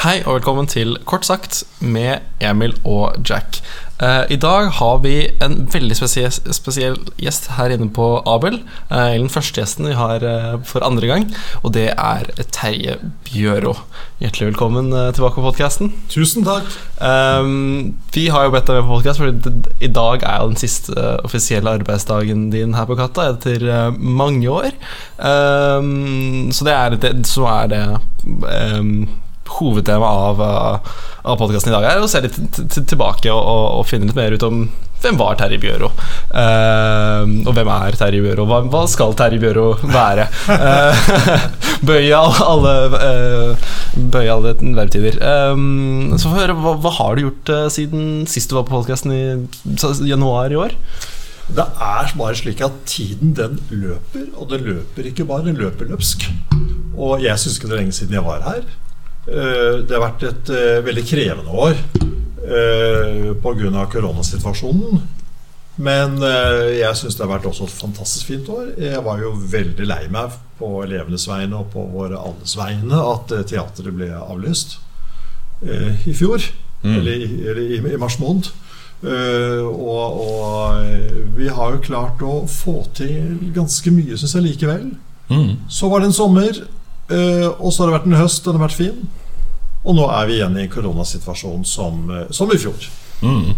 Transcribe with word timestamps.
Hei 0.00 0.22
og 0.24 0.38
velkommen 0.38 0.64
til 0.64 0.94
Kort 1.04 1.26
sagt 1.28 1.58
med 1.84 2.22
Emil 2.40 2.72
og 2.88 3.18
Jack. 3.28 3.58
Eh, 4.00 4.30
I 4.32 4.38
dag 4.40 4.70
har 4.78 5.02
vi 5.04 5.26
en 5.44 5.58
veldig 5.68 5.98
spesiell, 5.98 6.32
spesiell 6.56 6.96
gjest 7.20 7.50
her 7.58 7.74
inne 7.74 7.90
på 7.92 8.06
Abel. 8.24 8.56
Eh, 8.88 9.18
den 9.20 9.28
første 9.28 9.60
gjesten 9.60 9.90
vi 9.90 9.98
har 9.98 10.24
eh, 10.24 10.56
for 10.64 10.88
andre 10.88 11.12
gang, 11.12 11.28
og 11.60 11.76
det 11.76 11.90
er 11.90 12.32
Terje 12.48 12.96
Bjøro. 13.28 13.76
Hjertelig 14.24 14.54
velkommen 14.54 14.88
tilbake 14.88 15.36
på 15.36 15.44
podkasten. 15.50 15.92
Tusen 16.08 16.48
takk. 16.48 16.72
vi 18.16 18.26
har 18.32 18.48
jo 18.48 18.56
bedt 18.56 18.72
deg 18.72 18.80
med 18.80 18.88
på 18.88 18.96
podkast, 18.96 19.20
for 19.20 19.84
i 19.84 19.94
dag 20.00 20.24
er 20.24 20.40
jo 20.40 20.52
den 20.54 20.60
siste 20.64 21.08
offisielle 21.28 21.76
arbeidsdagen 21.76 22.48
din 22.56 22.72
her 22.72 22.88
på 22.88 22.96
Katta 22.96 23.34
etter 23.34 23.92
mange 24.00 24.48
år. 24.48 24.72
Um, 25.20 26.48
så 26.56 26.64
det 26.64 26.78
er 26.80 26.96
det, 26.96 27.18
som 27.28 27.52
er 27.52 27.74
det 27.74 27.84
um, 28.24 29.10
hovedtema 29.58 30.12
av, 30.28 30.40
uh, 30.40 31.00
av 31.24 31.40
podkasten 31.40 31.72
i 31.72 31.76
dag 31.76 31.88
er 31.88 32.00
å 32.02 32.08
se 32.10 32.22
litt 32.24 32.38
tilbake 32.76 33.32
og, 33.32 33.40
og, 33.40 33.66
og, 33.80 33.88
finne 33.90 34.08
litt 34.08 34.18
mer 34.18 34.36
ut 34.36 34.46
om 34.46 34.64
hvem 35.00 35.16
var 35.16 35.38
Terje 35.40 35.56
Bjøro? 35.60 35.88
Uh, 36.28 37.24
og 37.48 37.54
hvem 37.56 37.70
er 37.72 37.96
Terje 37.96 38.20
Bjøro? 38.20 38.44
Hva, 38.48 38.58
hva 38.68 38.82
skal 38.90 39.14
Terje 39.16 39.40
Bjøro 39.42 39.72
være? 39.88 40.28
Uh, 40.60 41.86
bøye 41.86 42.16
alle, 42.16 42.72
uh, 42.92 43.70
bøye 44.12 44.32
alle 44.34 44.52
verbtider. 44.76 45.16
Um, 45.22 46.12
så 46.20 46.28
få 46.28 46.42
høre, 46.42 46.56
hva, 46.58 46.74
hva, 46.82 46.92
har 46.98 47.16
du 47.16 47.22
gjort 47.24 47.52
siden 47.72 48.26
sist 48.28 48.52
du 48.52 48.58
var 48.58 48.66
på 48.68 48.74
podkasten 48.76 49.14
i 49.14 50.10
januar 50.10 50.52
i 50.52 50.58
år? 50.60 50.76
Det 51.50 51.64
er 51.64 52.12
bare 52.18 52.36
slik 52.38 52.60
at 52.62 52.76
tiden 52.86 53.32
den 53.38 53.58
løper, 53.70 54.28
og 54.36 54.50
det 54.52 54.60
løper 54.62 55.08
ikke 55.10 55.26
bare, 55.26 55.48
den 55.48 55.58
løper 55.58 55.88
løpsk. 55.90 56.28
Og 56.94 57.24
jeg 57.24 57.38
syns 57.40 57.56
ikke 57.58 57.70
det 57.70 57.76
er 57.76 57.82
lenge 57.82 57.96
siden 57.96 58.18
jeg 58.18 58.26
var 58.26 58.44
her. 58.44 58.62
Eh, 59.30 59.78
det 59.86 59.94
har 59.94 60.02
vært 60.02 60.26
et 60.26 60.50
eh, 60.50 60.82
veldig 60.82 61.02
krevende 61.06 61.54
år 61.54 61.76
eh, 62.42 63.30
pga. 63.38 63.86
koronasituasjonen. 63.92 65.02
Men 65.80 66.18
jeg 66.20 66.92
syns 66.98 67.14
det 67.16 67.22
har 67.22 67.30
vært 67.30 67.46
også 67.48 67.64
et 67.64 67.72
fantastisk 67.72 68.28
fint 68.28 68.48
år. 68.52 68.66
Jeg 68.76 69.00
var 69.00 69.20
jo 69.22 69.30
veldig 69.32 69.86
lei 69.88 70.02
meg 70.12 70.34
på 70.58 70.82
elevenes 70.82 71.24
vegne 71.30 71.56
og 71.56 71.70
på 71.72 71.84
våre 71.94 72.18
alles 72.20 72.52
vegne 72.58 72.98
at 73.00 73.32
teatret 73.48 73.88
ble 73.96 74.10
avlyst 74.12 74.74
i 75.64 76.12
fjor. 76.12 76.44
Mm. 76.82 76.98
Eller, 76.98 77.24
i, 77.24 77.30
eller 77.46 77.62
i, 77.62 77.78
i, 77.94 78.00
mars 78.02 78.18
måned. 78.20 78.50
og, 79.06 80.20
og, 80.26 80.84
vi 81.38 81.48
har 81.48 81.78
jo 81.78 81.86
klart 81.86 82.20
å 82.28 82.42
få 82.44 82.82
til 82.98 83.38
ganske 83.56 83.94
mye, 83.94 84.18
syns 84.20 84.36
jeg, 84.36 84.50
likevel. 84.50 84.90
Mm. 85.32 85.64
Så 85.70 85.88
var 85.88 86.02
det 86.02 86.10
en 86.10 86.18
sommer 86.18 86.60
og 87.56 87.72
så 87.72 87.82
har 87.82 87.88
det 87.88 87.96
vært 87.96 88.10
en 88.10 88.20
høst, 88.20 88.44
den 88.44 88.60
har 88.60 88.66
vært 88.68 88.80
fin. 88.82 89.00
Og 89.84 89.96
nå 89.96 90.06
er 90.12 90.28
vi 90.28 90.38
igjen 90.38 90.58
i 90.58 90.64
en 90.66 90.72
koronasituasjon 90.72 91.66
som, 91.68 92.06
uh, 92.12 92.24
som 92.34 92.52
i 92.52 92.58
fjor. 92.60 92.88
Mm. 93.24 93.54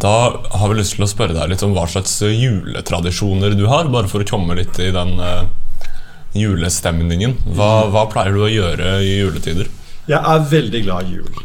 Da 0.00 0.14
har 0.50 0.70
vi 0.70 0.78
lyst 0.78 0.96
til 0.96 1.04
å 1.04 1.10
spørre 1.10 1.36
deg 1.36 1.52
litt 1.52 1.62
om 1.66 1.74
hva 1.76 1.84
slags 1.90 2.16
juletradisjoner 2.24 3.54
du 3.58 3.66
har, 3.70 3.90
bare 3.92 4.08
for 4.10 4.24
å 4.24 4.28
komme 4.28 4.56
litt 4.58 4.80
i 4.82 4.90
den 4.94 5.18
uh, 5.20 5.44
julestemningen. 6.34 7.36
Hva, 7.54 7.86
hva, 7.92 8.06
pleier 8.10 8.34
du 8.34 8.44
å 8.46 8.50
gjøre 8.50 8.96
i 9.04 9.18
juletider? 9.20 9.70
Jeg 10.08 10.20
er 10.20 10.48
veldig 10.50 10.82
glad 10.86 11.08
i 11.08 11.18
jul. 11.20 11.44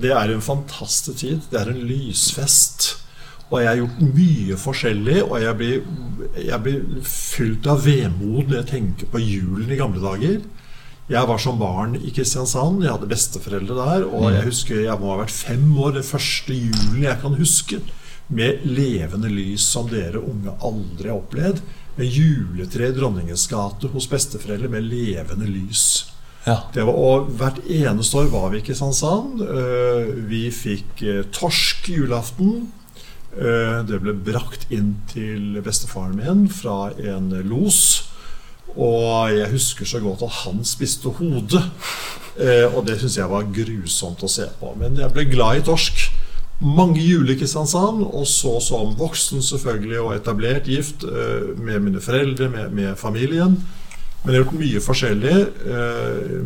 Det 0.00 0.14
er 0.14 0.32
en 0.32 0.42
fantastisk 0.42 1.20
tid. 1.20 1.44
Det 1.50 1.60
er 1.60 1.72
en 1.72 1.84
lysfest. 1.84 2.94
Og 3.50 3.58
jeg 3.58 3.68
har 3.68 3.80
gjort 3.80 4.02
mye 4.14 4.56
forskjellig, 4.62 5.18
og 5.26 5.36
jeg 5.42 5.56
blir, 5.58 5.78
jeg 6.38 6.62
blir 6.62 7.06
fylt 7.10 7.66
av 7.70 7.82
vemod 7.82 8.44
når 8.46 8.60
jeg 8.60 8.68
tenker 8.70 9.10
på 9.10 9.22
julen 9.22 9.72
i 9.74 9.78
gamle 9.78 10.02
dager. 10.04 10.38
Jeg 11.10 11.26
var 11.26 11.40
som 11.42 11.58
barn 11.58 11.96
i 11.98 12.12
Kristiansand. 12.14 12.84
Jeg 12.84 12.94
hadde 12.94 13.10
besteforeldre 13.10 13.74
der. 13.74 14.04
Og 14.06 14.28
mm. 14.28 14.34
jeg 14.36 14.46
husker 14.46 14.82
jeg 14.84 15.00
må 15.00 15.10
ha 15.10 15.22
vært 15.24 15.34
fem 15.34 15.66
år, 15.74 15.96
den 15.98 16.06
første 16.06 16.54
julen 16.54 17.02
jeg 17.02 17.18
kan 17.22 17.34
huske. 17.38 17.80
Med 18.30 18.62
levende 18.62 19.30
lys 19.32 19.64
som 19.66 19.88
dere 19.90 20.22
unge 20.22 20.54
aldri 20.62 21.10
har 21.10 21.18
opplevd. 21.18 21.64
Med 21.98 22.14
juletre 22.14 22.92
i 22.92 22.94
Dronningens 22.94 23.48
gate 23.50 23.90
hos 23.90 24.06
besteforeldre 24.10 24.70
med 24.70 24.86
levende 24.86 25.50
lys. 25.50 25.86
Ja. 26.46 26.60
Var, 26.72 26.92
og 26.94 27.32
Hvert 27.40 27.58
eneste 27.66 28.22
år 28.22 28.30
var 28.30 28.52
vi 28.54 28.60
i 28.60 28.66
Kristiansand. 28.68 29.42
Øh, 29.42 30.12
vi 30.30 30.44
fikk 30.54 31.02
øh, 31.02 31.24
torsk 31.34 31.90
julaften. 31.90 32.70
Eh, 33.34 33.82
det 33.86 33.98
ble 34.02 34.14
brakt 34.14 34.70
inn 34.70 34.94
til 35.10 35.58
bestefaren 35.66 36.14
min 36.22 36.46
fra 36.50 36.92
en 37.02 37.34
los. 37.50 38.09
Og 38.76 39.32
jeg 39.34 39.50
husker 39.52 39.88
så 39.88 40.00
godt 40.02 40.24
at 40.26 40.36
han 40.44 40.64
spiste 40.66 41.12
hodet. 41.18 41.62
Eh, 42.40 42.66
og 42.70 42.86
det 42.86 43.00
syns 43.00 43.18
jeg 43.18 43.30
var 43.30 43.48
grusomt 43.54 44.22
å 44.24 44.30
se 44.30 44.46
på. 44.60 44.74
Men 44.80 44.98
jeg 45.00 45.12
ble 45.14 45.26
glad 45.30 45.60
i 45.60 45.66
torsk. 45.66 46.06
Mange 46.60 47.00
jul 47.00 47.30
i 47.32 47.38
Kristiansand, 47.40 48.02
og 48.04 48.26
så 48.28 48.58
som 48.60 48.92
voksen 48.98 49.40
selvfølgelig 49.44 50.00
og 50.02 50.14
etablert 50.18 50.68
gift 50.68 51.06
eh, 51.08 51.52
med 51.56 51.86
mine 51.86 52.02
foreldre, 52.04 52.50
med, 52.52 52.74
med 52.76 52.98
familien. 53.00 53.56
Men 54.20 54.34
jeg 54.34 54.42
har 54.42 54.44
gjort 54.44 54.60
mye 54.60 54.80
forskjellig. 54.84 55.36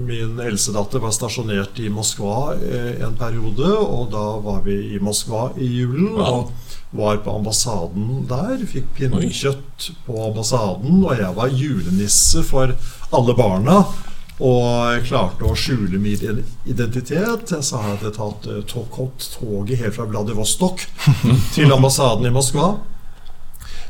Min 0.06 0.36
eldste 0.38 0.70
datter 0.76 1.02
var 1.02 1.10
stasjonert 1.10 1.80
i 1.82 1.88
Moskva 1.90 2.52
en 2.54 3.16
periode, 3.18 3.66
og 3.66 4.12
da 4.12 4.22
var 4.44 4.60
vi 4.62 4.76
i 4.94 5.00
Moskva 5.02 5.48
i 5.58 5.72
julen. 5.80 6.12
Og 6.22 6.52
var 6.94 7.16
på 7.24 7.36
ambassaden 7.36 8.24
der. 8.30 8.62
Fikk 8.70 8.92
pinnekjøtt 8.98 9.90
på 10.06 10.18
ambassaden. 10.28 11.02
Og 11.02 11.14
jeg 11.18 11.36
var 11.36 11.54
julenisse 11.62 12.44
for 12.46 12.74
alle 13.14 13.36
barna. 13.38 13.82
Og 14.42 15.04
klarte 15.06 15.46
å 15.46 15.54
skjule 15.58 15.98
min 16.02 16.42
identitet. 16.66 17.52
Jeg 17.54 17.66
sa 17.66 17.82
at 17.82 18.02
jeg 18.02 18.14
hadde 18.14 18.14
tatt 18.16 18.48
eh, 18.50 18.62
toget 19.38 19.78
helt 19.82 19.98
fra 19.98 20.08
Vladivostok 20.10 20.86
til 21.54 21.74
ambassaden 21.74 22.26
i 22.26 22.34
Moskva. 22.34 22.72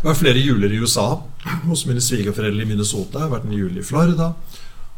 Det 0.01 0.11
var 0.11 0.21
flere 0.21 0.41
juler 0.45 0.73
i 0.73 0.83
USA 0.85 1.23
hos 1.65 1.87
mine 1.89 2.03
svigerforeldre 2.05 2.65
i 2.65 2.69
Minnesota. 2.69 3.23
Jeg 3.23 3.25
har 3.25 3.33
vært 3.39 3.49
en 3.49 3.57
jul 3.57 3.81
i 3.81 3.85
Florida. 3.85 4.35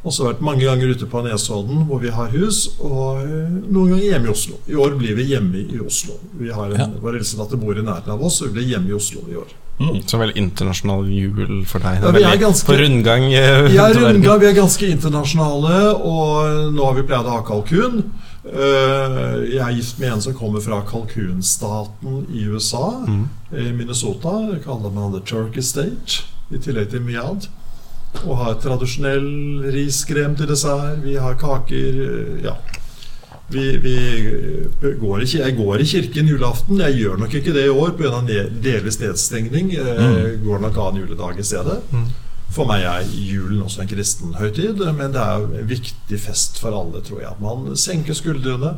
Og 0.05 0.15
så 0.15 0.29
vært 0.29 0.43
mange 0.45 0.63
ganger 0.63 0.93
ute 0.95 1.07
på 1.11 1.21
Nesodden, 1.25 1.83
hvor 1.89 1.99
vi 1.99 2.13
har 2.15 2.31
hus, 2.37 2.67
og 2.79 3.23
eh, 3.25 3.55
noen 3.67 3.95
ganger 3.95 4.05
hjemme 4.05 4.29
i 4.29 4.33
Oslo. 4.33 4.59
I 4.71 4.77
år 4.79 4.95
blir 5.01 5.17
vi 5.19 5.31
hjemme 5.33 5.63
i 5.65 5.81
Oslo. 5.83 6.19
Vi 6.39 6.53
har 6.55 6.71
en, 6.71 6.79
ja. 6.79 6.87
Vår 7.03 7.19
eldste 7.19 7.41
datter 7.41 7.59
bor 7.59 7.75
i 7.75 7.83
nærheten 7.83 8.13
av 8.15 8.23
oss, 8.23 8.39
og 8.43 8.53
vi 8.53 8.61
blir 8.61 8.69
hjemme 8.75 8.93
i 8.93 8.95
Oslo 8.99 9.25
i 9.33 9.39
år. 9.41 9.57
Mm. 9.81 9.99
Så 10.09 10.21
veldig 10.21 10.39
internasjonal 10.41 11.11
jul 11.11 11.59
for 11.69 11.85
deg? 11.85 11.99
Ja, 12.01 12.13
vi 12.15 12.23
er 12.25 12.39
ganske, 12.41 12.69
på 12.69 12.79
rundgang? 12.79 13.27
Eh, 13.33 13.73
ja, 13.75 13.89
rundgang. 13.97 14.39
Vi 14.41 14.51
er 14.53 14.57
ganske 14.57 14.93
internasjonale, 14.95 15.83
og 15.99 16.71
nå 16.77 16.87
har 16.87 16.97
vi 17.01 17.07
pleid 17.11 17.27
å 17.27 17.37
ha 17.41 17.43
kalkun. 17.49 18.05
Uh, 18.47 19.43
jeg 19.43 19.59
er 19.59 19.73
gift 19.75 19.99
med 19.99 20.13
en 20.15 20.21
som 20.23 20.35
kommer 20.39 20.63
fra 20.63 20.79
kalkunstaten 20.87 22.29
i 22.31 22.45
USA, 22.47 23.03
mm. 23.03 23.25
Minnesota. 23.75 24.39
Det 24.53 24.63
kaller 24.63 24.95
man 24.95 25.11
The 25.17 25.25
Turkey 25.27 25.67
State, 25.67 26.23
i 26.55 26.63
tillegg 26.63 26.93
til 26.95 27.11
annet 27.11 27.51
og 28.25 28.41
har 28.41 28.59
tradisjonell 28.63 29.29
riskrem 29.75 30.37
til 30.39 30.51
dessert. 30.51 31.03
Vi 31.05 31.17
har 31.21 31.39
kaker. 31.41 32.03
Eh, 32.09 32.45
ja. 32.47 32.57
Vi, 33.49 33.77
vi 33.79 33.97
går 34.99 35.23
ikke, 35.23 35.39
jeg 35.39 35.55
går 35.55 35.83
i 35.83 35.87
kirken 35.87 36.31
julaften. 36.33 36.81
Jeg 36.83 36.97
gjør 36.99 37.21
nok 37.21 37.35
ikke 37.39 37.55
det 37.55 37.69
i 37.69 37.75
år 37.75 37.95
pga. 37.99 38.23
delvis 38.63 38.99
nedstengning. 39.01 39.75
Eh, 39.77 40.01
mm. 40.03 40.45
Går 40.47 40.65
nok 40.65 40.81
annen 40.83 41.03
en 41.03 41.07
juledag 41.07 41.39
i 41.39 41.47
stedet. 41.47 41.79
Mm. 41.93 42.09
For 42.57 42.67
meg 42.69 42.87
er 42.87 43.07
julen 43.11 43.63
også 43.67 43.83
en 43.83 43.91
kristen 43.91 44.35
høytid, 44.39 44.81
men 44.97 45.15
det 45.15 45.23
er 45.23 45.47
en 45.47 45.69
viktig 45.69 46.19
fest 46.23 46.61
for 46.63 46.75
alle, 46.75 47.03
tror 47.05 47.21
jeg. 47.21 47.33
At 47.35 47.43
man 47.43 47.75
senker 47.79 48.17
skuldrene 48.17 48.77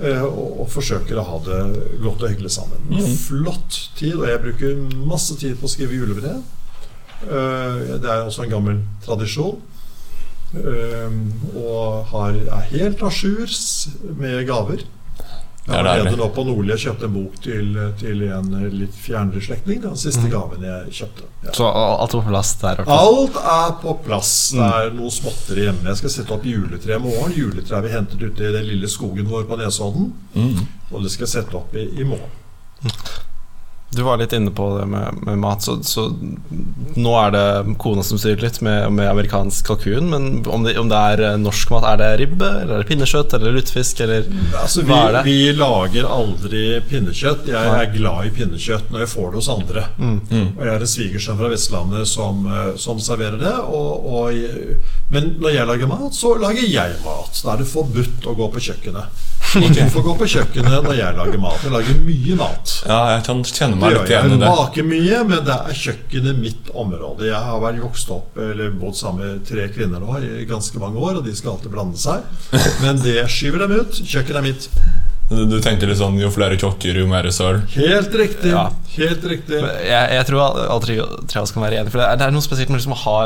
eh, 0.00 0.22
og 0.24 0.66
forsøker 0.72 1.18
å 1.18 1.26
ha 1.28 1.40
det 1.46 1.62
godt 2.02 2.22
og 2.22 2.30
hyggelig 2.30 2.54
sammen. 2.54 2.86
Mm. 2.90 3.16
Flott 3.20 3.80
tid, 3.98 4.14
og 4.16 4.28
jeg 4.30 4.42
bruker 4.46 5.02
masse 5.10 5.36
tid 5.38 5.58
på 5.60 5.68
å 5.68 5.74
skrive 5.74 5.98
julebrev. 5.98 6.42
Eh, 7.24 7.94
det 8.00 8.10
er 8.10 8.24
også 8.24 8.44
en 8.44 8.52
gammel 8.56 8.82
tradisjon. 9.04 9.62
Eh, 10.54 11.16
og 11.58 12.12
har, 12.12 12.36
er 12.36 12.68
helt 12.72 13.02
à 13.02 13.10
jour 13.10 13.48
med 14.20 14.44
gaver. 14.46 14.84
Jeg 15.64 15.80
var 15.80 15.96
nede 15.96 16.18
nå 16.20 16.26
på 16.36 16.42
Nordli 16.44 16.74
og 16.74 16.80
kjøpte 16.82 17.06
en 17.08 17.14
bok 17.14 17.36
til, 17.40 17.70
til 17.96 18.20
en 18.28 18.50
litt 18.68 18.96
fjernere 19.00 19.40
slektning. 19.40 19.78
Den 19.80 19.96
siste 19.96 20.26
mm. 20.26 20.32
gaven 20.34 20.66
jeg 20.68 20.92
kjøpte. 20.98 21.28
Ja. 21.46 21.54
Så 21.56 21.70
alt 21.70 22.12
er 22.12 22.18
på 22.18 22.28
plass 22.28 22.50
der? 22.60 22.82
Alt 22.84 23.38
er 23.40 23.72
på 23.80 23.94
plass. 24.04 24.34
Det 24.52 24.60
mm. 24.60 24.74
er 24.76 24.92
noe 24.98 25.14
småtteri 25.14 25.64
hjemme. 25.64 25.86
Jeg 25.88 26.02
skal 26.02 26.14
sette 26.18 26.36
opp 26.36 26.44
juletre 26.48 26.98
i 26.98 27.00
morgen. 27.00 27.32
Juletreet 27.32 27.86
vi 27.86 27.94
hentet 27.96 28.26
ute 28.26 28.44
i 28.44 28.52
den 28.58 28.68
lille 28.68 28.92
skogen 28.92 29.30
vår 29.30 29.48
på 29.48 29.56
Nesodden. 29.62 30.12
Mm. 30.36 30.66
Og 30.92 31.00
det 31.00 31.14
skal 31.14 31.24
jeg 31.24 31.36
sette 31.38 31.56
opp 31.56 31.72
i, 31.80 31.88
i 31.96 32.08
morgen. 32.12 32.92
Du 33.94 34.02
var 34.02 34.18
litt 34.20 34.32
inne 34.36 34.50
på 34.54 34.66
det 34.78 34.86
med, 34.90 35.20
med 35.26 35.38
mat, 35.38 35.62
så, 35.62 35.76
så, 35.86 36.06
nå 36.94 37.14
er 37.20 37.34
det 37.34 37.76
kona 37.82 38.04
som 38.06 38.18
styrer 38.20 38.42
litt 38.44 38.60
med, 38.64 38.90
med 38.96 39.08
amerikansk 39.10 39.66
kalkun. 39.66 40.10
Men 40.12 40.28
om 40.46 40.66
det, 40.66 40.76
om 40.80 40.90
det, 40.90 41.00
er 41.14 41.22
eh, 41.28 41.36
norsk 41.40 41.72
mat, 41.74 41.86
er 41.92 42.00
det 42.00 42.10
ribbe, 42.22 42.50
eller 42.62 42.78
er 42.78 42.84
det 42.84 42.90
pinnekjøtt 42.90 43.36
eller 43.38 43.56
lutefisk? 43.56 44.02
Eller 44.06 44.26
altså, 44.60 44.82
vi, 44.82 44.90
hva 44.90 45.00
er 45.08 45.18
det? 45.18 45.24
Vi 45.28 45.38
lager 45.58 46.08
aldri 46.18 46.64
pinnekjøtt. 46.90 47.50
Jeg 47.52 47.74
er 47.74 47.92
glad 47.94 48.30
i 48.30 48.34
pinnekjøtt 48.38 48.90
når 48.94 49.04
jeg 49.04 49.12
får 49.14 49.30
det 49.30 49.42
hos 49.42 49.52
andre. 49.54 49.86
Mm. 49.98 50.16
Mm. 50.30 50.48
Og 50.48 50.64
jeg 50.64 50.74
er 50.74 50.86
en 50.86 50.94
svigersønn 50.94 51.40
fra 51.40 51.52
Vestlandet 51.52 52.10
som, 52.10 52.44
eh, 52.50 52.72
som 52.80 53.02
serverer 53.02 53.40
det. 53.42 53.54
Og, 53.64 54.10
og, 54.20 54.42
men 55.14 55.34
når 55.42 55.58
jeg 55.58 55.70
lager 55.70 55.90
mat, 55.90 56.10
så 56.16 56.34
lager 56.40 56.66
jeg 56.66 56.98
mat. 57.04 57.42
Da 57.44 57.54
er 57.54 57.62
det 57.62 57.70
forbudt 57.70 58.28
å 58.30 58.36
gå 58.38 58.50
på 58.54 58.66
kjøkkenet. 58.70 59.24
Ingen 59.60 59.90
får 59.94 60.02
gå 60.02 60.14
på 60.18 60.28
kjøkkenet 60.34 60.86
når 60.86 60.96
jeg 60.98 61.16
lager 61.18 61.40
mat. 61.42 61.62
Jeg 61.62 61.74
lager 61.74 62.00
mye 62.08 62.38
mat. 62.40 62.74
Ja, 62.88 62.98
jeg 63.14 63.24
kan 63.28 63.42
kjenne 63.48 63.78
meg 63.80 63.94
litt 63.94 64.12
igjen 64.12 64.34
i 64.34 64.38
det. 64.40 64.48
Jeg 64.48 64.58
baker 64.60 64.88
mye, 64.90 65.22
men 65.30 65.46
det 65.46 65.56
er 65.56 65.78
kjøkkenet 65.84 66.42
mitt 66.42 66.72
område. 66.84 67.28
Jeg 67.30 67.40
har 67.48 67.62
vært 67.62 67.80
vokst 67.84 68.12
opp 68.14 68.38
eller 68.40 68.74
bodd 68.80 68.98
sammen 68.98 69.24
med 69.24 69.46
tre 69.48 69.68
kvinner 69.74 70.02
nå 70.02 70.18
i 70.24 70.44
ganske 70.50 70.82
mange 70.82 71.00
år, 71.00 71.20
og 71.20 71.26
de 71.28 71.34
skal 71.36 71.54
alltid 71.54 71.74
blande 71.74 72.00
seg. 72.00 72.26
Men 72.82 73.02
det 73.04 73.20
skyver 73.32 73.66
dem 73.66 73.78
ut. 73.80 74.02
Kjøkkenet 74.02 74.40
er 74.42 74.48
mitt. 74.50 74.70
Du 75.30 75.56
tenkte 75.64 75.88
litt 75.88 75.98
sånn 75.98 76.18
jo 76.20 76.28
flere 76.32 76.58
kokker, 76.60 76.98
jo 77.00 77.06
mer 77.08 77.26
søl? 77.32 77.62
Helt 77.78 78.12
riktig. 78.18 78.52
Ja. 78.52 78.68
Helt 78.98 79.24
riktig. 79.24 79.62
Jeg, 79.62 80.04
jeg 80.18 80.26
tror 80.28 80.42
alle 80.44 80.80
tre 80.84 80.98
av 81.00 81.46
oss 81.46 81.54
kan 81.54 81.64
være 81.64 81.80
enige. 81.80 81.94
For 81.94 82.02
det 82.02 82.10
er, 82.10 82.20
det 82.20 82.26
er 82.28 82.34
noe 82.36 82.44
spesielt 82.44 82.70
med 82.70 82.82
liksom 82.82 82.94
å 82.96 83.02
ha 83.06 83.18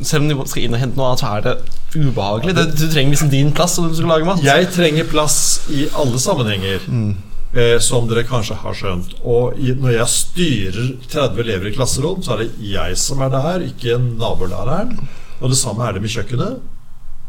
selv 0.00 0.24
om 0.24 0.30
de 0.30 0.48
skal 0.50 0.64
inn 0.64 0.74
og 0.74 0.82
hente 0.82 0.98
noe 0.98 1.12
annet, 1.12 1.22
så 1.22 1.34
er 1.36 1.44
det 1.44 1.54
ubehagelig. 1.94 2.56
Det, 2.56 2.64
du 2.74 2.86
trenger 2.88 3.14
liksom 3.14 3.30
din 3.30 3.52
plass 3.54 3.78
når 3.78 3.92
du 3.92 4.00
skal 4.00 4.10
lage 4.14 4.28
mat. 4.28 4.42
Jeg 4.42 4.72
trenger 4.74 5.06
plass 5.10 5.38
i 5.70 5.86
alle 5.94 6.20
sammenhenger. 6.22 6.88
Mm. 6.88 7.14
Eh, 7.54 7.76
som 7.78 8.08
dere 8.10 8.24
kanskje 8.26 8.56
har 8.58 8.74
skjønt. 8.74 9.12
Og 9.22 9.58
i, 9.62 9.70
når 9.78 9.92
jeg 10.00 10.10
styrer 10.10 10.88
30 11.06 11.42
elever 11.44 11.70
i 11.70 11.74
klasserom, 11.76 12.22
så 12.24 12.34
er 12.34 12.42
det 12.42 12.70
jeg 12.72 12.96
som 12.98 13.22
er 13.22 13.30
der, 13.30 13.66
ikke 13.68 14.00
nabolæreren. 14.02 14.96
Og 15.38 15.52
det 15.52 15.58
samme 15.60 15.86
er 15.86 15.94
det 15.94 16.02
med 16.02 16.10
kjøkkenet. 16.10 16.56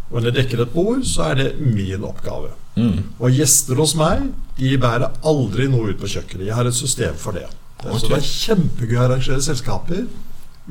Og 0.09 0.17
når 0.17 0.31
jeg 0.31 0.37
dekker 0.39 0.63
et 0.63 0.73
bord, 0.73 1.03
så 1.05 1.29
er 1.29 1.37
det 1.43 1.51
min 1.61 2.05
oppgave. 2.05 2.55
Mm. 2.75 3.03
Og 3.19 3.37
gjester 3.37 3.77
hos 3.77 3.93
meg 3.99 4.25
de 4.57 4.73
bærer 4.81 5.13
aldri 5.27 5.67
noe 5.69 5.93
ut 5.93 6.01
på 6.01 6.09
kjøkkenet. 6.15 6.47
Jeg 6.49 6.57
har 6.57 6.65
et 6.65 6.77
system 6.77 7.17
for 7.21 7.37
det. 7.37 7.45
Okay. 7.83 7.99
Så 7.99 8.09
det 8.09 8.17
er 8.17 8.29
kjempegøy 8.31 8.97
å 8.97 9.05
arrangere 9.05 9.45
selskaper. 9.45 10.05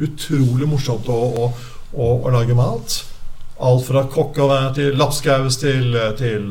Utrolig 0.03 0.67
morsomt 0.67 1.07
å, 1.13 1.19
å 1.45 1.49
og, 1.95 2.25
og 2.25 2.33
lage 2.35 2.57
mat. 2.59 3.01
Alt 3.65 3.87
fra 3.87 4.05
kokkevær 4.11 4.73
til 4.75 4.97
lapskaus 4.99 5.61
til, 5.63 5.95
til, 6.19 6.49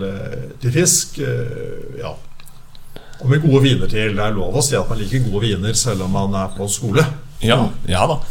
til, 0.61 0.71
fisk. 0.71 1.19
Eh, 1.19 1.99
ja. 1.99 2.13
Og 3.19 3.27
med 3.29 3.43
gode 3.43 3.63
viner 3.65 3.91
til. 3.91 4.15
Det 4.15 4.23
er 4.23 4.35
lov 4.35 4.55
å 4.55 4.63
si 4.63 4.77
at 4.79 4.89
man 4.89 5.01
liker 5.01 5.27
gode 5.27 5.43
viner 5.45 5.75
selv 5.77 6.07
om 6.07 6.15
man 6.15 6.35
er 6.39 6.55
på 6.55 6.67
skole. 6.71 7.03
Ja, 7.43 7.59
ja 7.89 8.07
da. 8.07 8.21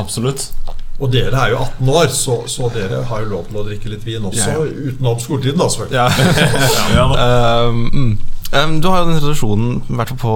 Absolutt. 0.00 0.48
Og 0.96 1.12
dere 1.12 1.36
er 1.36 1.52
jo 1.52 1.58
18 1.60 1.90
år, 1.92 2.06
så, 2.12 2.36
så, 2.48 2.70
dere 2.72 3.02
har 3.04 3.24
jo 3.24 3.28
lov 3.34 3.50
til 3.50 3.58
å 3.60 3.64
drikke 3.66 3.90
litt 3.92 4.04
vin 4.06 4.24
også 4.24 4.54
ja. 4.54 4.62
utenom 4.64 5.20
skoletiden. 5.20 5.60
da, 5.60 5.68
selvfølgelig. 5.68 5.98
Ja. 5.98 6.06
ja, 6.96 7.68
um, 7.68 7.82
mm. 7.92 8.14
Um, 8.54 8.80
du 8.80 8.86
har 8.88 9.02
jo 9.02 9.10
den 9.10 9.18
tradisjonen, 9.18 9.80
i 9.90 9.96
hvert 9.98 10.12
fall 10.12 10.20
på 10.22 10.34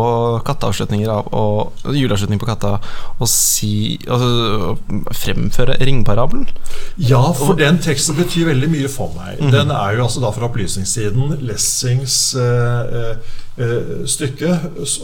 katteavslutninger 0.48 1.28
og 1.36 1.84
juleavslutning 1.94 2.40
på 2.42 2.48
Katta, 2.48 2.72
å 3.22 3.28
si 3.30 4.00
altså, 4.10 4.74
fremføre 5.14 5.76
ringparabelen. 5.86 6.48
Ja, 6.98 7.22
for 7.36 7.58
den 7.58 7.78
teksten 7.82 8.18
betyr 8.18 8.50
veldig 8.50 8.70
mye 8.72 8.90
for 8.90 9.14
meg. 9.14 9.38
Mm. 9.38 9.52
Den 9.54 9.70
er 9.76 9.94
jo 9.94 10.08
altså 10.08 10.24
da 10.24 10.32
fra 10.34 10.48
opplysningssiden 10.50 11.36
Lessings 11.46 12.18
uh, 12.34 13.14
uh, 13.60 13.94
stykke. 14.10 14.56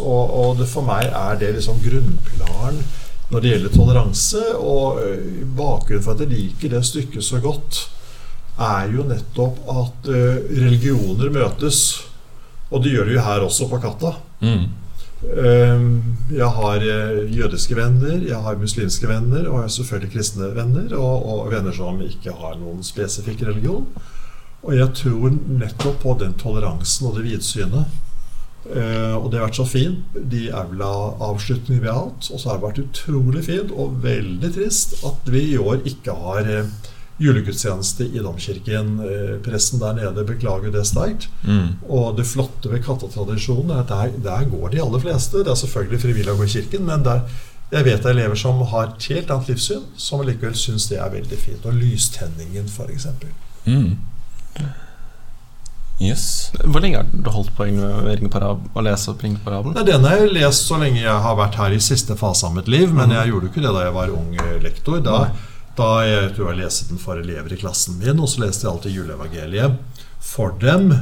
Og, 0.02 0.23
og 0.26 0.59
det, 0.59 0.67
for 0.73 0.87
meg 0.88 1.06
er 1.06 1.38
det 1.41 1.55
liksom 1.61 1.79
grunnpilaren 1.85 2.82
når 3.31 3.43
det 3.43 3.52
gjelder 3.55 3.76
toleranse. 3.76 4.43
Og 4.59 4.99
bakgrunnen 5.56 6.02
for 6.02 6.17
at 6.17 6.26
jeg 6.26 6.35
liker 6.35 6.75
det 6.75 6.82
stykket 6.91 7.26
så 7.26 7.38
godt, 7.44 7.85
er 8.56 8.91
jo 8.91 9.06
nettopp 9.06 9.62
at 9.70 10.11
uh, 10.11 10.43
religioner 10.59 11.31
møtes. 11.31 12.06
Og 12.70 12.82
det 12.82 12.92
gjør 12.92 13.08
det 13.08 13.16
jo 13.16 13.24
her 13.26 13.46
også, 13.46 13.68
på 13.70 13.78
Katta. 13.82 14.16
Mm. 14.42 14.66
Ehm, 15.24 15.92
jeg 16.30 16.48
har 16.58 16.82
eh, 16.84 17.20
jødiske 17.32 17.76
venner, 17.78 18.18
jeg 18.26 18.40
har 18.42 18.58
muslimske 18.60 19.08
venner, 19.08 19.46
og 19.48 19.60
jeg 19.60 19.62
har 19.62 19.74
selvfølgelig 19.76 20.12
kristne 20.12 20.50
venner. 20.56 20.96
Og, 20.98 21.28
og 21.30 21.52
venner 21.52 21.74
som 21.76 22.00
ikke 22.02 22.34
har 22.36 22.58
noen 22.60 22.82
spesifikk 22.86 23.46
religion. 23.48 23.86
Og 24.66 24.74
jeg 24.74 24.90
tror 24.98 25.30
nettopp 25.30 26.02
på 26.02 26.16
den 26.20 26.34
toleransen 26.40 27.06
og 27.06 27.16
det 27.18 27.28
vidsynet. 27.28 28.02
Uh, 28.66 29.14
og 29.14 29.28
det 29.30 29.38
har 29.38 29.46
vært 29.46 29.58
så 29.60 29.66
fint. 29.68 30.16
De 30.32 30.48
aula-avslutningene 30.50 31.84
vi 31.84 31.90
har 31.90 32.00
hatt. 32.00 32.30
Og 32.32 32.40
så 32.40 32.50
har 32.50 32.58
det 32.58 32.66
vært 32.66 32.80
utrolig 32.82 33.44
fint 33.46 33.70
og 33.70 34.00
veldig 34.02 34.50
trist 34.56 34.96
at 35.06 35.30
vi 35.30 35.44
i 35.52 35.60
år 35.60 35.86
ikke 35.86 36.16
har 36.18 36.50
uh, 36.50 36.72
julegudstjeneste 37.18 38.04
i 38.04 38.18
domkirken. 38.18 39.00
Eh, 39.00 39.34
presten 39.44 39.80
der 39.80 39.96
nede 39.96 40.24
beklager 40.24 40.72
det 40.72 40.84
sterkt. 40.86 41.28
Mm. 41.42 41.76
Og 41.88 42.16
det 42.18 42.28
flotte 42.28 42.70
ved 42.72 42.84
kattetradisjonen 42.84 43.72
er 43.72 43.84
at 43.84 43.92
der, 43.92 44.16
der, 44.24 44.48
går 44.50 44.74
de 44.74 44.82
aller 44.84 45.04
fleste. 45.04 45.44
Det 45.44 45.52
er 45.52 45.60
selvfølgelig 45.62 46.02
frivillig 46.02 46.32
å 46.34 46.40
gå 46.40 46.48
i 46.48 46.56
kirken, 46.58 46.88
men 46.88 47.06
der, 47.06 47.24
jeg 47.72 47.88
vet 47.88 48.02
det 48.02 48.12
er 48.12 48.18
elever 48.18 48.38
som 48.38 48.60
har 48.72 48.90
et 48.90 49.08
helt 49.10 49.30
annet 49.32 49.54
livssyn, 49.54 49.86
som 49.96 50.24
likevel 50.26 50.58
syns 50.58 50.90
det 50.92 51.00
er 51.00 51.14
veldig 51.14 51.40
fint. 51.40 51.64
Og 51.64 51.80
lystenningen, 51.80 52.68
f.eks. 52.68 53.08
Mm. 53.66 53.96
Yes. 55.96 56.52
Hvor 56.60 56.82
lenge 56.84 57.00
har 57.00 57.08
du 57.08 57.30
holdt 57.32 57.54
på 57.56 57.64
å 57.64 58.82
lese 58.84 59.08
opp 59.10 59.22
Ringeparabelen? 59.24 59.86
Den 59.88 60.04
har 60.04 60.20
jeg 60.20 60.34
lest 60.36 60.68
så 60.68 60.76
lenge 60.76 61.00
jeg 61.00 61.20
har 61.24 61.38
vært 61.38 61.56
her 61.56 61.72
i 61.72 61.80
siste 61.80 62.12
fase 62.20 62.44
av 62.44 62.52
mitt 62.58 62.68
liv, 62.68 62.90
men 62.92 63.08
mm. 63.08 63.14
jeg 63.16 63.32
gjorde 63.32 63.48
ikke 63.48 63.62
det 63.64 63.72
da 63.72 63.84
jeg 63.86 63.94
var 63.96 64.12
ung 64.12 64.34
lektor. 64.60 65.00
Da 65.00 65.20
da 65.76 65.90
jeg 66.06 66.32
tror 66.37 66.52
jeg 66.52 66.62
leste 66.62 66.88
den 66.90 67.00
for 67.00 67.20
elever 67.20 67.52
i 67.52 67.61
klassen 67.61 67.99
min, 68.00 68.20
og 68.20 68.31
så 68.32 68.46
leste 68.46 68.67
jeg 68.67 68.73
alltid 68.73 68.96
juleevangeliet 68.96 70.02
for 70.25 70.56
dem. 70.62 70.93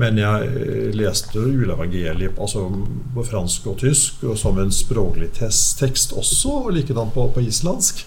Men 0.00 0.18
jeg 0.18 0.46
eh, 0.58 0.94
leste 0.98 1.38
juleevangeliet 1.38 2.38
altså 2.42 2.64
på 3.14 3.24
fransk 3.28 3.68
og 3.70 3.76
tysk 3.84 4.24
og 4.26 4.38
som 4.40 4.58
en 4.58 4.72
språklig 4.74 5.30
tekst 5.38 6.14
også, 6.18 6.64
og 6.64 6.72
likedan 6.74 7.12
på, 7.14 7.28
på 7.34 7.44
islandsk. 7.46 8.02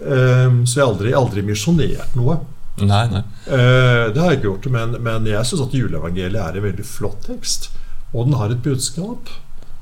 Um, 0.00 0.64
så 0.66 0.80
jeg 0.80 0.82
har 0.82 0.90
aldri, 0.90 1.12
aldri 1.14 1.44
misjonert 1.46 2.16
noe. 2.18 2.40
Nei, 2.80 3.04
nei. 3.12 3.22
Uh, 3.44 4.08
det 4.10 4.18
har 4.18 4.32
jeg 4.32 4.40
ikke 4.40 4.48
gjort, 4.48 4.70
men, 4.74 4.96
men 5.04 5.28
jeg 5.28 5.46
syns 5.46 5.66
at 5.68 5.76
juleevangeliet 5.76 6.40
er 6.40 6.58
en 6.58 6.66
veldig 6.66 6.88
flott 6.88 7.22
tekst. 7.28 7.70
Og 8.10 8.26
den 8.26 8.34
har 8.40 8.50
et 8.50 8.64
budskap. 8.64 9.30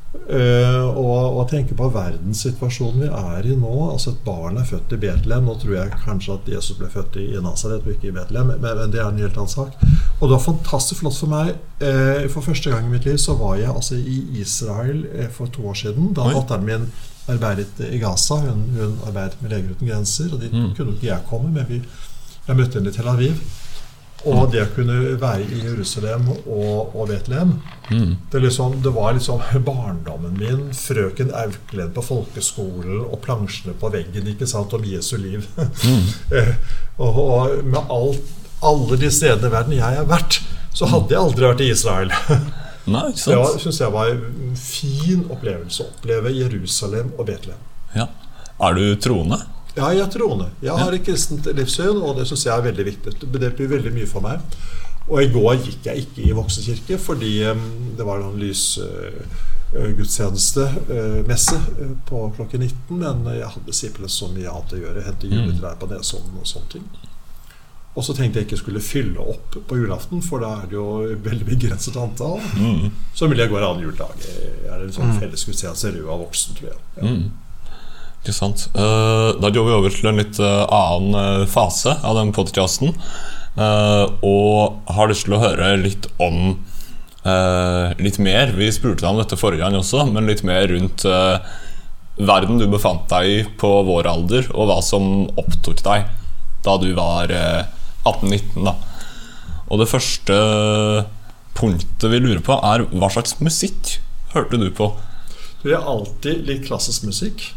Uh, 0.08 0.88
og, 0.96 1.37
og 1.37 1.43
tenke 1.50 1.75
på 1.76 1.90
verdenssituasjonen 1.93 3.02
vi 3.02 3.08
er 3.12 3.49
i 3.49 3.56
nå. 3.56 3.72
Altså 3.93 4.14
Et 4.14 4.22
barn 4.25 4.56
er 4.56 4.64
født 4.69 4.94
i 4.96 5.00
Betlehem. 5.02 5.44
Nå 5.44 5.56
tror 5.60 5.75
jeg 5.76 5.99
kanskje 6.05 6.37
at 6.38 6.49
Jesus 6.55 6.78
ble 6.78 6.88
født 6.93 7.19
i, 7.20 7.26
i 7.37 7.43
Nazaret 7.44 7.84
og 7.84 7.93
ikke 7.93 8.08
i 8.08 8.14
Betlehem, 8.16 8.55
men, 8.55 8.64
men, 8.64 8.94
det 8.94 9.02
er 9.02 9.10
en 9.10 9.20
helt 9.20 9.37
annen 9.37 9.52
sak. 9.52 9.76
Og 10.19 10.25
det 10.25 10.32
var 10.32 10.46
fantastisk 10.46 11.02
flott 11.02 11.19
for 11.20 11.32
meg. 11.32 11.52
Uh, 11.82 12.25
for 12.32 12.46
første 12.49 12.72
gang 12.72 12.88
i 12.88 12.94
mitt 12.94 13.05
liv 13.08 13.20
så 13.20 13.37
var 13.37 13.60
jeg 13.60 13.69
altså 13.75 14.00
i 14.00 14.19
Israel 14.40 15.05
uh, 15.12 15.28
for 15.34 15.52
to 15.52 15.69
år 15.69 15.78
siden. 15.84 16.12
Da 16.16 16.32
datteren 16.32 16.66
min 16.69 16.88
arbeidet 17.28 17.84
i 17.93 18.00
Gaza. 18.00 18.40
Hun, 18.49 18.64
hun 18.81 18.99
arbeidet 19.06 19.43
med 19.43 19.52
Leger 19.52 19.76
uten 19.76 19.93
grenser. 19.93 20.32
Og 20.32 20.40
dit 20.40 20.52
mm. 20.52 20.72
kunne 20.76 20.96
ikke 20.96 21.12
jeg 21.12 21.28
komme, 21.28 21.52
men 21.52 21.69
vi, 21.69 21.82
jeg 22.49 22.56
møtte 22.56 22.81
henne 22.81 22.94
i 22.94 22.96
Tel 22.96 23.12
Aviv. 23.12 23.44
Og 24.26 24.49
det 24.50 24.65
å 24.65 24.70
kunne 24.75 24.97
være 25.20 25.44
i 25.47 25.61
Jerusalem 25.62 26.26
og, 26.35 26.94
og 26.97 27.06
Betlehem 27.06 27.52
mm. 27.87 28.16
det, 28.33 28.40
liksom, 28.42 28.81
det, 28.83 28.90
var 28.97 29.14
liksom 29.14 29.42
barndommen 29.69 30.35
min. 30.40 30.64
Frøken 30.75 31.31
Auklend 31.38 31.95
på 31.95 32.02
folkeskolen 32.02 33.04
og 33.04 33.21
plansjene 33.23 33.76
på 33.78 33.92
veggen 33.95 34.26
ikke 34.33 34.49
sant, 34.50 34.75
om 34.75 34.85
Jesu 34.85 35.16
liv. 35.23 35.47
Mm. 35.59 36.09
og, 37.04 37.21
og, 37.23 37.59
med 37.62 37.95
alt, 37.95 38.33
alle 38.66 38.99
de 38.99 39.12
stedene 39.14 39.50
i 39.50 39.54
verden 39.54 39.76
jeg 39.78 40.00
har 40.00 40.09
vært, 40.11 40.40
så 40.75 40.88
hadde 40.90 41.14
jeg 41.14 41.23
aldri 41.23 41.47
vært 41.47 41.62
i 41.62 41.71
Israel. 41.75 42.14
Nei, 42.88 43.12
sant? 43.21 43.37
Det 43.37 43.62
syns 43.62 43.83
jeg 43.83 43.92
var 43.95 44.11
en 44.11 44.59
fin 44.59 45.23
opplevelse. 45.28 45.85
Å 45.85 45.95
oppleve 45.95 46.33
Jerusalem 46.35 47.12
og 47.19 47.28
Betlehem. 47.28 47.62
Ja. 47.95 48.09
Er 48.59 48.75
du 48.75 48.85
troende? 48.99 49.38
Ja, 49.78 49.92
jeg 49.94 50.02
er 50.02 50.11
troende. 50.11 50.49
Jeg 50.64 50.75
har 50.75 50.94
et 50.94 51.04
kristent 51.06 51.47
livssyn, 51.54 52.00
og 52.02 52.16
det 52.18 52.26
syns 52.28 52.47
jeg 52.49 52.54
er 52.54 52.64
veldig 52.66 52.87
viktig. 52.88 53.14
Det 53.23 53.28
betyr 53.30 53.75
veldig 53.76 53.94
mye 53.94 54.08
for 54.11 54.25
meg. 54.25 54.42
Og 55.08 55.23
i 55.23 55.30
går 55.32 55.61
gikk 55.64 55.87
jeg 55.88 56.02
ikke 56.04 56.25
i 56.26 56.35
voksenkirke 56.37 56.99
fordi 57.00 57.38
det 57.97 58.04
var 58.04 58.20
en 58.20 58.35
lys 58.37 58.64
uh, 58.82 59.23
uh, 59.73 60.02
på 62.11 62.25
klokken 62.37 62.66
19. 62.66 62.99
Men 62.99 63.25
jeg 63.32 63.52
hadde 63.54 63.76
simpelthen 63.76 64.16
så 64.18 64.28
mye 64.35 64.50
annet 64.50 64.75
å 64.75 64.82
gjøre. 64.82 65.06
Hente 65.06 65.30
mm. 65.30 65.37
juletrær 65.38 65.78
på 65.80 65.88
Nesodden 65.92 66.42
og 66.42 66.50
sånne 66.50 66.75
ting. 66.75 66.90
Og 67.97 68.04
så 68.04 68.14
tenkte 68.14 68.38
jeg 68.38 68.47
ikke 68.47 68.61
skulle 68.61 68.85
fylle 68.85 69.23
opp 69.32 69.56
på 69.66 69.76
julaften, 69.78 70.20
for 70.23 70.44
da 70.44 70.52
er 70.61 70.68
det 70.70 70.76
jo 70.76 71.16
veldig 71.25 71.47
begrenset 71.49 71.97
antall. 71.99 72.38
Mm. 72.54 72.92
Så 73.16 73.26
ville 73.26 73.42
jeg 73.42 73.50
gå 73.50 73.58
en 73.58 73.66
annen 73.73 73.88
juledag. 73.88 74.23
Er 74.68 74.76
det 74.76 74.85
en 74.87 74.94
sånn 74.94 75.11
mm. 75.14 75.18
fellesgudstjeneste 75.25 75.97
rød 75.97 76.12
av 76.14 76.23
voksen, 76.23 76.58
tror 76.58 76.68
jeg. 76.70 76.82
Ja. 77.00 77.08
Mm. 77.08 77.28
Ikke 78.28 78.37
sant. 78.37 78.66
Uh, 78.76 79.32
da 79.40 79.49
går 79.49 79.64
vi 79.64 79.76
over 79.78 79.94
til 79.94 80.11
en 80.11 80.20
litt 80.20 80.37
uh, 80.37 80.66
annen 80.68 81.16
uh, 81.16 81.49
fase 81.49 81.97
av 82.04 82.20
den 82.20 82.35
podkasten. 82.37 82.92
og 83.58 84.92
har 84.94 85.08
lyst 85.11 85.25
til 85.26 85.35
å 85.35 85.40
høre 85.42 85.73
litt 85.80 86.04
om 86.23 86.52
eh, 87.28 88.02
litt 88.02 88.18
mer. 88.18 88.52
Vi 88.56 88.70
spurte 88.73 89.04
deg 89.04 89.11
om 89.12 89.20
dette 89.23 89.38
forrige 89.38 89.64
gang 89.64 89.78
også, 89.78 90.04
men 90.12 90.28
litt 90.28 90.44
mer 90.47 90.68
rundt 90.70 91.04
eh, 91.08 91.56
verden 92.18 92.61
du 92.61 92.66
befant 92.70 93.06
deg 93.11 93.30
i 93.30 93.40
på 93.61 93.70
vår 93.88 94.11
alder, 94.11 94.49
og 94.54 94.70
hva 94.70 94.80
som 94.85 95.28
opptok 95.38 95.82
deg 95.87 96.08
da 96.66 96.76
du 96.82 96.90
var 96.97 97.32
eh, 97.32 97.62
18-19. 98.04 98.64
da. 98.66 98.76
Og 99.68 99.82
det 99.82 99.90
første 99.90 100.38
punktet 101.58 102.11
vi 102.12 102.23
lurer 102.23 102.42
på, 102.44 102.56
er 102.64 102.87
hva 102.94 103.11
slags 103.12 103.38
musikk 103.42 103.99
hørte 104.35 104.61
du 104.61 104.70
på? 104.75 104.92
Du, 105.62 105.70
Jeg 105.73 105.80
har 105.80 105.90
alltid 105.90 106.47
likt 106.49 106.68
klassisk 106.68 107.08
musikk. 107.08 107.50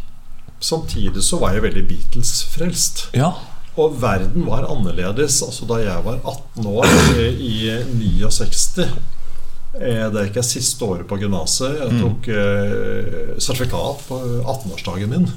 Samtidig 0.62 1.24
så 1.26 1.40
var 1.42 1.56
jeg 1.56 1.64
veldig 1.66 1.84
Beatles-frelst. 1.90 3.08
Ja, 3.18 3.32
Og 3.80 3.96
verden 4.02 4.46
var 4.46 4.68
annerledes. 4.70 5.40
Altså 5.46 5.66
Da 5.70 5.80
jeg 5.82 6.04
var 6.06 6.20
18 6.28 6.68
år 6.70 6.86
eh, 7.18 7.40
i 7.40 7.54
69 7.88 8.84
eh, 8.84 10.06
Det 10.12 10.20
er 10.22 10.28
ikke 10.30 10.44
siste 10.44 10.86
året 10.86 11.08
på 11.10 11.18
gymnaset. 11.22 11.80
Jeg 11.80 12.02
tok 12.02 12.28
eh, 12.36 13.36
sertifikat 13.42 14.04
på 14.10 14.20
18-årsdagen 14.44 15.10
min. 15.16 15.30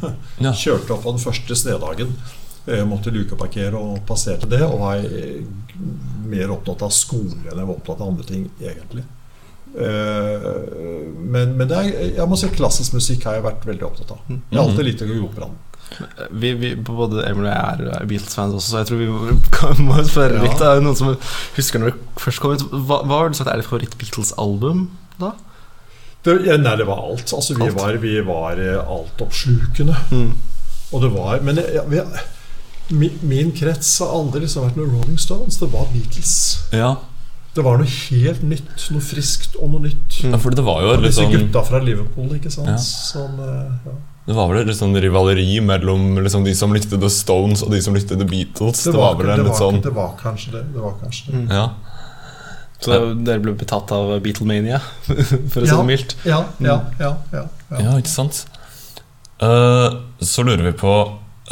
Ja. 0.42 0.52
Kjørte 0.52 0.96
opp 0.96 1.04
på 1.06 1.14
den 1.14 1.22
første 1.22 1.56
snedagen. 1.56 2.16
Jeg 2.66 2.86
måtte 2.88 3.12
lukeparkere 3.12 3.76
og 3.76 4.02
passerte 4.08 4.48
det. 4.50 4.62
Og 4.66 4.80
var 4.82 5.04
eh, 5.04 5.40
mer 6.28 6.52
opptatt 6.54 6.82
av 6.86 6.92
skole 6.94 7.36
enn 7.44 7.60
jeg 7.60 7.68
var 7.68 7.76
opptatt 7.78 8.00
av 8.02 8.10
andre 8.12 8.26
ting, 8.28 8.48
egentlig. 8.60 9.04
Eh, 9.74 10.48
Men, 11.34 11.54
men 11.58 11.70
er, 11.74 11.88
jeg 12.14 12.26
må 12.30 12.36
si 12.38 12.48
klassisk 12.54 12.94
musikk 12.94 13.24
har 13.26 13.38
jeg 13.38 13.44
vært 13.46 13.64
veldig 13.66 13.86
opptatt 13.88 14.12
av. 14.14 14.20
Jeg 14.30 14.54
har 14.58 14.68
alltid 14.68 14.86
likt 14.86 15.02
å 15.02 15.08
gå 15.08 15.16
i 15.16 15.22
operaen. 15.24 15.56
Vi, 16.30 16.52
vi, 16.58 16.68
både 16.74 17.22
Emil 17.28 17.44
og 17.46 17.50
jeg 17.50 17.88
er 17.94 18.06
Beatles-fans 18.10 18.54
også, 18.56 18.70
så 18.70 18.78
jeg 18.80 18.88
tror 18.88 19.00
vi 19.02 19.08
må, 19.86 19.96
spørre 20.10 20.38
Ja. 20.40 20.52
Det 20.58 20.68
Er 20.68 20.78
det 20.80 20.84
noen 20.86 20.98
som 20.98 21.10
husker 21.58 21.82
når 21.82 21.92
det 21.92 22.22
først 22.22 22.42
kom 22.42 22.54
ut? 22.54 22.64
Hva, 22.72 23.00
hva 23.06 23.18
har 23.20 23.30
du 23.34 23.38
sagt 23.38 23.50
er 23.52 23.60
ditt 23.62 23.68
favoritt-Beatles-album 23.70 24.86
da? 25.20 25.32
Det, 26.24 26.38
ja, 26.48 26.56
nei, 26.56 26.72
det 26.80 26.86
var 26.88 27.02
alt. 27.04 27.34
Altså, 27.36 27.54
vi 27.58 27.66
Alt. 27.68 27.76
var, 27.76 27.98
vi 28.02 28.14
var 28.24 28.62
eh, 28.62 28.78
altoppslukende. 28.80 29.96
Mm. 30.14 30.30
Og 30.94 31.02
det 31.02 31.10
var 31.12 31.42
Men 31.44 31.58
jeg, 31.60 31.82
jeg, 31.98 32.24
min, 32.94 33.18
min 33.28 33.50
krets 33.56 33.90
har 34.02 34.14
aldri 34.16 34.40
liksom 34.46 34.64
vært 34.68 34.78
noe 34.80 34.88
Rolling 34.88 35.18
Stones. 35.20 35.58
Det 35.60 35.68
var 35.74 35.90
Beatles. 35.92 36.36
ja. 36.72 36.94
Det 37.54 37.62
var 37.62 37.78
noe 37.78 37.86
helt 37.86 38.42
nytt. 38.42 38.88
Noe 38.90 39.04
friskt 39.04 39.54
og 39.60 39.70
noe 39.74 39.84
nytt. 39.86 40.18
ja 40.24 40.40
for 40.42 40.56
det 40.56 40.64
var 40.66 40.82
jo 40.82 40.96
litt 40.96 41.12
disse 41.12 41.22
sånn 41.22 41.34
gutta 41.34 41.62
fra 41.68 41.80
Liverpool, 41.84 42.32
ikke 42.34 42.50
sant. 42.50 42.72
Ja. 42.72 42.80
Som, 42.82 43.38
eh, 43.38 43.86
ja. 43.86 43.94
Det 44.24 44.34
var 44.34 44.48
vel 44.50 44.66
litt 44.66 44.78
sånn 44.78 44.96
rivaleri 44.96 45.60
mellom 45.60 46.16
liksom 46.24 46.46
de 46.46 46.54
som 46.56 46.72
likte 46.74 46.98
The 46.98 47.10
Stones 47.12 47.62
og 47.62 47.74
de 47.74 47.82
som 47.84 47.94
likte 47.94 48.16
The 48.16 48.26
Beatles. 48.26 48.86
det, 48.86 48.94
var, 48.96 49.18
vel 49.18 49.28
det, 49.28 49.36
var, 49.36 49.42
litt 49.42 49.52
var, 49.52 49.60
sånn 49.60 49.82
det 49.84 49.92
var 49.94 50.14
kanskje 50.20 50.56
det. 50.56 50.62
det, 50.72 50.80
var 50.82 50.96
kanskje 51.02 51.30
det. 51.30 51.42
Mm. 51.44 51.52
Ja. 51.52 51.66
Så 52.84 52.98
dere 53.24 53.40
ble 53.40 53.54
betatt 53.56 53.92
av 53.96 54.10
Beatlemania, 54.24 54.80
for 55.52 55.62
å 55.62 55.66
si 55.66 55.70
Ja. 55.70 55.76
det 55.78 55.86
mildt? 55.88 56.16
Ja, 56.24 56.40
ja, 56.58 56.80
ja, 57.00 57.12
ja, 57.32 57.44
ja. 57.70 57.78
Ja, 57.78 57.94
ikke 58.00 58.12
sant? 58.12 58.44
Uh, 59.42 60.00
så 60.24 60.44
lurer 60.46 60.62
vi 60.68 60.72
på 60.78 60.92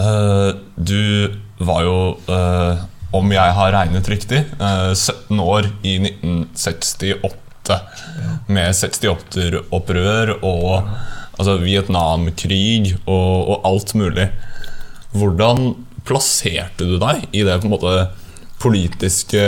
uh, 0.00 0.50
Du 0.78 1.32
var 1.62 1.82
jo, 1.87 1.97
eh, 2.26 2.80
om 3.12 3.33
jeg 3.35 3.54
har 3.57 3.75
regnet 3.75 4.09
riktig, 4.09 4.45
eh, 4.59 4.92
17 4.95 5.40
år 5.40 5.69
i 5.85 5.99
1968. 6.00 7.78
Med 8.50 8.75
68-opprør 8.75 10.33
og 10.42 10.88
altså, 11.38 11.59
Vietnamkrig 11.62 12.97
og, 13.07 13.37
og 13.52 13.69
alt 13.69 13.95
mulig. 13.95 14.26
Hvordan 15.12 15.75
plasserte 16.09 16.88
du 16.88 16.97
deg 16.99 17.28
i 17.31 17.45
det 17.47 17.61
måte 17.69 18.09
politiske, 18.62 19.45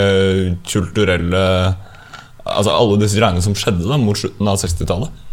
kulturelle 0.68 1.74
Altså 2.44 2.74
alle 2.76 2.98
disse 3.00 3.16
greiene 3.16 3.40
som 3.40 3.54
skjedde 3.56 3.86
da 3.88 3.96
mot 3.96 4.18
slutten 4.20 4.48
av 4.50 4.58
60-tallet? 4.60 5.23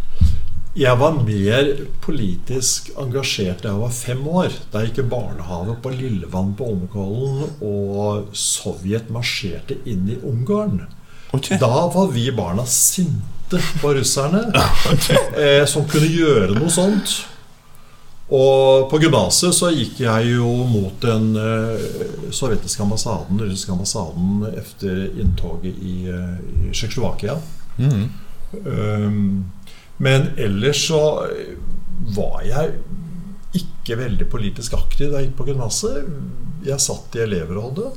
Jeg 0.71 0.95
var 1.01 1.17
mer 1.19 1.67
politisk 1.99 2.93
engasjert 2.99 3.65
da 3.65 3.73
jeg 3.73 3.81
var 3.81 3.91
fem 3.91 4.21
år. 4.31 4.53
Da 4.71 4.79
jeg 4.79 4.93
gikk 4.93 5.01
i 5.03 5.09
barnehage 5.11 5.75
på 5.83 5.91
Lillevann 5.91 6.53
på 6.55 6.69
Holmenkollen, 6.69 7.57
og 7.59 8.31
Sovjet 8.37 9.11
marsjerte 9.11 9.75
inn 9.83 10.07
i 10.13 10.15
Ungarn. 10.23 10.85
Okay. 11.35 11.59
Da 11.59 11.89
var 11.91 12.07
vi 12.15 12.29
barna 12.35 12.63
sinte 12.67 13.59
på 13.81 13.91
russerne, 13.99 14.45
eh, 15.43 15.65
som 15.67 15.87
kunne 15.91 16.07
gjøre 16.07 16.55
noe 16.55 16.71
sånt. 16.71 17.19
Og 18.31 18.87
på 18.87 18.99
gymnaset 19.03 19.51
så 19.51 19.73
gikk 19.75 19.99
jeg 20.05 20.35
jo 20.37 20.51
mot 20.71 21.03
den 21.03 21.33
eh, 21.35 21.87
sovjetiske 22.31 22.85
ambassaden, 22.85 23.41
den 23.41 23.51
russiske 23.51 23.75
ambassaden 23.75 24.45
etter 24.55 25.09
inntoget 25.19 25.83
i, 25.83 25.97
eh, 26.07 26.37
i 26.39 26.71
Tsjekkoslovakia. 26.71 27.41
Mm. 27.75 28.05
Um, 28.51 29.25
men 30.01 30.31
ellers 30.41 30.81
så 30.89 31.01
var 32.15 32.41
jeg 32.47 32.71
ikke 33.57 33.97
veldig 33.99 34.27
politisk 34.31 34.73
aktiv 34.77 35.11
da 35.11 35.19
jeg 35.21 35.29
gikk 35.29 35.37
på 35.41 35.49
gymnaset. 35.51 36.07
Jeg 36.65 36.81
satt 36.81 37.17
i 37.19 37.23
elevrådet. 37.25 37.91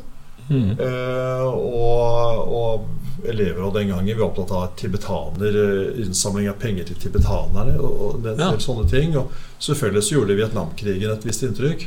Mm. 0.45 0.75
eh, 0.77 1.43
og, 1.49 2.51
og 2.53 3.25
elevrådet 3.25 3.79
den 3.81 3.93
gangen 3.95 4.11
vi 4.11 4.17
var 4.19 4.27
opptatt 4.27 4.51
av 4.53 4.75
tibetaner, 4.77 5.57
eh, 5.57 6.03
innsamling 6.05 6.51
av 6.53 6.59
penger 6.61 6.91
til 6.91 6.99
tibetanerne 7.07 7.79
og, 7.81 7.95
og 8.21 8.29
en 8.29 8.43
Ja. 8.43 8.51
sånne 8.61 8.85
ting. 8.91 9.17
Og 9.17 9.33
selvfølgelig 9.65 10.05
så 10.05 10.19
gjorde 10.19 10.37
Vietnamkrigen 10.43 11.15
et 11.15 11.25
visst 11.25 11.47
inntrykk. 11.49 11.87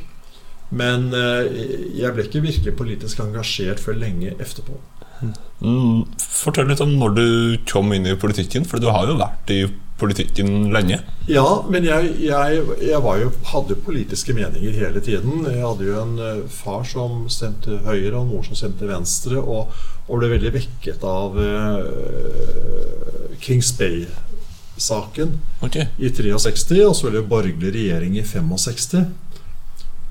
Men 0.74 1.12
eh, 1.14 1.46
jeg 2.02 2.14
ble 2.16 2.26
ikke 2.26 2.42
virkelig 2.44 2.74
politisk 2.80 3.22
engasjert 3.24 3.80
før 3.84 4.00
lenge 4.02 4.34
etterpå. 4.42 4.80
Mm, 5.62 6.04
Fortell 6.22 6.68
litt 6.70 6.82
om 6.84 6.98
når 7.00 7.14
du 7.18 7.28
kom 7.70 7.94
inn 7.94 8.06
i 8.10 8.18
politikken, 8.20 8.66
for 8.66 8.82
du 8.82 8.90
har 8.94 9.06
jo 9.10 9.20
vært 9.22 9.54
i 9.54 9.62
politikken 9.66 9.84
lenge. 10.74 11.00
Ja, 11.28 11.66
men 11.70 11.86
jeg, 11.86 12.14
jeg, 12.22 12.62
jeg 12.86 13.02
var 13.04 13.18
jo, 13.18 13.32
hadde 13.52 13.76
politiske 13.82 14.34
meninger 14.38 14.72
hele 14.78 15.02
tiden. 15.02 15.46
Jeg 15.50 15.64
hadde 15.64 15.88
jo 15.88 16.02
en 16.04 16.20
eh, 16.22 16.44
far 16.54 16.86
som 16.88 17.26
stemte 17.34 17.80
høyre, 17.88 18.14
og 18.16 18.22
en 18.22 18.32
mor 18.32 18.46
som 18.46 18.56
stemte 18.56 18.88
venstre, 18.90 19.42
og, 19.42 19.74
og 20.08 20.22
ble 20.22 20.30
veldig 20.36 20.54
vekket 20.54 21.04
av 21.08 21.36
uh, 21.36 23.34
Kings 23.44 23.74
Bay-saken 23.80 25.36
okay. 25.66 25.90
i 25.98 26.14
63, 26.14 26.86
og 26.86 26.96
så 26.96 27.10
ble 27.10 27.18
det 27.20 27.30
borgerlig 27.32 27.74
regjering 27.76 28.16
i 28.22 28.24
65. 28.24 29.08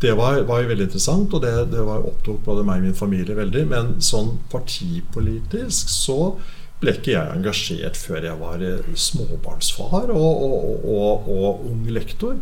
Det 0.02 0.12
var, 0.18 0.42
var 0.44 0.60
jo 0.60 0.68
veldig 0.68 0.90
interessant, 0.90 1.32
og 1.32 1.40
det, 1.46 1.54
det 1.72 1.86
var 1.86 2.04
opptok 2.04 2.42
både 2.44 2.66
meg 2.66 2.82
og 2.82 2.90
min 2.90 2.98
familie 2.98 3.38
veldig. 3.38 3.64
Men 3.70 3.94
sånn 4.04 4.34
partipolitisk 4.52 5.88
så 5.88 6.36
ble 6.80 6.92
ikke 6.96 7.14
jeg 7.14 7.36
engasjert 7.38 7.96
før 7.96 8.26
jeg 8.28 8.40
var 8.40 8.62
eh, 8.64 8.90
småbarnsfar 9.06 10.10
og, 10.12 10.42
og, 10.44 10.84
og, 10.84 11.30
og 11.32 11.64
ung 11.70 11.86
lektor. 11.92 12.36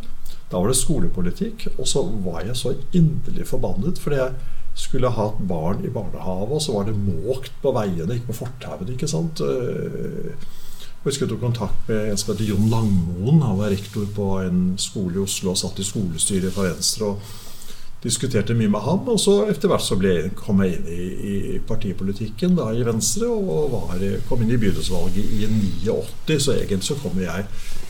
Da 0.50 0.60
var 0.60 0.70
det 0.70 0.78
skolepolitikk, 0.78 1.68
og 1.78 1.86
så 1.88 2.02
var 2.24 2.42
jeg 2.46 2.56
så 2.58 2.74
inderlig 2.94 3.46
forbannet 3.48 3.98
fordi 4.02 4.20
jeg 4.20 4.34
skulle 4.78 5.10
ha 5.14 5.28
et 5.30 5.40
barn 5.48 5.84
i 5.86 5.90
barnehage, 5.94 6.50
og 6.50 6.60
så 6.62 6.74
var 6.74 6.88
det 6.88 6.96
måkt 6.98 7.54
på 7.62 7.70
veiene, 7.76 8.16
ikke 8.18 8.32
på 8.32 8.40
fortauene, 8.42 8.94
ikke 8.96 9.10
sant. 9.10 9.40
Eh, 9.46 10.34
Jeg 11.04 11.10
husker 11.10 11.26
jeg 11.26 11.34
tok 11.34 11.42
kontakt 11.44 11.88
med 11.90 12.06
en 12.10 12.16
som 12.16 12.30
heter 12.32 12.46
Jon 12.48 12.70
Langmoen. 12.72 13.42
Han 13.44 13.58
var 13.58 13.68
rektor 13.74 14.06
på 14.16 14.28
en 14.40 14.60
skole 14.80 15.18
i 15.18 15.20
Oslo 15.20 15.50
og 15.52 15.58
satt 15.60 15.82
i 15.82 15.84
skolestyret 15.84 16.54
for 16.54 16.64
Venstre. 16.64 17.10
og 17.12 17.20
Diskuterte 18.04 18.52
mye 18.52 18.68
med 18.68 18.84
ham, 18.84 19.06
og 19.08 19.16
så 19.20 19.38
etter 19.48 19.70
hvert 19.70 19.84
så 19.84 19.96
ble, 19.96 20.10
kom 20.36 20.60
jeg 20.60 20.76
inn 20.76 20.88
i, 20.92 21.06
i 21.56 21.58
partipolitikken 21.64 22.52
da 22.58 22.66
i 22.76 22.84
Venstre. 22.84 23.30
Og 23.32 23.72
var, 23.72 24.02
kom 24.28 24.44
inn 24.44 24.52
i 24.52 24.60
bydelsvalget 24.60 25.32
i 25.38 25.46
89, 25.48 26.36
så 26.44 26.58
egentlig 26.58 26.84
så 26.90 26.98
kom 27.00 27.16
jeg 27.22 27.46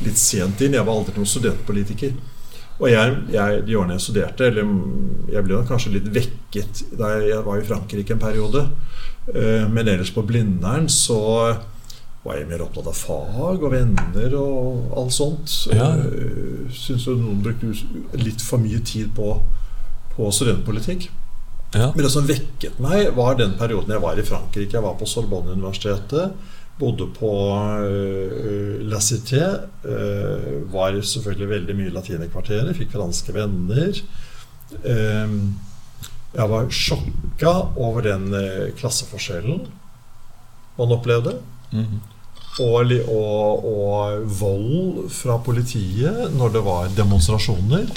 litt 0.06 0.20
sent 0.20 0.62
inn. 0.62 0.78
Jeg 0.78 0.86
var 0.86 1.00
aldri 1.00 1.16
noen 1.18 1.32
studentpolitiker. 1.32 2.14
Og 2.78 2.88
jeg, 2.90 3.10
jeg, 3.30 3.60
de 3.66 3.76
årene 3.78 3.94
jeg 3.98 4.02
studerte, 4.06 4.48
eller 4.50 4.70
jeg 5.34 5.46
ble 5.46 5.60
kanskje 5.68 5.92
litt 5.94 6.08
vekket 6.14 6.84
da 6.98 7.12
jeg, 7.16 7.28
jeg 7.30 7.44
var 7.46 7.60
i 7.60 7.66
Frankrike 7.68 8.16
en 8.16 8.22
periode. 8.22 8.64
Eh, 9.34 9.66
Men 9.70 9.90
ellers 9.92 10.10
på 10.14 10.24
Blindern 10.26 10.88
så 10.90 11.20
var 12.24 12.38
jeg 12.38 12.48
mer 12.48 12.64
opptatt 12.64 12.88
av 12.88 12.96
fag 12.96 13.62
og 13.62 13.70
venner 13.74 14.34
og 14.40 14.94
alt 14.98 15.14
sånt. 15.14 15.54
Ja. 15.74 15.90
Eh, 16.02 16.70
Syns 16.74 17.06
jo 17.06 17.14
noen 17.18 17.42
brukte 17.44 17.74
litt 18.18 18.42
for 18.42 18.62
mye 18.62 18.80
tid 18.82 19.12
på, 19.16 19.36
på 20.16 20.30
studentpolitikk. 20.32 21.10
ja. 21.74 21.90
Men 21.94 22.04
det 22.06 22.10
som 22.12 22.26
vekket 22.28 22.80
meg, 22.82 23.10
var 23.16 23.38
den 23.38 23.56
perioden 23.58 23.94
jeg 23.94 24.02
var 24.02 24.18
i 24.18 24.26
Frankrike. 24.26 24.76
Jeg 24.76 24.84
var 24.84 24.94
på 24.98 25.08
Sorbonne-universitetet. 25.10 26.34
Bodde 26.78 27.06
på 27.14 27.30
uh, 27.54 28.80
La 28.90 28.98
Cité. 29.02 29.44
Uh, 29.84 30.64
var 30.72 30.96
selvfølgelig 30.98 31.50
veldig 31.50 31.76
mye 31.78 31.90
i 31.90 31.94
latinekvarteret. 31.94 32.74
Fikk 32.78 32.94
franske 32.94 33.34
venner. 33.34 34.02
Uh, 34.86 35.38
jeg 36.34 36.50
var 36.50 36.70
sjokka 36.74 37.52
over 37.78 38.02
den 38.02 38.24
klasseforskjellen 38.78 39.68
man 40.78 40.94
opplevde. 40.96 41.38
Mhm. 41.70 42.02
Og, 42.62 42.92
og, 43.10 43.64
og 43.66 44.26
vold 44.38 45.08
fra 45.10 45.40
politiet 45.42 46.28
når 46.38 46.52
det 46.54 46.60
var 46.62 46.92
demonstrasjoner. 46.94 47.88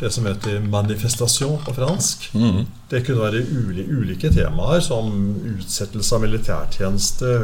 Det 0.00 0.10
som 0.14 0.26
heter 0.26 0.60
manifestation 0.64 1.58
på 1.64 1.74
fransk. 1.76 2.30
Mm. 2.34 2.64
Det 2.90 3.02
kunne 3.06 3.26
være 3.26 3.42
uli, 3.44 3.84
ulike 3.84 4.30
temaer, 4.32 4.80
som 4.84 5.12
utsettelse 5.54 6.16
av 6.16 6.24
militærtjeneste, 6.24 7.34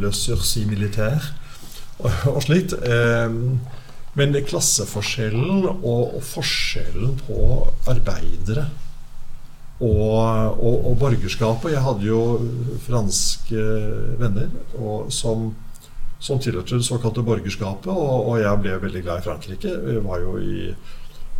le 0.00 0.12
sursis 0.14 0.68
militaire 0.70 1.34
og, 1.98 2.12
og 2.36 2.40
slikt. 2.46 2.76
Eh, 2.78 3.36
men 4.16 4.32
klasseforskjellen 4.48 5.66
og, 5.68 6.16
og 6.16 6.22
forskjellen 6.24 7.18
på 7.26 7.40
arbeidere 7.90 8.70
og, 9.76 10.56
og, 10.56 10.86
og 10.88 10.94
borgerskapet 11.02 11.74
Jeg 11.74 11.84
hadde 11.84 12.06
jo 12.06 12.20
franske 12.86 13.64
venner 14.16 14.48
og, 14.78 15.10
som, 15.12 15.50
som 16.16 16.40
tilhørte 16.40 16.78
det 16.78 16.86
såkalte 16.86 17.24
borgerskapet, 17.26 17.90
og, 17.92 18.30
og 18.30 18.40
jeg 18.40 18.62
ble 18.62 18.78
veldig 18.86 19.02
glad 19.04 19.20
i 19.20 19.26
Frankrike. 19.26 19.74
Jeg 19.92 20.04
var 20.06 20.22
jo 20.24 20.38
i 20.40 20.70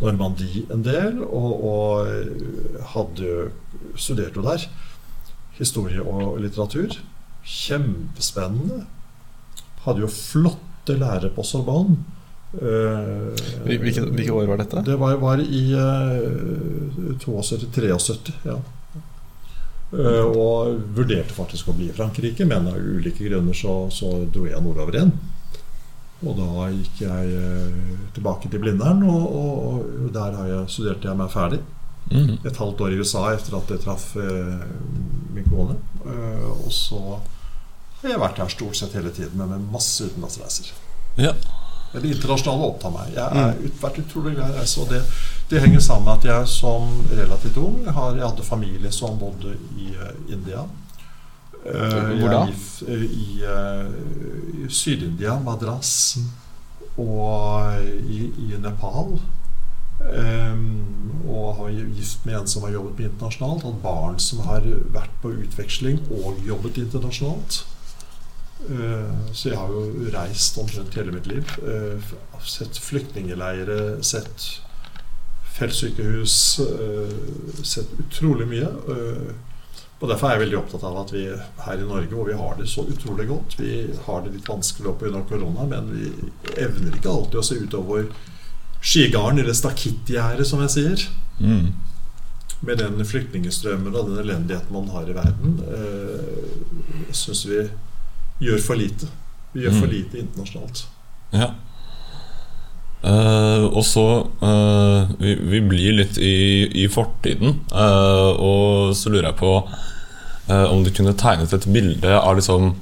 Normandie 0.01 0.65
en 0.73 0.83
del, 0.85 1.21
og, 1.25 1.63
og 1.65 2.83
hadde 2.93 3.49
studert 3.97 4.37
jo 4.37 4.45
der. 4.45 4.67
Historie 5.57 6.03
og 6.03 6.37
litteratur. 6.43 6.99
Kjempespennende. 7.47 8.83
Hadde 9.85 10.03
jo 10.03 10.11
flotte 10.11 10.97
lærere 10.99 11.31
på 11.33 11.45
Sorbonne. 11.47 11.97
Eh, 12.55 13.45
Hvilke, 13.65 14.05
hvilke 14.07 14.33
år 14.33 14.45
var 14.47 14.61
dette? 14.61 14.83
Det 14.87 14.95
var, 14.99 15.17
var 15.19 15.41
i 15.43 15.63
uh, 15.75 17.17
72-73, 17.19 18.37
ja. 18.47 18.57
Uh, 19.87 20.25
og 20.35 20.79
vurderte 20.95 21.35
faktisk 21.35 21.69
å 21.71 21.75
bli 21.75 21.89
i 21.89 21.95
Frankrike, 21.95 22.47
men 22.47 22.67
av 22.71 22.79
ulike 22.79 23.23
grunner 23.27 23.55
så, 23.55 23.85
så 23.91 24.13
dro 24.31 24.45
jeg 24.47 24.63
nordover 24.63 24.95
igjen. 24.95 25.13
Og 26.25 26.33
da 26.37 26.69
gikk 26.73 27.01
jeg 27.03 27.33
eh, 27.37 27.97
tilbake 28.15 28.49
til 28.49 28.61
Blindern, 28.63 29.03
og, 29.05 29.25
og, 29.27 29.81
og 30.05 30.13
der 30.15 30.37
har 30.39 30.47
jeg, 30.49 30.69
studerte 30.73 31.09
jeg 31.09 31.19
meg 31.19 31.33
ferdig. 31.33 31.59
Mm. 32.11 32.37
Et 32.47 32.57
halvt 32.57 32.81
år 32.81 32.95
i 32.95 32.99
USA 33.01 33.25
etter 33.35 33.57
at 33.57 33.73
jeg 33.73 33.83
traff 33.83 34.09
eh, 34.17 34.65
min 35.35 35.45
kone. 35.51 35.77
Eh, 36.07 36.47
og 36.55 36.71
så 36.73 37.01
har 38.01 38.13
jeg 38.13 38.21
vært 38.21 38.41
her 38.41 38.51
stort 38.53 38.79
sett 38.79 38.97
hele 38.97 39.13
tiden, 39.13 39.37
men 39.37 39.53
med 39.53 39.71
masse 39.73 40.07
utenlandsreiser. 40.07 40.73
Ja. 41.17 41.33
Det 41.93 42.09
internasjonale 42.09 42.67
opptar 42.67 42.91
meg. 42.93 43.13
Jeg 43.15 43.37
har 43.37 43.61
ut, 43.61 43.77
vært 43.81 44.01
utrolig 44.01 44.35
glad 44.35 44.51
i 44.51 44.55
å 44.55 44.59
reise. 44.61 44.81
Og 44.83 44.91
det, 44.91 45.03
det 45.51 45.61
henger 45.63 45.83
sammen 45.83 46.09
med 46.09 46.17
at 46.17 46.27
jeg 46.29 46.51
som 46.51 46.89
relativt 47.13 47.61
ung 47.61 47.79
jeg, 47.85 47.93
har, 47.95 48.17
jeg 48.17 48.25
hadde 48.27 48.45
familie 48.45 48.91
som 48.95 49.17
bodde 49.21 49.55
i 49.79 49.93
eh, 49.93 50.19
India. 50.33 50.65
Eh, 51.65 52.19
Hvor 52.19 52.29
da? 52.29 52.41
eh, 52.87 53.03
I, 53.03 53.43
eh, 53.43 54.65
i 54.65 54.69
Syd-India, 54.69 55.39
Madras, 55.39 56.17
og 56.97 57.81
i, 58.09 58.31
i 58.37 58.59
Nepal. 58.61 59.19
Um, 59.97 60.85
og 61.25 61.55
har 61.55 61.69
gift 61.69 62.25
med 62.25 62.35
en 62.37 62.47
som 62.47 62.63
har 62.63 62.75
jobbet 62.75 62.99
med 62.99 63.09
internasjonalt. 63.09 63.63
Hatt 63.65 63.81
barn 63.81 64.19
som 64.21 64.43
har 64.45 64.61
vært 64.93 65.15
på 65.23 65.31
utveksling 65.33 66.03
og 66.19 66.37
jobbet 66.45 66.77
internasjonalt. 66.83 67.63
Uh, 68.69 69.33
så 69.33 69.49
jeg 69.49 69.57
har 69.57 69.73
jo 69.73 70.11
reist 70.13 70.57
omtrent 70.61 70.95
hele 70.97 71.15
mitt 71.15 71.27
liv. 71.29 71.49
Uh, 71.65 72.13
sett 72.45 72.77
flyktningleirer, 72.77 73.97
sett 74.05 74.47
feltsykehus, 75.57 76.37
uh, 76.61 77.63
sett 77.65 77.97
utrolig 78.05 78.47
mye. 78.53 78.69
Eh, 79.97 80.03
og 80.03 80.09
Derfor 80.09 80.27
er 80.27 80.31
jeg 80.37 80.43
veldig 80.45 80.57
opptatt 80.59 80.83
av 80.83 80.97
at 81.01 81.11
vi 81.13 81.23
her 81.65 81.73
i 81.81 81.87
Norge, 81.87 82.11
hvor 82.13 82.27
vi 82.27 82.33
har 82.37 82.55
det 82.59 82.67
så 82.69 82.83
utrolig 82.85 83.27
godt 83.27 83.55
Vi 83.59 83.87
har 84.05 84.21
det 84.21 84.33
litt 84.35 84.47
vanskelig 84.49 84.87
opp 84.91 84.99
pga. 85.01 85.23
korona, 85.29 85.65
men 85.65 85.89
vi 85.93 86.11
evner 86.61 86.95
ikke 86.95 87.09
alltid 87.09 87.39
å 87.39 87.43
se 87.43 87.55
utover 87.55 88.05
skigarden, 88.81 89.39
eller 89.39 89.53
stakittgjerdet, 89.53 90.45
som 90.47 90.61
jeg 90.61 90.69
sier. 90.69 91.07
Mm. 91.41 91.73
Med 92.61 92.77
den 92.77 93.01
flyktningstrømmen 93.05 93.95
og 93.95 94.05
den 94.11 94.19
elendigheten 94.21 94.71
man 94.73 94.87
har 94.89 95.09
i 95.09 95.13
verden. 95.13 95.59
øh, 95.67 97.07
jeg 97.07 97.15
syns 97.15 97.45
vi 97.45 97.63
gjør 98.39 98.61
for 98.61 98.75
lite. 98.75 99.07
Vi 99.53 99.61
gjør 99.65 99.79
for 99.79 99.87
Mm. 99.87 99.91
lite 99.93 100.17
internasjonalt. 100.19 100.85
Ja. 101.33 101.51
Eh, 103.03 103.63
og 103.67 103.85
så 103.85 104.25
uh, 104.41 105.09
vi, 105.21 105.35
vi 105.37 105.61
blir 105.61 105.93
litt 105.99 106.17
i, 106.17 106.65
i 106.81 106.87
fortiden, 106.89 107.59
uh, 107.71 108.33
og 108.33 108.95
så 108.97 109.09
lurer 109.13 109.29
jeg 109.29 109.37
på 109.37 109.51
eh, 110.49 110.65
om 110.65 110.81
du 110.83 110.89
kunne 110.95 111.13
tegnet 111.19 111.53
et 111.53 111.67
bilde 111.69 112.17
av 112.17 112.35
liksom 112.39 112.73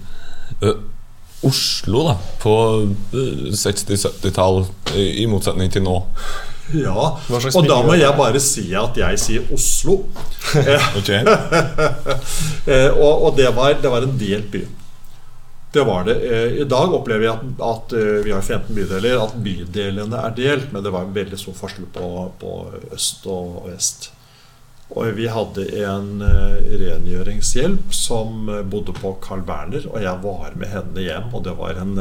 Oslo 1.45 2.03
da 2.07 2.15
på 2.41 2.53
eh, 3.13 3.53
60-70-tall, 3.53 4.65
i, 4.95 5.23
i 5.23 5.25
motsetning 5.29 5.71
til 5.73 5.83
nå. 5.85 5.99
Ja, 6.73 7.11
og 7.21 7.67
da 7.67 7.81
må 7.85 7.93
jeg 7.99 8.17
bare 8.17 8.39
si 8.41 8.73
at 8.73 8.97
jeg 8.97 9.19
sier 9.21 9.41
Oslo. 9.53 9.99
Og 13.05 13.23
og 13.27 13.37
det, 13.37 13.49
var, 13.53 13.75
det 13.81 13.91
var 13.91 14.01
en 14.07 14.17
delt 14.17 14.49
by. 14.53 14.63
Det 15.75 15.83
var 15.83 16.03
det. 16.03 16.15
Eh, 16.15 16.61
I 16.61 16.63
dag 16.63 16.93
opplever 16.93 17.25
jeg 17.25 17.35
at, 17.35 17.47
at 17.67 17.93
eh, 17.99 18.19
vi 18.23 18.31
har 18.31 18.41
15 18.41 18.69
bydeler, 18.77 19.17
at 19.19 19.33
bydelene 19.43 20.19
er 20.23 20.35
delt, 20.37 20.69
men 20.71 20.83
det 20.85 20.91
var 20.95 21.03
en 21.03 21.15
veldig 21.17 21.39
stor 21.41 21.57
forskjell 21.57 21.89
på, 21.91 22.11
på 22.39 22.51
øst 22.95 23.25
og 23.27 23.65
vest. 23.67 24.07
Og 24.95 25.09
vi 25.17 25.25
hadde 25.27 25.65
en 25.83 26.23
eh, 26.23 26.69
rengjøringshjelp 26.79 27.91
som 27.91 28.47
bodde 28.71 28.95
på 28.95 29.11
Carl 29.25 29.43
Berner, 29.43 29.89
og 29.91 29.99
jeg 29.99 30.21
var 30.23 30.55
med 30.55 30.71
henne 30.77 31.03
hjem. 31.09 31.27
Og 31.35 31.43
det 31.49 31.57
var 31.59 31.83
en 31.83 31.99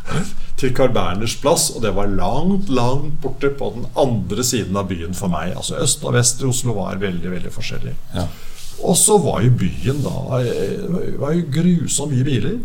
til 0.62 0.76
Carl 0.78 0.94
Berners 0.94 1.34
plass, 1.42 1.72
og 1.74 1.82
det 1.82 1.96
var 1.98 2.14
langt, 2.14 2.70
langt 2.70 3.18
borte 3.26 3.50
på 3.58 3.72
den 3.74 3.90
andre 3.98 4.46
siden 4.46 4.78
av 4.78 4.86
byen 4.92 5.18
for 5.18 5.34
meg. 5.34 5.56
Altså 5.58 5.82
øst 5.82 6.06
og 6.06 6.14
vest 6.14 6.46
i 6.46 6.52
Oslo 6.52 6.78
var 6.78 7.02
veldig, 7.02 7.34
veldig 7.34 7.54
forskjellig. 7.58 7.98
Ja. 8.14 8.30
Og 8.86 8.94
så 9.02 9.18
var 9.18 9.40
jo 9.40 9.50
byen 9.56 10.02
da 10.04 10.38
Det 10.44 11.14
var 11.18 11.32
jo 11.32 11.46
grusomt 11.50 12.14
mye 12.14 12.30
biler. 12.30 12.58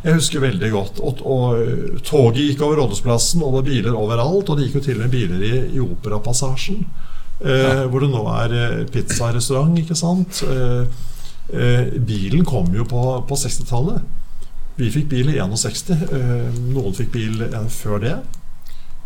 Jeg 0.00 0.16
husker 0.16 0.40
veldig 0.40 0.70
godt. 0.72 1.00
Og, 1.04 1.20
og 1.28 1.60
eh, 1.60 2.00
toget 2.06 2.40
gikk 2.46 2.64
over 2.64 2.80
Rådhusplassen, 2.80 3.42
og 3.44 3.52
det 3.52 3.58
var 3.58 3.68
biler 3.68 3.98
overalt. 3.98 4.48
Og 4.48 4.56
det 4.56 4.68
gikk 4.68 4.80
jo 4.80 4.84
til 4.86 4.98
og 4.98 5.04
med 5.04 5.14
biler 5.14 5.44
i, 5.44 5.52
i 5.76 5.82
Operapassasjen, 5.84 6.80
eh, 7.44 7.84
hvor 7.90 8.04
det 8.04 8.10
nå 8.14 8.24
er 8.32 8.56
eh, 8.56 8.80
pizzarestaurant, 8.92 9.76
ikke 9.82 9.98
sant. 9.98 10.40
Eh, 10.48 11.04
eh, 11.52 11.92
bilen 12.00 12.46
kom 12.48 12.72
jo 12.76 12.86
på, 12.88 13.04
på 13.28 13.40
60-tallet. 13.44 14.16
Vi 14.80 14.88
fikk 14.94 15.10
bil 15.10 15.34
i 15.34 15.40
61. 15.42 15.90
Eh, 15.92 16.60
noen 16.72 16.96
fikk 16.96 17.12
bil 17.18 17.42
eh, 17.50 17.66
før 17.74 18.00
det. 18.00 18.14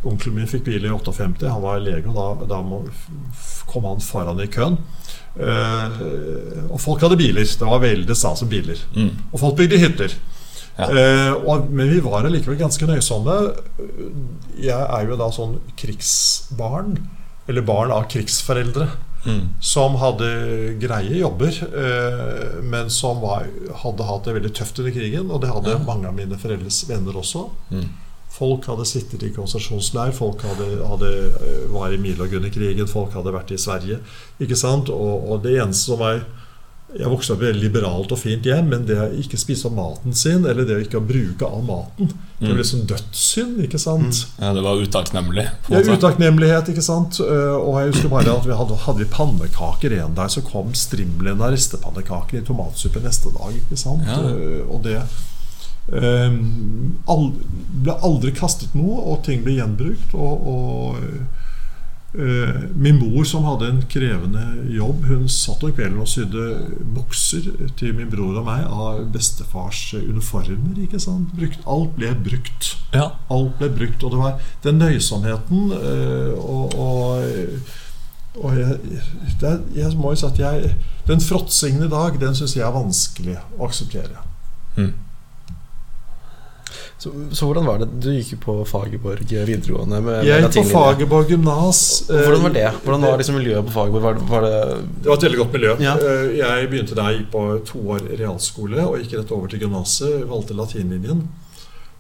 Onkelen 0.04 0.36
min 0.36 0.50
fikk 0.50 0.66
bil 0.68 0.84
i 0.84 0.92
58. 0.92 1.48
Han 1.48 1.64
var 1.64 1.82
lege, 1.82 2.06
og 2.12 2.14
da, 2.14 2.46
da 2.54 2.60
kom 3.70 3.88
han 3.88 4.04
foran 4.04 4.42
i 4.44 4.46
køen. 4.52 4.78
Eh, 5.34 5.98
og 6.68 6.78
folk 6.78 7.02
hadde 7.02 7.18
biler. 7.18 7.42
Det 7.42 7.66
var 7.66 7.82
veldig 7.82 8.16
stas 8.16 8.44
med 8.44 8.52
biler. 8.52 8.84
Mm. 8.94 9.10
Og 9.32 9.42
folk 9.42 9.58
bygde 9.58 9.80
hytter. 9.82 10.14
Ja. 10.78 10.88
Eh, 10.90 11.32
og, 11.46 11.68
men 11.70 11.88
vi 11.92 12.00
var 12.02 12.26
allikevel 12.26 12.56
ganske 12.58 12.86
nøysomme. 12.88 13.34
Jeg 14.58 14.74
er 14.74 15.06
jo 15.08 15.16
da 15.20 15.28
sånn 15.34 15.58
krigsbarn, 15.78 16.96
eller 17.48 17.62
barn 17.66 17.92
av 17.94 18.08
krigsforeldre, 18.12 18.88
Mm. 19.24 19.54
som 19.58 19.94
hadde 19.96 20.26
greie 20.78 21.16
jobber, 21.16 21.48
eh, 21.48 22.60
men 22.62 22.90
som 22.90 23.22
var, 23.22 23.46
hadde 23.80 24.04
hatt 24.04 24.24
det 24.26 24.34
veldig 24.34 24.50
tøft 24.52 24.78
under 24.82 24.92
krigen. 24.92 25.30
Og 25.30 25.40
det 25.40 25.48
hadde 25.48 25.70
Ja. 25.72 25.78
mange 25.78 26.06
av 26.08 26.14
mine 26.14 26.36
foreldres 26.36 26.84
venner 26.86 27.14
også. 27.16 27.48
Mm. 27.72 27.88
Folk 28.28 28.66
hadde 28.66 28.84
sittet 28.84 29.22
i 29.22 29.30
konsentrasjonsleir, 29.30 30.12
folk 30.12 30.42
hadde, 30.42 30.86
hadde, 30.86 31.10
eh, 31.40 31.72
var 31.72 31.88
i 31.90 31.96
Milorg 31.96 32.34
under 32.36 32.50
krigen, 32.50 32.86
folk 32.86 33.12
hadde 33.14 33.32
vært 33.32 33.50
i 33.52 33.56
Sverige. 33.56 34.00
Ikke 34.40 34.56
sant? 34.56 34.90
Og, 34.90 35.30
og 35.30 35.42
det 35.42 35.56
eneste 35.58 35.86
som 35.86 35.98
var 35.98 36.20
Jeg 36.94 37.10
vokste 37.10 37.34
opp 37.34 37.42
i 37.42 37.48
et 37.50 37.56
liberalt 37.58 38.12
og 38.14 38.18
fint 38.20 38.44
hjem, 38.46 38.68
men 38.70 38.84
det 38.86 38.94
å 39.02 39.08
ikke 39.18 39.38
spise 39.40 39.66
av 39.66 39.74
maten 39.74 40.14
sin, 40.14 40.44
eller 40.46 40.66
det 40.68 40.76
å 40.76 40.82
ikke 40.84 41.00
bruke 41.02 41.48
all 41.48 41.64
maten, 41.66 42.12
det 42.38 42.44
ble 42.46 42.52
var 42.52 42.60
liksom 42.60 42.84
dødssynd, 42.90 43.58
ikke 43.66 43.80
sant? 43.82 44.20
Ja, 44.38 44.52
det 44.54 44.62
var 44.62 44.78
utakknemlig. 44.78 45.46
Ja, 45.72 45.82
utakknemlighet, 45.96 46.70
ikke 46.70 46.84
sant. 46.86 47.18
Eh, 47.24 47.54
Og 47.58 47.80
jeg 47.80 47.92
husker 47.94 48.12
bare 48.12 48.36
at 48.38 48.46
vi 48.46 48.54
hadde, 48.54 48.78
hadde 48.86 49.02
vi 49.02 49.10
pannekaker 49.10 49.96
en 50.04 50.14
dag, 50.14 50.30
så 50.30 50.42
kom 50.46 50.70
strimlene 50.78 51.42
av 51.42 51.54
restepannekaker 51.56 52.38
i 52.42 52.46
tomatsuppe 52.46 53.02
neste 53.02 53.34
dag. 53.34 53.54
ikke 53.58 53.80
sant? 53.80 54.06
Ja. 54.06 54.20
Eh, 54.30 54.62
Og 54.70 54.82
det 54.86 54.98
um, 55.92 56.94
aldri, 57.10 57.48
ble 57.84 57.96
aldri 58.06 58.32
kastet 58.36 58.74
noe, 58.78 59.00
og 59.02 59.24
ting 59.26 59.42
ble 59.44 59.58
gjenbrukt. 59.58 60.14
Og, 60.14 60.46
og 60.54 61.02
eh, 61.02 61.42
min 62.14 62.98
mor, 63.00 63.24
som 63.26 63.42
hadde 63.48 63.68
en 63.72 63.80
krevende 63.90 64.42
jobb, 64.70 65.02
hun 65.08 65.24
satt 65.28 65.64
om 65.66 65.72
kvelden 65.74 65.98
og 65.98 66.06
sydde 66.06 66.44
bukser 66.94 67.48
til 67.78 67.94
min 67.96 68.10
bror 68.12 68.38
og 68.38 68.46
meg 68.46 68.68
av 68.68 69.00
bestefars 69.14 69.80
uniformer. 69.98 70.78
ikke 70.84 71.00
sant? 71.02 71.32
Brukt, 71.34 71.58
alt 71.66 71.96
ble 71.98 72.12
brukt. 72.14 72.70
Ja. 72.94 73.08
Alt 73.34 73.58
ble 73.58 73.70
brukt, 73.80 74.04
og 74.06 74.14
det 74.14 74.20
var 74.20 74.44
den 74.62 74.78
nøysomheten 74.78 75.72
øh, 75.74 76.38
og, 76.38 76.78
og, 76.78 77.24
og 78.44 78.58
jeg, 78.60 78.78
det, 79.40 79.54
jeg 79.74 79.96
må 79.98 80.14
jo 80.14 80.22
si 80.22 80.28
at 80.30 80.38
jeg 80.38 80.74
Den 81.04 81.20
fråtsingen 81.20 81.84
i 81.84 81.90
dag, 81.90 82.14
den 82.20 82.36
syns 82.38 82.54
jeg 82.56 82.64
er 82.64 82.72
vanskelig 82.72 83.34
å 83.58 83.66
akseptere. 83.66 84.22
Mm. 84.78 84.94
Så, 87.04 87.10
så 87.36 87.44
hvordan 87.50 87.66
var 87.68 87.78
det? 87.82 87.88
Du 88.00 88.08
gikk 88.14 88.30
jo 88.32 88.38
på 88.40 88.52
Fagerborg 88.70 89.26
videregående 89.28 89.98
med, 90.00 90.06
med 90.22 90.24
Jeg 90.30 90.46
gikk 90.46 90.54
på. 90.56 90.62
Fagerborg 90.72 91.28
gymnas. 91.34 91.80
eh, 92.08 92.22
Hvordan 92.24 92.42
var 92.46 92.54
det? 92.56 92.66
Hvordan 92.84 93.02
var 93.04 93.18
liksom 93.20 93.36
miljøet 93.36 93.66
på 93.68 93.74
Fagerborg? 93.74 94.02
Var, 94.06 94.14
det- 94.14 94.28
var 94.30 94.40
det 94.46 94.82
Det 95.02 95.08
var 95.10 95.16
et 95.20 95.26
veldig 95.28 95.40
godt 95.42 95.52
miljø. 95.58 95.74
Ja. 95.84 95.94
Eh, 96.00 96.36
Jeg 96.38 96.70
begynte 96.70 96.94
der, 96.96 97.12
gikk 97.18 97.30
på 97.34 97.44
to 97.68 97.78
år 97.92 98.00
realskole 98.18 98.80
og 98.88 98.98
gikk 99.02 99.18
rett 99.18 99.32
over 99.36 99.48
til 99.52 99.60
gymnaset. 99.66 100.24
Valgte 100.30 100.56
latinlinjen. 100.56 101.26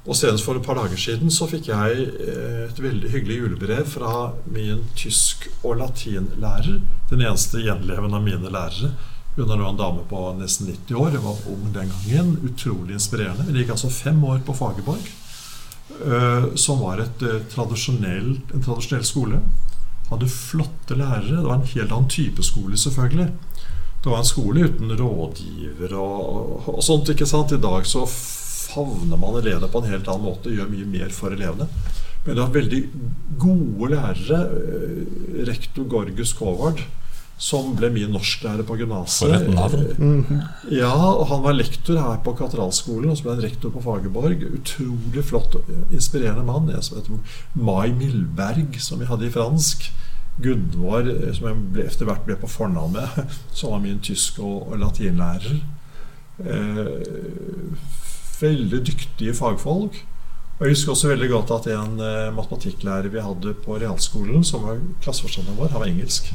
Og 0.06 0.14
senest 0.16 0.44
for 0.44 0.56
et 0.56 0.62
par 0.66 0.74
dager 0.76 0.96
siden 1.00 1.30
så 1.32 1.46
fikk 1.48 1.68
jeg 1.68 2.08
eh, 2.28 2.64
et 2.68 2.80
veldig 2.80 3.08
hyggelig 3.12 3.38
julebrev 3.42 3.86
fra 3.88 4.32
min 4.52 4.82
tysk- 4.96 5.48
og 5.62 5.78
latinlærer. 5.80 6.80
Den 7.10 7.20
eneste 7.24 7.60
gjenlevende 7.64 8.16
av 8.16 8.22
mine 8.22 8.50
lærere. 8.52 8.90
Hun 9.36 9.50
er 9.50 9.58
nå 9.58 9.66
en 9.68 9.78
dame 9.80 10.04
på 10.10 10.20
nesten 10.38 10.68
90 10.70 10.94
år. 11.00 11.16
Hun 11.18 11.24
var 11.26 11.46
ung 11.50 11.64
den 11.74 11.90
gangen. 11.90 12.34
Utrolig 12.46 12.94
inspirerende. 12.94 13.46
Hun 13.48 13.56
gikk 13.58 13.72
altså 13.74 13.90
fem 13.90 14.20
år 14.24 14.42
på 14.46 14.54
Fagerborg. 14.54 15.08
eh, 16.06 16.54
Som 16.54 16.80
var 16.80 16.98
et, 17.02 17.22
eh, 17.22 17.40
tradisjonell, 17.54 18.40
en 18.54 18.62
tradisjonell 18.62 19.04
skole. 19.04 19.40
Hadde 20.10 20.28
flotte 20.30 20.94
lærere. 20.96 21.36
Det 21.40 21.44
var 21.48 21.54
en 21.54 21.66
helt 21.74 21.92
annen 21.92 22.08
type 22.08 22.42
skole, 22.42 22.76
selvfølgelig. 22.76 23.28
Det 24.04 24.10
var 24.12 24.18
en 24.18 24.24
skole 24.28 24.64
uten 24.68 24.90
rådgiver 25.00 25.92
og, 25.96 26.68
og 26.68 26.82
sånt. 26.84 27.08
ikke 27.08 27.26
sant? 27.26 27.52
I 27.52 27.56
dag 27.56 27.86
så 27.86 28.06
favner 28.06 29.16
man 29.18 29.38
elevene 29.40 29.68
på 29.72 29.80
en 29.82 29.90
helt 29.90 30.08
annen 30.08 30.24
måte, 30.28 30.52
gjør 30.52 30.68
mye 30.70 30.86
mer 30.86 31.08
for 31.10 31.32
elevene. 31.34 31.66
Men 32.26 32.36
det 32.36 32.42
var 32.42 32.52
veldig 32.54 32.82
gode 33.38 33.90
lærere. 33.94 34.42
eh, 34.56 35.46
Rektor 35.48 35.84
Gorgus 35.88 36.32
Kåvard, 36.32 36.80
som 37.38 37.72
ble 37.76 37.90
min 37.90 38.12
norsklærer 38.14 38.62
på 38.66 38.76
gymnaset. 38.78 39.26
For 39.26 39.34
et 39.34 39.48
navn. 39.50 39.84
Mhm. 39.98 40.42
Ja, 40.70 40.94
og 40.94 41.26
han 41.28 41.42
var 41.42 41.56
lektor 41.58 41.98
her 41.98 42.20
på 42.22 42.34
Katedralskolen, 42.38 43.10
og 43.10 43.18
så 43.18 43.26
ble 43.26 43.34
han 43.34 43.42
rektor 43.42 43.74
på 43.74 43.82
Fagerborg. 43.82 44.44
Utrolig 44.54 45.24
flott, 45.24 45.54
og 45.58 45.64
inspirerende 45.90 46.46
mann. 46.46 46.70
Jeg 46.70 46.84
som 46.84 46.98
heter 46.98 47.18
Mai 47.54 47.90
Milberg, 47.92 48.78
som 48.80 49.02
vi 49.02 49.10
hadde 49.10 49.26
i 49.26 49.34
fransk. 49.34 49.90
Gunvor, 50.42 51.06
eh, 51.10 51.32
som 51.34 51.48
jeg 51.50 51.60
ble, 51.74 51.84
etter 51.86 52.06
hvert 52.08 52.24
ble 52.26 52.36
på 52.36 52.50
fornavn 52.50 52.92
med, 52.92 53.34
som 53.52 53.70
var 53.74 53.82
min 53.82 54.00
tysk- 54.02 54.40
og, 54.42 54.70
og 54.70 54.78
latinlærer. 54.78 55.60
Eh, 56.38 57.76
veldig 58.40 58.86
dyktige 58.86 59.34
fagfolk. 59.34 60.04
Og 60.58 60.66
Jeg 60.66 60.76
husker 60.76 60.92
også 60.92 61.08
veldig 61.10 61.28
godt 61.30 61.50
at 61.50 61.70
en 61.74 62.00
eh, 62.00 62.32
matematikklærer 62.34 63.10
vi 63.10 63.22
hadde 63.22 63.54
på 63.66 63.78
realskolen, 63.78 64.44
som 64.46 64.62
var 64.62 64.78
klasseforstanderen 65.02 65.58
vår, 65.58 65.72
han 65.74 65.82
var 65.82 65.90
engelsk 65.90 66.30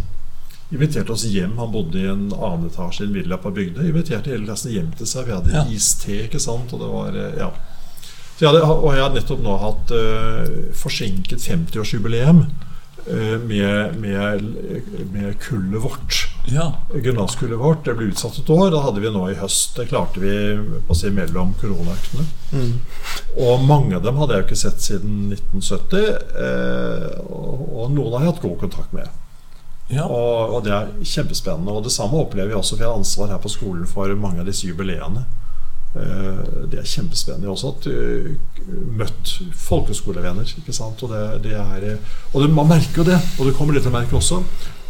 inviterte 0.72 1.12
oss 1.16 1.24
hjem. 1.26 1.58
Han 1.58 1.72
bodde 1.74 1.98
i 2.00 2.06
en 2.10 2.28
annen 2.36 2.70
etasje 2.70 3.04
i 3.04 3.08
en 3.10 3.14
villa 3.18 3.38
på 3.42 3.52
Bygdøy. 3.56 3.88
Inviterte 3.90 4.30
hele 4.34 4.46
klassen 4.46 4.72
hjem 4.76 4.92
til 5.00 5.08
seg. 5.10 5.26
Vi 5.26 5.34
hadde 5.34 5.54
Ja. 5.56 5.66
iste, 5.74 6.24
ikke 6.28 6.40
sant. 6.40 6.74
Og 6.74 6.80
det 6.84 6.90
var 6.94 7.18
eh, 7.18 7.38
Ja. 7.40 7.52
Så 8.40 8.46
jeg 8.46 8.54
hadde, 8.54 8.64
og 8.72 8.94
jeg 8.96 9.04
har 9.04 9.12
nettopp 9.12 9.42
nå 9.44 9.54
hatt 9.60 9.90
uh, 9.92 10.74
forsinket 10.80 11.42
50-årsjubileum 11.44 12.46
eh, 13.12 13.36
med, 13.44 13.98
med, 14.00 14.46
med 15.12 15.34
kullet 15.44 15.82
vårt. 15.84 16.22
Ja. 16.48 16.70
Gymnaskullet 16.96 17.60
vårt. 17.60 17.84
Det 17.84 17.98
ble 18.00 18.08
utsatt 18.14 18.40
et 18.40 18.50
år. 18.50 18.70
Det 18.72 18.80
hadde 18.86 19.04
vi 19.04 19.12
nå 19.12 19.26
i 19.30 19.36
høst. 19.42 19.76
Det 19.76 19.90
klarte 19.92 20.24
vi 20.24 20.32
på 20.88 20.96
å 20.96 20.96
si, 20.96 21.12
mellom 21.12 21.52
koronaøktene. 21.60 22.26
Mm. 22.56 22.74
Og 23.44 23.66
mange 23.68 23.98
av 24.00 24.06
dem 24.08 24.16
hadde 24.22 24.38
jeg 24.38 24.46
jo 24.46 24.48
ikke 24.48 24.62
sett 24.64 24.88
siden 24.88 25.34
1970. 25.36 26.08
Eh, 26.46 27.20
og, 27.28 27.66
og 27.76 27.92
noen 27.98 28.14
har 28.16 28.24
jeg 28.24 28.32
hatt 28.38 28.46
god 28.48 28.58
kontakt 28.64 28.96
med. 28.96 29.12
Ja. 29.90 30.06
Og, 30.06 30.56
og 30.56 30.64
det 30.66 30.74
er 30.76 30.92
kjempespennende. 31.04 31.74
Og 31.74 31.84
det 31.84 31.92
samme 31.96 32.20
opplever 32.22 32.54
jeg 32.54 32.62
også, 32.62 32.76
for 32.78 32.86
jeg 32.86 32.92
har 32.92 33.00
ansvar 33.02 33.32
her 33.34 33.42
på 33.44 33.52
skolen 33.54 33.88
for 33.90 34.16
mange 34.16 34.44
av 34.44 34.50
disse 34.50 34.68
jubileene. 34.70 35.26
Eh, 35.96 36.42
Det 36.70 36.80
er 36.80 36.86
kjempespennende. 36.86 37.50
Også 37.50 37.74
At, 37.74 37.88
eh, 37.90 38.36
møtt 39.00 39.36
folkeskolevenner. 39.58 40.46
ikke 40.62 40.74
sant? 40.76 41.02
Og, 41.04 41.10
det, 41.14 41.44
det 41.50 41.56
er, 41.58 41.86
eh, 41.94 42.18
og 42.34 42.44
det, 42.44 42.50
man 42.54 42.70
merker 42.70 43.02
jo 43.04 43.08
det, 43.12 43.20
og 43.40 43.46
det 43.48 43.56
kommer 43.58 43.74
litt 43.74 43.84
til 43.88 43.94
å 43.94 43.98
merke 44.00 44.20
også, 44.20 44.44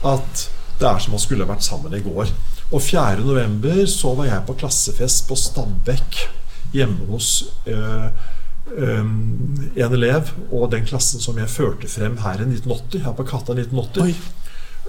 at 0.03 0.49
det 0.79 0.88
er 0.88 0.99
som 1.03 1.12
man 1.15 1.19
skulle 1.23 1.47
vært 1.47 1.63
sammen 1.63 1.93
i 1.95 2.03
går. 2.03 2.29
Og 2.71 2.81
4. 2.81 3.23
november 3.25 3.85
så 3.89 4.13
var 4.15 4.29
jeg 4.29 4.45
på 4.47 4.55
klassefest 4.62 5.25
på 5.27 5.35
Stabekk 5.39 6.19
hjemme 6.75 7.07
hos 7.09 7.47
øh, 7.65 8.09
øh, 8.77 8.99
en 9.01 9.95
elev 9.97 10.29
og 10.51 10.69
den 10.71 10.85
klassen 10.85 11.19
som 11.23 11.39
jeg 11.41 11.49
førte 11.49 11.89
frem 11.89 12.19
her 12.21 12.43
i 12.43 12.45
1980, 12.45 13.01
her 13.07 13.15
på 13.17 13.25
Katta 13.31 13.55
1980. 13.57 14.03
Oi. 14.05 14.13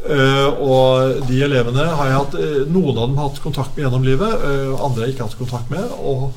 Eh, 0.00 0.60
og 0.64 1.26
de 1.28 1.42
elevene 1.44 1.84
har 1.84 2.06
jeg 2.08 2.16
hatt 2.16 2.36
eh, 2.40 2.62
Noen 2.72 2.96
av 2.96 3.10
dem 3.10 3.18
har 3.20 3.26
hatt 3.28 3.42
kontakt 3.44 3.74
med 3.74 3.84
gjennom 3.84 4.06
livet, 4.06 4.32
uh, 4.40 4.72
andre 4.80 5.02
har 5.02 5.10
jeg 5.10 5.16
ikke 5.16 5.26
hatt 5.26 5.36
kontakt 5.40 5.72
med. 5.72 5.92
Og, 6.00 6.30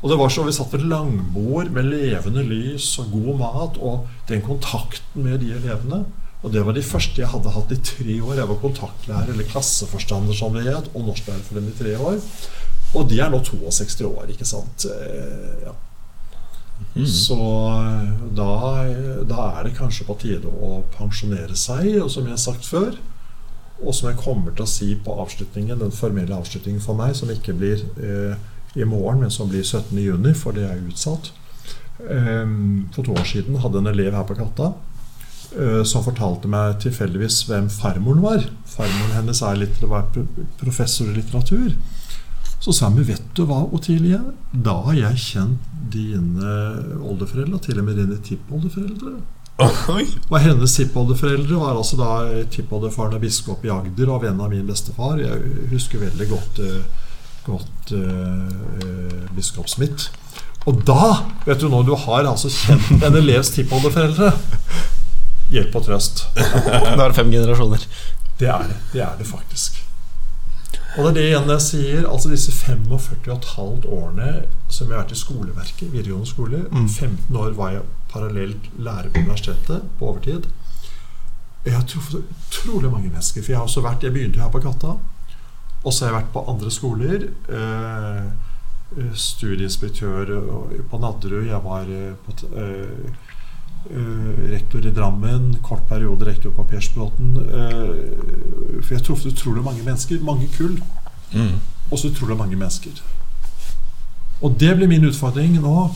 og 0.00 0.10
det 0.10 0.18
var 0.18 0.32
så 0.34 0.46
Vi 0.48 0.56
satt 0.56 0.74
ved 0.74 0.88
langbord 0.90 1.70
med 1.76 1.92
levende 1.92 2.42
lys 2.48 2.90
og 3.02 3.14
god 3.14 3.40
mat, 3.44 3.78
og 3.78 4.10
den 4.30 4.42
kontakten 4.44 5.26
med 5.26 5.44
de 5.44 5.54
elevene 5.54 6.02
Og 6.42 6.52
det 6.52 6.64
var 6.66 6.76
de 6.76 6.82
første 6.84 7.22
jeg 7.22 7.30
hadde 7.30 7.54
hatt 7.54 7.70
i 7.72 7.80
tre 7.80 8.18
år. 8.18 8.34
Jeg 8.40 8.50
var 8.50 8.62
kontaktlærer, 8.66 9.30
eller 9.32 9.48
klasseforstander 9.48 10.36
som 10.36 10.58
det 10.58 10.66
het, 10.66 10.90
og 10.92 11.06
norsklærer 11.06 11.46
for 11.46 11.60
dem 11.60 11.70
i 11.70 11.78
tre 11.78 11.94
år. 11.96 12.18
Og 12.94 13.08
de 13.10 13.22
er 13.22 13.30
nå 13.32 13.40
62 13.46 14.02
år, 14.10 14.26
ikke 14.34 14.48
sant. 14.48 14.88
Uh, 14.90 15.68
ja. 15.70 15.78
Mm. 16.94 17.06
Så 17.10 17.36
eh, 17.74 18.12
da, 18.38 18.48
da 19.26 19.48
er 19.58 19.66
det 19.68 19.76
kanskje 19.78 20.06
på 20.08 20.16
tide 20.22 20.50
å 20.50 20.80
pensjonere 20.94 21.56
seg, 21.58 21.96
og 22.02 22.10
som 22.12 22.26
jeg 22.28 22.36
har 22.36 22.42
sagt 22.44 22.66
før. 22.70 22.96
Og 23.82 23.90
som 23.96 24.06
jeg 24.08 24.20
kommer 24.22 24.54
til 24.54 24.62
å 24.64 24.70
si 24.70 24.92
på 25.02 25.14
avslutningen, 25.24 25.80
den 25.82 25.94
formelle 25.94 26.36
avslutningen 26.38 26.82
for 26.82 26.94
meg, 26.98 27.16
som 27.18 27.30
ikke 27.34 27.56
blir 27.58 27.82
eh, 27.98 28.36
i 28.78 28.86
morgen, 28.86 29.20
men 29.24 29.30
som 29.34 29.50
blir 29.50 29.62
17.6, 29.66 30.30
for 30.38 30.54
det 30.56 30.68
er 30.68 30.82
utsatt. 30.86 31.32
Eh, 32.06 32.44
for 32.94 33.02
to 33.06 33.14
år 33.18 33.26
siden 33.28 33.58
hadde 33.62 33.82
en 33.82 33.90
elev 33.90 34.14
her 34.14 34.26
på 34.30 34.34
Katta 34.38 34.72
eh, 35.58 35.82
som 35.86 36.02
fortalte 36.06 36.50
meg 36.50 36.78
tilfeldigvis 36.82 37.42
hvem 37.50 37.68
farmoren 37.70 38.22
var. 38.24 38.46
Farmoren 38.70 39.18
hennes 39.18 39.42
er 39.46 39.60
litt, 39.64 39.82
var 39.90 40.06
pro- 40.14 40.46
professor 40.62 41.10
i 41.10 41.18
litteratur. 41.18 41.74
Så 42.64 42.72
sa 42.72 42.88
hun, 42.88 43.02
vet 43.04 43.26
du 43.36 43.42
hva, 43.44 43.64
Otilie? 43.76 44.22
Da 44.54 44.78
har 44.86 44.96
jeg 44.96 45.20
kjent 45.26 45.70
dine 45.92 46.56
oldeforeldre, 47.00 47.58
og 47.58 47.64
til 47.64 47.80
og 47.80 47.88
med 47.88 47.98
dine 48.00 48.18
tippoldeforeldre. 48.24 49.14
Oi. 49.94 50.02
Og 50.32 50.40
hennes 50.42 50.72
tippoldeforeldre 50.74 51.60
var 51.60 51.76
altså 51.76 51.98
da 52.00 52.42
tippoldefaren 52.50 53.14
av 53.14 53.22
biskop 53.22 53.62
i 53.66 53.70
Agder 53.70 54.10
og 54.10 54.24
venn 54.24 54.40
av 54.42 54.50
min 54.50 54.66
bestefar. 54.66 55.20
Jeg 55.22 55.68
husker 55.70 56.02
veldig 56.02 56.26
godt, 56.32 56.58
eh, 56.64 57.06
godt 57.46 57.94
uh, 57.94 59.28
biskop 59.36 59.70
Smith. 59.70 60.10
Og 60.66 60.82
da, 60.88 61.20
vet 61.46 61.60
du 61.60 61.68
når 61.70 61.86
du 61.86 61.94
har 62.06 62.26
altså 62.26 62.50
kjent 62.50 63.04
en 63.04 63.20
elevs 63.20 63.52
tippoldeforeldre 63.54 64.32
Hjelp 65.52 65.74
og 65.76 65.84
trøst. 65.86 66.24
Da 66.64 66.80
er 66.96 67.02
det 67.04 67.16
fem 67.18 67.30
generasjoner. 67.30 67.84
Det 68.40 68.48
er 68.48 68.70
det. 68.70 68.78
Det 68.94 69.02
er 69.04 69.18
det 69.20 69.28
faktisk. 69.28 69.83
Og 70.94 71.04
det 71.04 71.10
er 71.10 71.16
det 71.16 71.24
igjen 71.28 71.50
jeg 71.50 71.64
sier. 71.64 72.04
Altså 72.06 72.30
disse 72.30 72.52
45,5 72.54 73.86
årene 73.90 74.28
som 74.68 74.86
jeg 74.86 74.94
har 74.94 75.02
vært 75.02 75.14
i 75.14 75.18
skoleverket, 75.18 75.88
videregående 75.90 76.30
skole. 76.30 76.60
Mm. 76.70 76.88
15 76.88 77.40
år 77.40 77.56
var 77.58 77.72
jeg 77.74 77.88
parallelt 78.12 78.68
lærer 78.78 79.10
på 79.10 79.24
universitetet 79.24 79.88
på 79.98 80.12
overtid. 80.12 80.46
Jeg 81.64 81.74
har 81.74 81.86
truffet 81.88 82.22
utrolig 82.22 82.90
mange 82.92 83.08
mennesker. 83.08 83.42
For 83.42 83.52
jeg 83.52 83.58
har 83.58 83.66
også 83.66 83.82
vært, 83.84 84.06
jeg 84.06 84.14
begynte 84.14 84.42
her 84.42 84.52
på 84.54 84.62
Katta. 84.62 84.96
Og 85.84 85.92
så 85.92 86.04
har 86.04 86.12
jeg 86.12 86.18
vært 86.20 86.34
på 86.34 86.44
andre 86.52 86.70
skoler. 86.72 87.28
Eh, 87.58 88.26
eh, 88.98 89.14
studieinspektør 89.14 90.30
på 90.90 91.00
Nadderud. 91.02 91.48
Jeg 91.48 91.60
var 91.64 91.90
eh, 91.90 92.12
på, 92.24 92.36
eh, 92.54 93.23
rektor 94.50 94.86
i 94.86 94.90
Drammen. 94.94 95.56
Kort 95.62 95.88
periode 95.88 96.26
rektor 96.26 96.50
på 96.50 96.64
Persbråten. 96.64 97.36
Eh, 97.36 98.82
for 98.82 98.94
jeg 98.94 99.04
traff 99.04 99.26
utrolig 99.26 99.64
mange 99.64 99.82
mennesker. 99.82 100.20
Mange 100.24 100.48
kull. 100.56 100.78
Mm. 101.34 101.58
Også 101.90 102.08
utrolig 102.08 102.36
mange 102.36 102.56
mennesker. 102.56 103.02
Og 104.42 104.56
det 104.60 104.76
blir 104.76 104.88
min 104.88 105.04
utfordring 105.04 105.60
nå. 105.60 105.90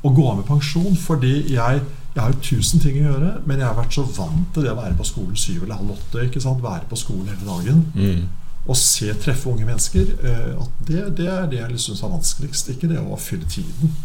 Å 0.00 0.10
gå 0.16 0.28
av 0.30 0.36
med 0.40 0.48
pensjon. 0.48 0.96
Fordi 0.96 1.32
jeg, 1.54 1.80
jeg 2.14 2.22
har 2.22 2.34
jo 2.34 2.44
tusen 2.44 2.80
ting 2.80 3.00
å 3.00 3.08
gjøre, 3.10 3.32
men 3.46 3.58
jeg 3.60 3.68
har 3.68 3.78
vært 3.78 3.96
så 3.96 4.04
vant 4.04 4.52
til 4.54 4.64
det 4.64 4.74
å 4.74 4.78
være 4.78 4.96
på 4.98 5.08
skolen 5.08 5.36
syv 5.36 5.64
eller 5.64 5.80
halv 5.80 5.96
åtte. 5.96 6.26
ikke 6.26 6.44
sant? 6.44 6.62
Være 6.64 6.88
på 6.90 7.00
skolen 7.00 7.32
hele 7.32 7.48
dagen. 7.48 7.82
Mm. 7.94 8.28
Og 8.66 8.76
se, 8.76 9.08
treffe 9.16 9.48
unge 9.50 9.64
mennesker. 9.64 10.14
eh, 10.22 10.54
at 10.60 10.86
det, 10.88 11.04
det 11.18 11.28
er 11.32 11.50
det 11.50 11.60
jeg 11.62 11.80
syns 11.80 12.02
er 12.04 12.14
vanskeligst. 12.14 12.72
Ikke 12.74 12.88
det 12.88 13.00
å 13.00 13.18
fylle 13.20 13.48
tiden. 13.48 13.96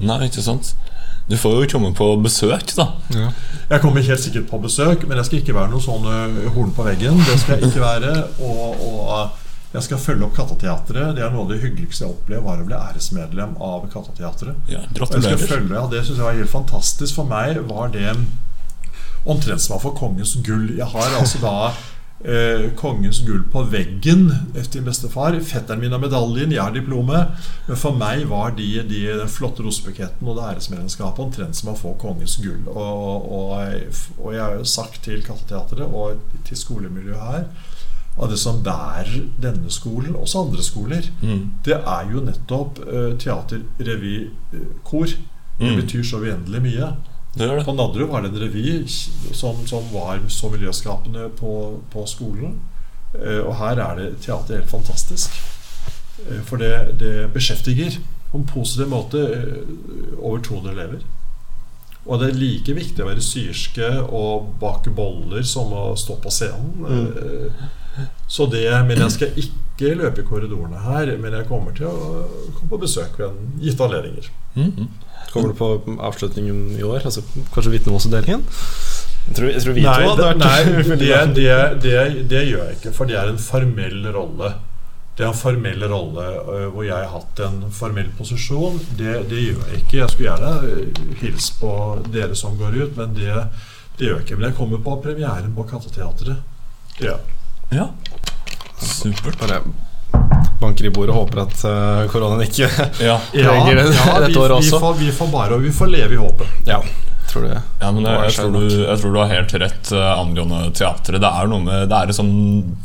Nei, 0.00 0.24
ikke 0.26 0.42
sant? 0.42 0.74
Du 1.28 1.36
får 1.40 1.54
jo 1.62 1.68
komme 1.72 1.94
på 1.96 2.10
besøk, 2.20 2.74
da. 2.76 2.90
Jeg 3.70 3.80
kommer 3.80 4.04
helt 4.04 4.20
sikkert 4.20 4.50
på 4.50 4.58
besøk, 4.60 5.06
men 5.08 5.16
jeg 5.16 5.28
skal 5.30 5.40
ikke 5.40 5.54
være 5.56 5.72
noe 5.72 5.80
sånn 5.80 6.04
horn 6.52 6.74
på 6.76 6.84
veggen. 6.84 7.16
Det 7.24 7.38
skal 7.40 7.56
jeg 7.56 7.70
ikke 7.70 7.80
være. 7.80 8.12
Og, 8.44 8.84
og 8.84 9.40
jeg 9.74 9.86
skal 9.88 9.98
følge 9.98 10.26
opp 10.28 10.36
Katteteatret. 10.36 11.16
Det 11.16 11.24
er 11.24 11.32
noe 11.32 11.46
av 11.46 11.54
det 11.54 11.62
hyggeligste 11.64 12.04
jeg 12.04 12.12
opplevde, 12.12 12.44
var 12.44 12.60
å 12.60 12.66
bli 12.68 12.76
æresmedlem 12.76 13.56
av 13.58 13.88
Katteteatret. 13.90 14.68
Ja, 14.70 14.84
følge, 15.48 15.74
ja, 15.74 15.86
Det 15.90 16.04
syns 16.04 16.20
jeg 16.20 16.26
var 16.28 16.36
helt 16.38 16.52
fantastisk. 16.52 17.16
For 17.16 17.26
meg 17.30 17.58
var 17.70 17.90
det 17.94 18.12
omtrent 19.24 19.64
som 19.64 19.78
å 19.78 19.82
få 19.82 19.94
kongens 19.96 20.36
gull. 20.44 20.68
Jeg 20.76 20.86
har 20.92 21.18
altså 21.18 21.40
da 21.42 21.56
eh, 22.24 22.70
kongens 22.76 23.20
gull 23.26 23.42
på 23.52 23.62
veggen 23.70 24.30
efter 24.56 24.80
min 24.80 24.88
bestefar. 24.88 25.36
Fetteren 25.44 25.80
min 25.80 25.92
har 25.92 26.00
medaljen, 26.02 26.52
jeg 26.52 26.62
har 26.62 26.72
diplomet. 26.74 27.28
Men 27.68 27.76
for 27.80 27.96
meg 28.00 28.24
var 28.30 28.54
de, 28.56 28.68
de 28.88 29.02
den 29.20 29.28
flotte 29.28 29.62
rosebuketten 29.66 30.26
og 30.28 30.36
det 30.38 30.48
æresmedlemskapet 30.54 31.24
omtrent 31.26 31.56
som 31.56 31.72
å 31.74 31.76
få 31.78 31.94
kongens 32.00 32.36
gull. 32.42 32.64
Og, 32.72 33.28
og, 33.28 34.02
og 34.18 34.32
jeg 34.34 34.42
har 34.42 34.56
jo 34.58 34.64
sagt 34.64 35.02
til 35.04 35.22
Katteteatret 35.26 35.84
og 35.86 36.20
til 36.48 36.56
skolemiljøet 36.56 37.30
her 37.30 37.46
at 38.14 38.30
det 38.30 38.36
som 38.38 38.60
bærer 38.62 39.24
denne 39.42 39.70
skolen, 39.74 40.14
også 40.14 40.44
andre 40.44 40.62
skoler, 40.62 41.02
Mm. 41.20 41.48
det 41.66 41.74
er 41.80 42.10
jo 42.12 42.20
nettopp 42.22 42.78
eh, 42.86 43.16
teater, 43.18 43.64
revy, 43.80 44.28
eh, 44.54 44.68
kor. 44.86 45.06
Det 45.58 45.70
Mm. 45.70 45.80
betyr 45.80 46.02
så 46.06 46.20
uendelig 46.22 46.60
mye. 46.62 46.92
Det 47.34 47.46
det. 47.46 47.64
På 47.64 47.72
Nadderud 47.72 48.08
var 48.08 48.22
det 48.22 48.28
en 48.28 48.40
revy 48.40 48.86
som, 49.32 49.66
som 49.66 49.82
var 49.92 50.20
så 50.28 50.50
miljøskapende 50.50 51.28
på, 51.38 51.80
på 51.92 52.06
skolen. 52.06 52.60
Eh, 53.14 53.40
og 53.40 53.56
her 53.58 53.80
er 53.82 53.98
det 53.98 54.08
teater 54.22 54.60
helt 54.60 54.70
fantastisk. 54.70 55.34
Eh, 56.28 56.42
for 56.46 56.62
det, 56.62 56.94
det 57.00 57.32
beskjeftiger 57.34 57.98
på 58.30 58.38
en 58.38 58.46
positiv 58.46 58.90
måte 58.90 59.24
eh, 59.34 60.18
over 60.18 60.38
200 60.42 60.72
elever. 60.72 61.02
Og 62.04 62.20
det 62.20 62.30
er 62.30 62.38
like 62.38 62.74
viktig 62.76 63.02
å 63.02 63.08
være 63.08 63.24
syerske 63.24 63.88
og 64.04 64.54
bake 64.60 64.92
boller 64.94 65.42
som 65.48 65.72
å 65.72 65.86
stå 65.96 66.18
på 66.20 66.30
scenen. 66.30 66.74
Mm. 66.84 68.02
Så 68.28 68.46
det, 68.52 68.66
Men 68.84 68.98
jeg 68.98 69.14
skal 69.14 69.38
ikke 69.40 69.94
løpe 69.96 70.20
i 70.20 70.26
korridorene 70.28 70.82
her, 70.84 71.14
men 71.16 71.32
jeg 71.32 71.48
kommer 71.48 71.72
til 71.72 71.88
å 71.88 72.26
komme 72.58 72.68
på 72.74 72.82
besøk 72.82 73.16
ved 73.18 73.30
en 73.30 73.54
gitte 73.62 73.86
anledninger. 73.86 74.28
Mm. 74.54 74.90
Kommer 75.34 75.50
du 75.50 75.58
på 75.58 75.98
avslutningen 75.98 76.76
i 76.78 76.84
år? 76.86 77.02
Altså 77.02 77.24
Kanskje 77.54 77.72
vitnemålsutdelingen? 77.74 78.44
Jeg 79.24 79.34
tror, 79.38 79.48
jeg 79.50 79.62
tror 79.64 79.74
vi 79.74 79.82
Nei, 79.82 79.94
to 79.96 80.10
hadde 80.10 80.20
det, 80.20 80.28
vært 80.28 80.42
nei 80.44 80.96
det, 81.02 81.18
det, 81.34 81.56
det, 81.82 82.24
det 82.30 82.42
gjør 82.44 82.62
jeg 82.68 82.78
ikke, 82.78 82.92
for 82.94 83.10
det 83.10 83.16
er 83.18 83.32
en 83.32 83.40
formell 83.40 84.08
rolle. 84.14 84.50
Det 85.16 85.24
er 85.24 85.30
en 85.30 85.38
formell 85.38 85.86
rolle 85.90 86.26
øh, 86.26 86.66
hvor 86.74 86.84
jeg 86.84 86.94
har 86.94 87.12
hatt 87.12 87.40
en 87.46 87.60
formell 87.74 88.10
posisjon. 88.18 88.76
Det, 88.98 89.14
det 89.30 89.40
gjør 89.46 89.62
jeg 89.70 89.80
ikke. 89.80 89.96
Jeg 90.02 90.12
skulle 90.12 90.28
gjerne 90.28 91.16
hilst 91.22 91.56
på 91.60 91.72
dere 92.14 92.38
som 92.38 92.58
går 92.60 92.78
ut, 92.82 93.00
men 93.00 93.16
det, 93.16 93.32
det 93.98 94.08
gjør 94.08 94.18
jeg 94.18 94.26
ikke. 94.26 94.38
Men 94.40 94.48
jeg 94.50 94.58
kommer 94.60 94.84
på 94.86 94.98
premieren 95.06 95.54
på 95.56 95.66
Katteteatret. 95.70 97.00
Ja. 97.02 97.16
Ja. 97.74 97.88
Supert. 98.82 99.38
Bare 99.40 99.62
banker 100.60 100.86
i 100.88 100.92
bordet 100.94 101.14
og 101.14 101.24
håper 101.24 101.42
at 101.46 101.64
uh, 101.66 102.04
koronaen 102.12 102.44
ikke 102.46 102.68
Ja. 103.04 103.18
Preger 103.32 103.80
det 103.80 103.88
dette 103.94 104.28
vi, 104.28 104.38
også. 104.58 104.76
vi, 104.78 104.84
får, 104.84 104.94
vi 105.00 105.10
får 105.22 105.32
bare 105.34 105.58
vi 105.64 105.72
får 105.74 105.90
leve 105.92 106.14
i 106.16 106.20
håpet. 106.20 106.46
Ja, 106.68 106.78
tror 107.30 107.42
du 107.46 107.50
Ja, 107.54 107.90
men 107.90 108.04
jeg, 108.06 108.20
jeg, 108.28 108.34
tror 108.38 108.52
du, 108.54 108.68
jeg 108.84 109.00
tror 109.00 109.12
du 109.14 109.18
har 109.20 109.32
helt 109.32 109.54
rett 109.64 109.90
uh, 109.96 110.04
angående 110.20 110.60
teatret. 110.76 111.20
Det 111.24 111.30
er 111.40 111.50
noe 111.50 111.64
med 111.66 111.88
Det 111.90 111.98
er 111.98 112.12
et 112.12 112.18
sånn 112.18 112.32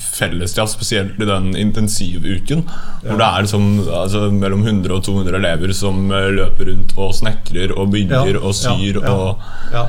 fellesskap, 0.03 0.71
spesielt 0.71 1.19
i 1.21 1.27
den 1.29 1.51
intensivuken. 1.59 2.65
Hvor 3.05 3.19
det 3.21 3.29
er 3.29 3.45
liksom, 3.47 3.69
altså, 4.01 4.25
mellom 4.35 4.65
100 4.65 4.95
og 4.97 5.03
200 5.07 5.39
elever 5.39 5.73
som 5.77 6.09
eh, 6.11 6.29
løper 6.41 6.71
rundt 6.73 6.95
og 6.99 7.13
snekrer 7.15 7.75
og 7.77 7.91
bygger 7.95 8.35
Ja, 8.35 8.43
og 8.43 8.55
syr. 8.57 8.99
ja, 8.99 9.05
ja. 9.05 9.15
og 9.15 9.73
Ja. 9.75 9.85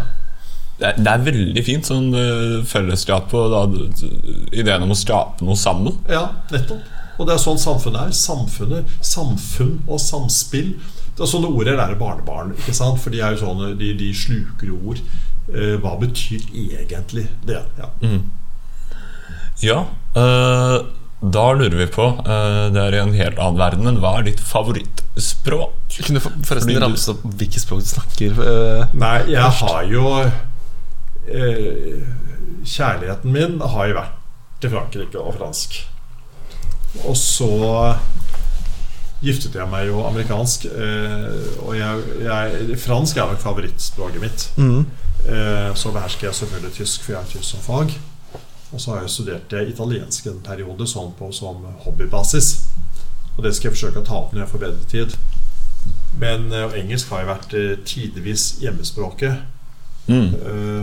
det, 0.81 0.87
er- 0.93 1.01
det 1.05 1.11
er 1.17 1.25
veldig 1.27 1.65
fint 1.67 1.89
sånn 1.91 2.07
fellesskap 2.71 3.35
og 3.37 3.51
da, 3.53 3.65
ideen 4.57 4.87
om 4.87 4.95
å 4.95 4.97
skape 4.99 5.45
noe 5.45 5.59
sammen. 5.59 5.99
Ja, 6.09 6.27
nettopp. 6.53 6.85
Og 7.21 7.27
det 7.29 7.35
er 7.37 7.43
sånn 7.43 7.59
samfunnet 7.61 8.01
er. 8.09 8.15
Samfunnet, 8.17 8.93
samfunn 9.05 9.75
og 9.87 10.01
samspill. 10.01 10.71
Det 11.13 11.27
er 11.27 11.29
sånne 11.29 11.51
ord 11.53 11.69
jeg 11.69 11.77
lærer 11.77 11.99
barnebarn. 12.01 12.55
ikke 12.57 12.73
sant? 12.75 12.97
For 13.03 13.13
de 13.13 13.21
er 13.21 13.35
jo 13.37 13.43
sånne, 13.45 13.75
de, 13.77 13.91
de 14.01 14.09
sluker 14.17 14.71
jo 14.73 14.79
ord. 14.95 15.03
Eh, 15.53 15.75
hva 15.83 15.93
betyr 16.01 16.47
egentlig 16.55 17.27
det? 17.45 17.61
Ja. 17.77 17.91
Ja, 19.61 19.79
øh, 20.17 20.79
da 21.21 21.43
lurer 21.53 21.75
vi 21.77 21.87
på 21.93 22.05
øh, 22.25 22.71
Det 22.73 22.81
er 22.81 22.95
i 22.97 23.01
en 23.03 23.13
helt 23.13 23.37
annen 23.43 23.59
verden, 23.61 23.85
men 23.85 23.99
hva 24.01 24.15
er 24.21 24.29
ditt 24.31 24.41
favorittspråk? 24.41 25.75
Kunne 26.07 26.17
du 26.17 26.25
for- 26.25 26.39
forresten 26.49 26.73
du- 26.73 26.81
ramse 26.81 27.11
opp 27.13 27.27
hvilket 27.37 27.61
språk 27.67 27.83
du 27.85 27.91
snakker 27.91 28.41
eh, 28.47 28.95
Nei, 28.97 29.19
jeg 29.35 29.51
har 29.61 29.83
jo 29.91 30.07
eh, 31.29 32.01
Kjærligheten 32.65 33.33
min 33.35 33.61
har 33.61 33.91
jo 33.91 33.99
vært 33.99 34.17
til 34.61 34.73
Frankrike 34.73 35.21
og 35.21 35.35
fransk. 35.39 35.77
Og 37.07 37.17
så 37.17 37.51
giftet 39.25 39.57
jeg 39.57 39.69
meg 39.71 39.89
jo 39.91 40.03
amerikansk. 40.09 40.67
Eh, 40.71 41.59
og 41.65 41.75
jeg, 41.79 42.05
jeg, 42.25 42.79
fransk 42.81 43.21
er 43.21 43.33
nok 43.33 43.43
favorittspråket 43.45 44.25
mitt. 44.25 44.51
mm. 44.57 44.83
Eh, 45.21 45.75
så 45.77 45.91
behersker 45.93 46.27
jeg 46.27 46.35
selvfølgelig 46.35 46.73
tysk, 46.79 47.03
for 47.05 47.13
jeg 47.13 47.21
har 47.21 47.29
tysk 47.29 47.51
som 47.51 47.61
fag. 47.61 47.93
Og 48.73 48.81
så 48.81 48.95
har 48.95 49.03
jeg 49.03 49.11
studert 49.11 49.53
italiensk 49.69 50.31
en 50.31 50.39
periode 50.41 50.87
sånn 50.89 51.11
på, 51.19 51.29
som 51.37 51.67
hobbybasis. 51.85 52.55
Og 53.37 53.45
det 53.45 53.53
skal 53.57 53.69
jeg 53.69 53.77
forsøke 53.77 54.01
å 54.01 54.07
ta 54.07 54.17
opp 54.23 54.33
når 54.33 54.47
jeg 54.47 54.53
får 54.55 54.63
bedre 54.65 54.89
tid. 54.89 55.19
Men 56.23 56.49
eh, 56.57 56.79
engelsk 56.81 57.13
har 57.13 57.27
jo 57.27 57.33
vært 57.35 57.57
tidvis 57.89 58.55
hjemmespråket. 58.65 59.45
Mm. 60.11 60.33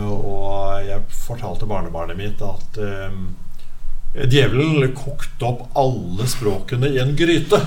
Og 0.08 0.86
jeg 0.86 1.02
fortalte 1.12 1.66
barnebarnet 1.68 2.16
mitt 2.16 2.40
at 2.40 2.78
djevelen 4.26 4.94
kokte 4.98 5.44
opp 5.46 5.66
alle 5.78 6.26
språkene 6.28 6.90
i 6.94 6.98
en 7.02 7.14
gryte. 7.18 7.60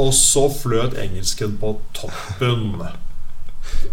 Og 0.00 0.10
så 0.16 0.48
fløt 0.50 0.96
engelsken 0.98 1.56
på 1.60 1.76
toppen. 1.94 2.72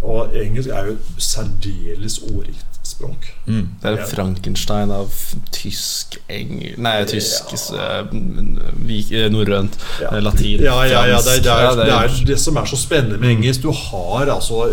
Og 0.02 0.34
engelsk 0.36 0.70
er 0.74 0.88
jo 0.90 0.96
et 0.98 1.22
særdeles 1.22 2.20
ordrikt 2.26 2.66
språk. 2.84 3.28
Mm. 3.46 3.68
Det 3.84 3.92
er 3.92 4.06
Frankenstein 4.10 4.90
av 4.92 5.14
tysk, 5.54 6.18
engel... 6.34 6.74
Nei, 6.82 6.96
tysk 7.08 7.54
ja. 7.76 8.02
vik- 8.10 9.14
eh, 9.16 9.28
norrønt, 9.32 9.78
Ja. 10.02 10.10
eh, 10.18 10.22
latin, 10.26 10.64
Ja, 10.66 10.80
ja, 10.90 11.04
ja, 11.14 11.22
det, 11.22 11.38
er- 11.38 11.44
det, 11.46 11.52
er, 11.54 11.76
det 11.86 11.94
er 11.94 12.26
det 12.34 12.40
som 12.42 12.58
er 12.58 12.66
så 12.66 12.78
spennende 12.82 13.18
med 13.22 13.36
engelsk. 13.38 13.62
Du 13.62 13.72
har 13.72 14.26
altså 14.34 14.66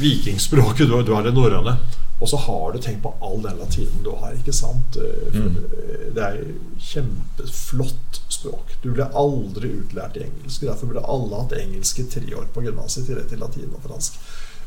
vikingspråket, 0.00 0.88
du 1.06 1.14
har 1.14 1.22
det 1.26 1.34
norrøne. 1.34 1.76
Og 2.20 2.28
så 2.28 2.36
har 2.36 2.72
du 2.72 2.78
tenkt 2.78 3.02
på 3.02 3.14
all 3.24 3.40
den 3.42 3.56
latinen 3.56 4.04
du 4.04 4.10
har, 4.20 4.34
ikke 4.36 4.52
sant? 4.52 4.96
Eh, 5.00 5.38
eh, 5.40 6.10
Det 6.14 6.26
er 6.26 6.42
kjempeflott 6.90 8.20
språk. 8.28 8.76
Du 8.82 8.90
ble 8.92 9.06
aldri 9.16 9.72
utlært 9.80 10.18
i 10.18 10.26
engelsk. 10.26 10.66
Derfor 10.68 10.90
burde 10.90 11.06
alle 11.08 11.42
hatt 11.42 11.56
engelsk 11.56 12.02
i 12.02 12.08
tre 12.12 12.34
år 12.36 12.50
på 12.52 12.64
gymnaset, 12.66 13.04
i 13.04 13.06
tillegg 13.08 13.30
til 13.30 13.40
latin 13.40 13.72
og 13.72 13.84
fransk. 13.86 14.20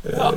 Ja. 0.10 0.32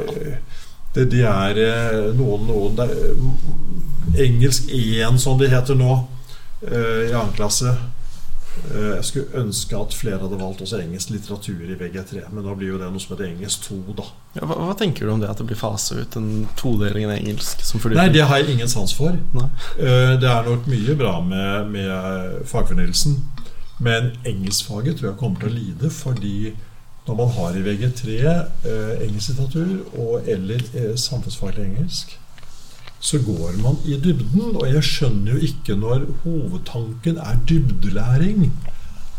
Det, 0.97 1.05
det, 1.13 1.25
er 1.29 1.59
eh, 1.61 2.03
noen, 2.17 2.47
noen 2.49 2.77
det 2.77 2.87
er, 2.89 3.17
mm, 3.17 4.15
Engelsk 4.27 4.71
1, 4.73 5.19
som 5.21 5.41
det 5.41 5.51
heter 5.53 5.77
nå, 5.77 5.97
eh, 6.69 7.09
i 7.09 7.13
annen 7.13 7.35
klasse. 7.37 7.75
Eh, 8.75 8.95
Jeg 8.97 9.05
skulle 9.05 9.41
ønske 9.43 9.77
at 9.79 9.95
flere 9.95 10.19
hadde 10.23 10.39
valgt 10.41 10.63
også 10.65 10.81
engelsk 10.83 11.11
litteratur 11.15 11.61
i 11.71 11.77
VG3, 11.79 12.23
men 12.33 12.45
da 12.47 12.55
blir 12.57 12.73
jo 12.75 12.79
det 12.81 12.89
noe 12.93 13.03
som 13.03 13.15
heter 13.15 13.29
engelsk 13.31 13.67
2, 13.69 13.79
da. 13.99 14.07
Ja, 14.39 14.47
hva, 14.49 14.57
hva 14.67 14.77
tenker 14.79 15.07
du 15.07 15.13
om 15.13 15.21
det 15.23 15.31
at 15.31 15.39
det 15.43 15.47
blir 15.51 15.61
fasa 15.61 15.99
ut 16.01 16.17
en 16.17 16.31
todeling 16.57 17.07
i 17.11 17.19
engelsk? 17.21 17.63
Som 17.67 17.81
Nei, 17.95 18.09
det 18.15 18.25
har 18.27 18.41
jeg 18.43 18.57
ingen 18.57 18.69
sans 18.73 18.95
for. 18.97 19.13
Eh, 19.13 20.17
Det 20.21 20.31
er 20.31 20.49
nok 20.49 20.67
mye 20.67 20.97
bra 20.99 21.21
med, 21.21 21.71
med 21.71 22.47
fagfornyelsen, 22.49 23.19
men 23.79 24.13
engelskfaget 24.25 24.97
tror 24.99 25.11
jeg 25.13 25.19
kommer 25.21 25.41
til 25.41 25.51
å 25.51 25.57
lide 25.57 25.91
fordi 25.93 26.55
når 27.07 27.15
man 27.21 27.29
har 27.37 27.55
i 27.55 27.63
VG3 27.63 28.15
eh, 28.27 29.03
engelsk 29.07 29.29
litteratur 29.31 29.99
og 30.01 30.27
eller 30.33 30.63
eh, 30.75 30.95
samfunnsfaglig 30.99 31.67
engelsk, 31.69 32.17
så 33.01 33.19
går 33.23 33.59
man 33.63 33.77
i 33.85 33.97
dybden. 34.01 34.57
Og 34.57 34.67
jeg 34.73 34.83
skjønner 34.83 35.33
jo 35.37 35.39
ikke 35.51 35.77
når 35.79 36.07
hovedtanken 36.25 37.19
er 37.19 37.37
dybdelæring, 37.49 38.51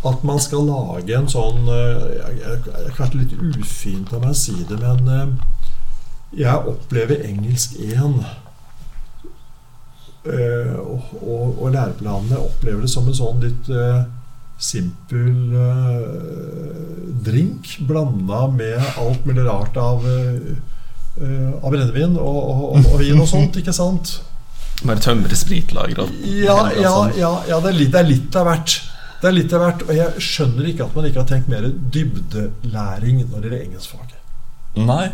at 0.06 0.24
man 0.24 0.40
skal 0.40 0.66
lage 0.68 1.16
en 1.18 1.28
sånn 1.28 1.68
eh, 1.68 2.02
Jeg 2.18 2.40
jeg- 2.40 2.66
jeg 2.86 3.00
er 3.00 3.16
litt 3.18 3.34
ufint 3.60 4.14
av 4.14 4.22
meg 4.22 4.30
å 4.30 4.36
si 4.36 4.54
det, 4.70 4.80
men 4.80 5.08
eh, 5.10 5.28
jeg 6.44 6.68
opplever 6.74 7.24
engelsk 7.26 7.80
1 7.80 8.26
Eh, 10.28 10.74
og, 10.76 11.02
og, 11.22 11.62
og 11.64 11.70
læreplanene 11.72 12.36
opplever 12.38 12.82
det 12.84 12.90
som 12.92 13.06
en 13.08 13.14
sånn 13.16 13.40
litt 13.40 13.70
simpel 14.60 15.54
drink 17.24 17.78
blanda 17.88 18.48
med 18.52 18.82
alt 19.00 19.24
mulig 19.26 19.46
rart 19.48 19.78
av 19.80 20.04
eh, 21.22 21.28
eh, 21.28 21.54
av 21.64 21.72
brennevin 21.74 22.18
og, 22.18 22.38
og, 22.38 22.66
og, 22.78 22.90
og 22.94 23.00
vin 23.02 23.22
og 23.22 23.30
sånt, 23.30 23.58
ikke 23.62 23.74
sant? 23.76 24.18
Bare 24.86 25.02
tømre 25.02 25.38
spritlager 25.38 26.04
og 26.04 26.12
Ja, 26.22 26.58
ja, 26.78 26.92
sånn. 26.94 27.16
ja, 27.18 27.32
ja 27.50 27.60
det, 27.64 27.72
er 27.72 27.80
litt, 27.80 27.92
det 27.96 28.02
er 28.04 28.10
litt 28.12 28.36
av 28.38 28.46
hvert. 28.46 28.76
Det 29.22 29.30
er 29.30 29.34
litt 29.34 29.54
av 29.58 29.64
hvert, 29.64 29.86
Og 29.88 29.96
jeg 29.98 30.22
skjønner 30.22 30.68
ikke 30.70 30.86
at 30.86 30.98
man 30.98 31.08
ikke 31.10 31.24
har 31.24 31.30
tenkt 31.32 31.50
mer 31.50 31.66
dybdelæring 31.96 33.24
når 33.24 33.34
det 33.34 33.50
gjelder 33.50 33.64
engelskfaget. 33.64 34.20
Nei. 34.78 35.08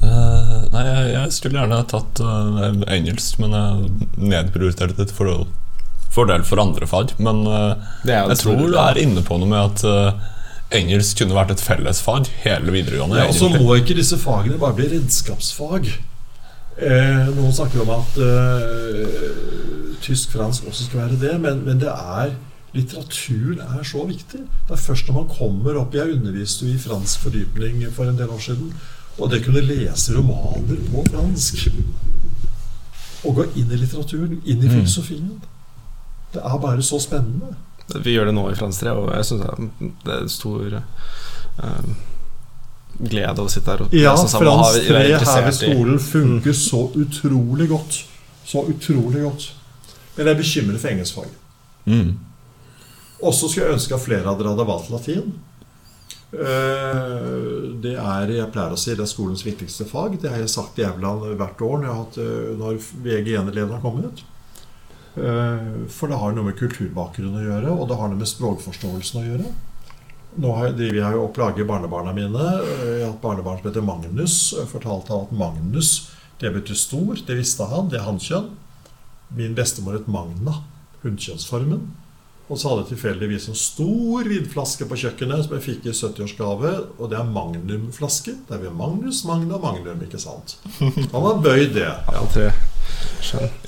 Uh, 0.00 0.64
nei, 0.72 0.82
jeg, 0.88 1.06
jeg 1.12 1.32
skulle 1.36 1.60
gjerne 1.60 1.78
ha 1.78 1.86
tatt 1.86 2.22
uh, 2.24 2.70
engelsk, 2.90 3.38
men 3.42 3.54
jeg 3.54 4.28
nedprioriterte 4.32 4.96
det 4.96 5.10
til 5.10 5.18
fordel, 5.18 5.44
fordel 6.10 6.42
for 6.48 6.62
andre 6.62 6.88
fag. 6.90 7.14
Men 7.22 7.44
Det 8.02 8.16
jo 8.16 8.32
jeg 8.32 8.40
tror 8.42 8.62
du 8.64 8.78
er 8.80 9.02
inne 9.04 9.22
på 9.22 9.38
noe 9.38 9.50
med 9.52 9.60
at 9.60 10.30
engelsk 10.74 11.18
kunne 11.20 11.36
vært 11.36 11.54
et 11.54 11.62
fellesfag 11.64 12.28
hele 12.44 12.74
videregående. 12.74 13.18
Ja, 13.18 13.30
og 13.30 13.34
så 13.34 13.48
må 13.52 13.74
ikke 13.78 13.96
disse 13.98 14.18
fagene 14.20 14.58
bare 14.60 14.76
bli 14.78 14.88
redskapsfag. 14.92 15.90
Eh, 16.80 17.26
noen 17.36 17.52
snakker 17.52 17.82
om 17.82 17.90
at 17.96 18.20
eh, 18.24 19.98
tysk-fransk 20.04 20.68
også 20.70 20.86
skal 20.86 21.02
være 21.02 21.18
det, 21.20 21.34
men, 21.42 21.64
men 21.66 21.82
det 21.82 21.90
er 21.90 22.32
litteraturen 22.74 23.60
er 23.60 23.82
så 23.84 24.04
viktig. 24.06 24.44
Det 24.68 24.76
er 24.76 24.80
først 24.80 25.08
når 25.08 25.18
man 25.18 25.30
kommer 25.32 25.78
opp 25.80 25.94
Jeg 25.94 26.14
underviste 26.14 26.66
jo 26.66 26.74
i 26.74 26.80
fransk 26.80 27.26
fordypning 27.26 27.82
for 27.92 28.08
en 28.08 28.18
del 28.18 28.30
år 28.30 28.38
siden. 28.38 28.72
Og 29.18 29.30
det 29.30 29.42
kunne 29.44 29.60
lese 29.60 30.14
romaner 30.16 30.78
på 30.90 31.04
fransk. 31.10 31.66
Og 33.24 33.34
gå 33.36 33.48
inn 33.58 33.72
i 33.72 33.80
litteraturen, 33.80 34.38
inn 34.46 34.62
i 34.64 34.70
filosofien. 34.70 35.34
Det 36.32 36.40
er 36.46 36.62
bare 36.62 36.82
så 36.82 37.00
spennende. 37.02 37.56
Vi 38.04 38.14
gjør 38.14 38.30
det 38.30 38.34
nå 38.36 38.46
i 38.50 38.56
Frans 38.58 38.78
3, 38.80 38.94
og 38.96 39.10
jeg 39.14 39.28
syns 39.28 39.42
det 40.06 40.14
er 40.14 40.30
stor 40.30 40.78
eh, 40.78 41.90
glede 43.00 43.44
å 43.44 43.50
sitte 43.50 43.72
her 43.74 43.84
og 43.86 43.94
Ja, 43.96 44.14
lese 44.14 44.40
Frans 44.40 44.78
3 44.86 45.02
her 45.18 45.44
ved 45.46 45.58
skolen 45.58 46.00
funker 46.04 46.56
så 46.56 46.86
utrolig 46.94 47.68
godt. 47.72 48.02
Så 48.46 48.64
utrolig 48.70 49.22
godt. 49.24 49.50
Men 50.16 50.26
jeg 50.26 50.34
er 50.34 50.40
bekymret 50.40 50.82
for 50.82 50.90
engelskfaget. 50.90 51.38
Mm. 51.86 52.10
Også 53.20 53.48
skulle 53.48 53.68
jeg 53.68 53.78
ønske 53.78 53.94
at 53.96 54.04
flere 54.04 54.28
av 54.30 54.38
dere 54.40 54.52
hadde 54.54 54.68
valgt 54.68 54.90
latin. 54.92 55.30
Eh, 56.30 57.76
Det 57.82 57.94
er 57.96 58.30
jeg 58.34 58.50
pleier 58.54 58.74
å 58.74 58.78
si, 58.78 58.92
det 58.94 59.04
er 59.04 59.10
skolens 59.10 59.44
viktigste 59.46 59.86
fag. 59.88 60.18
Det 60.20 60.30
har 60.30 60.42
jeg 60.42 60.52
sagt 60.52 60.78
i 60.78 60.84
Evland 60.86 61.24
hvert 61.38 61.62
år 61.64 61.78
når, 61.78 61.86
jeg 61.86 61.94
har 61.94 62.02
hatt, 62.04 62.18
eh, 62.18 62.50
når 62.60 62.78
VG1-elevene 63.06 63.78
har 63.78 63.84
kommet. 63.84 64.22
Eh, 65.16 65.88
For 65.90 66.08
det 66.08 66.18
har 66.20 66.32
noe 66.36 66.46
med 66.50 66.58
kulturbakgrunn 66.60 67.34
å 67.40 67.42
gjøre, 67.44 67.72
og 67.74 67.88
det 67.90 67.96
har 67.98 68.08
noe 68.12 68.20
med 68.20 68.30
språkforståelsen 68.30 69.20
å 69.20 69.26
gjøre. 69.26 69.50
Nå 70.40 70.50
driver 70.78 70.98
jeg 71.00 71.16
jo 71.16 71.24
og 71.24 71.32
plager 71.34 71.66
barnebarna 71.66 72.12
mine. 72.14 72.44
Eh, 72.62 72.98
Jeg 73.00 73.04
har 73.04 73.12
hatt 73.12 73.22
barnebarn 73.24 73.58
som 73.62 73.70
heter 73.70 73.82
Magnus. 73.86 74.36
Fortalte 74.70 75.10
han 75.14 75.26
at 75.26 75.32
Magnus 75.32 76.10
det 76.40 76.52
betyr 76.54 76.78
stor. 76.78 77.14
Det 77.26 77.36
visste 77.36 77.66
han. 77.68 77.88
Det 77.90 77.98
er 77.98 78.06
hannkjønn. 78.06 78.46
Min 79.36 79.54
bestemor 79.54 79.98
het 79.98 80.06
Magna. 80.08 80.60
Hunnkjønnsformen. 81.02 81.90
Og 82.50 82.58
så 82.58 82.66
hadde 82.70 82.82
jeg 82.88 82.96
tilfeldigvis 82.96 83.44
en 83.48 83.54
stor 83.58 84.24
vinflaske 84.26 84.86
på 84.90 84.96
kjøkkenet 84.98 85.44
som 85.44 85.52
jeg 85.54 85.62
fikk 85.66 85.84
i 85.86 85.92
70-årsgave. 85.94 86.72
Og 86.98 87.10
det 87.12 87.18
er 87.20 87.28
magnumflaske. 87.30 88.34
Det 88.48 88.56
er 88.56 88.62
ved 88.64 88.72
Magnus, 88.74 89.20
Magna, 89.28 89.58
Magnum, 89.62 90.00
ikke 90.02 90.18
sant? 90.18 90.56
Han 90.80 91.22
har 91.28 91.38
bøyd 91.44 91.74
det. 91.76 91.86
Ja, 91.86 92.24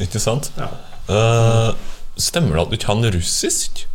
Ikke 0.02 0.18
sant? 0.22 0.50
Ja. 0.58 0.70
Eh, 1.08 1.74
stemmer 2.16 2.56
det 2.56 2.62
at 2.66 2.70
du 2.70 2.76
kan 2.76 3.04
russisk? 3.14 3.86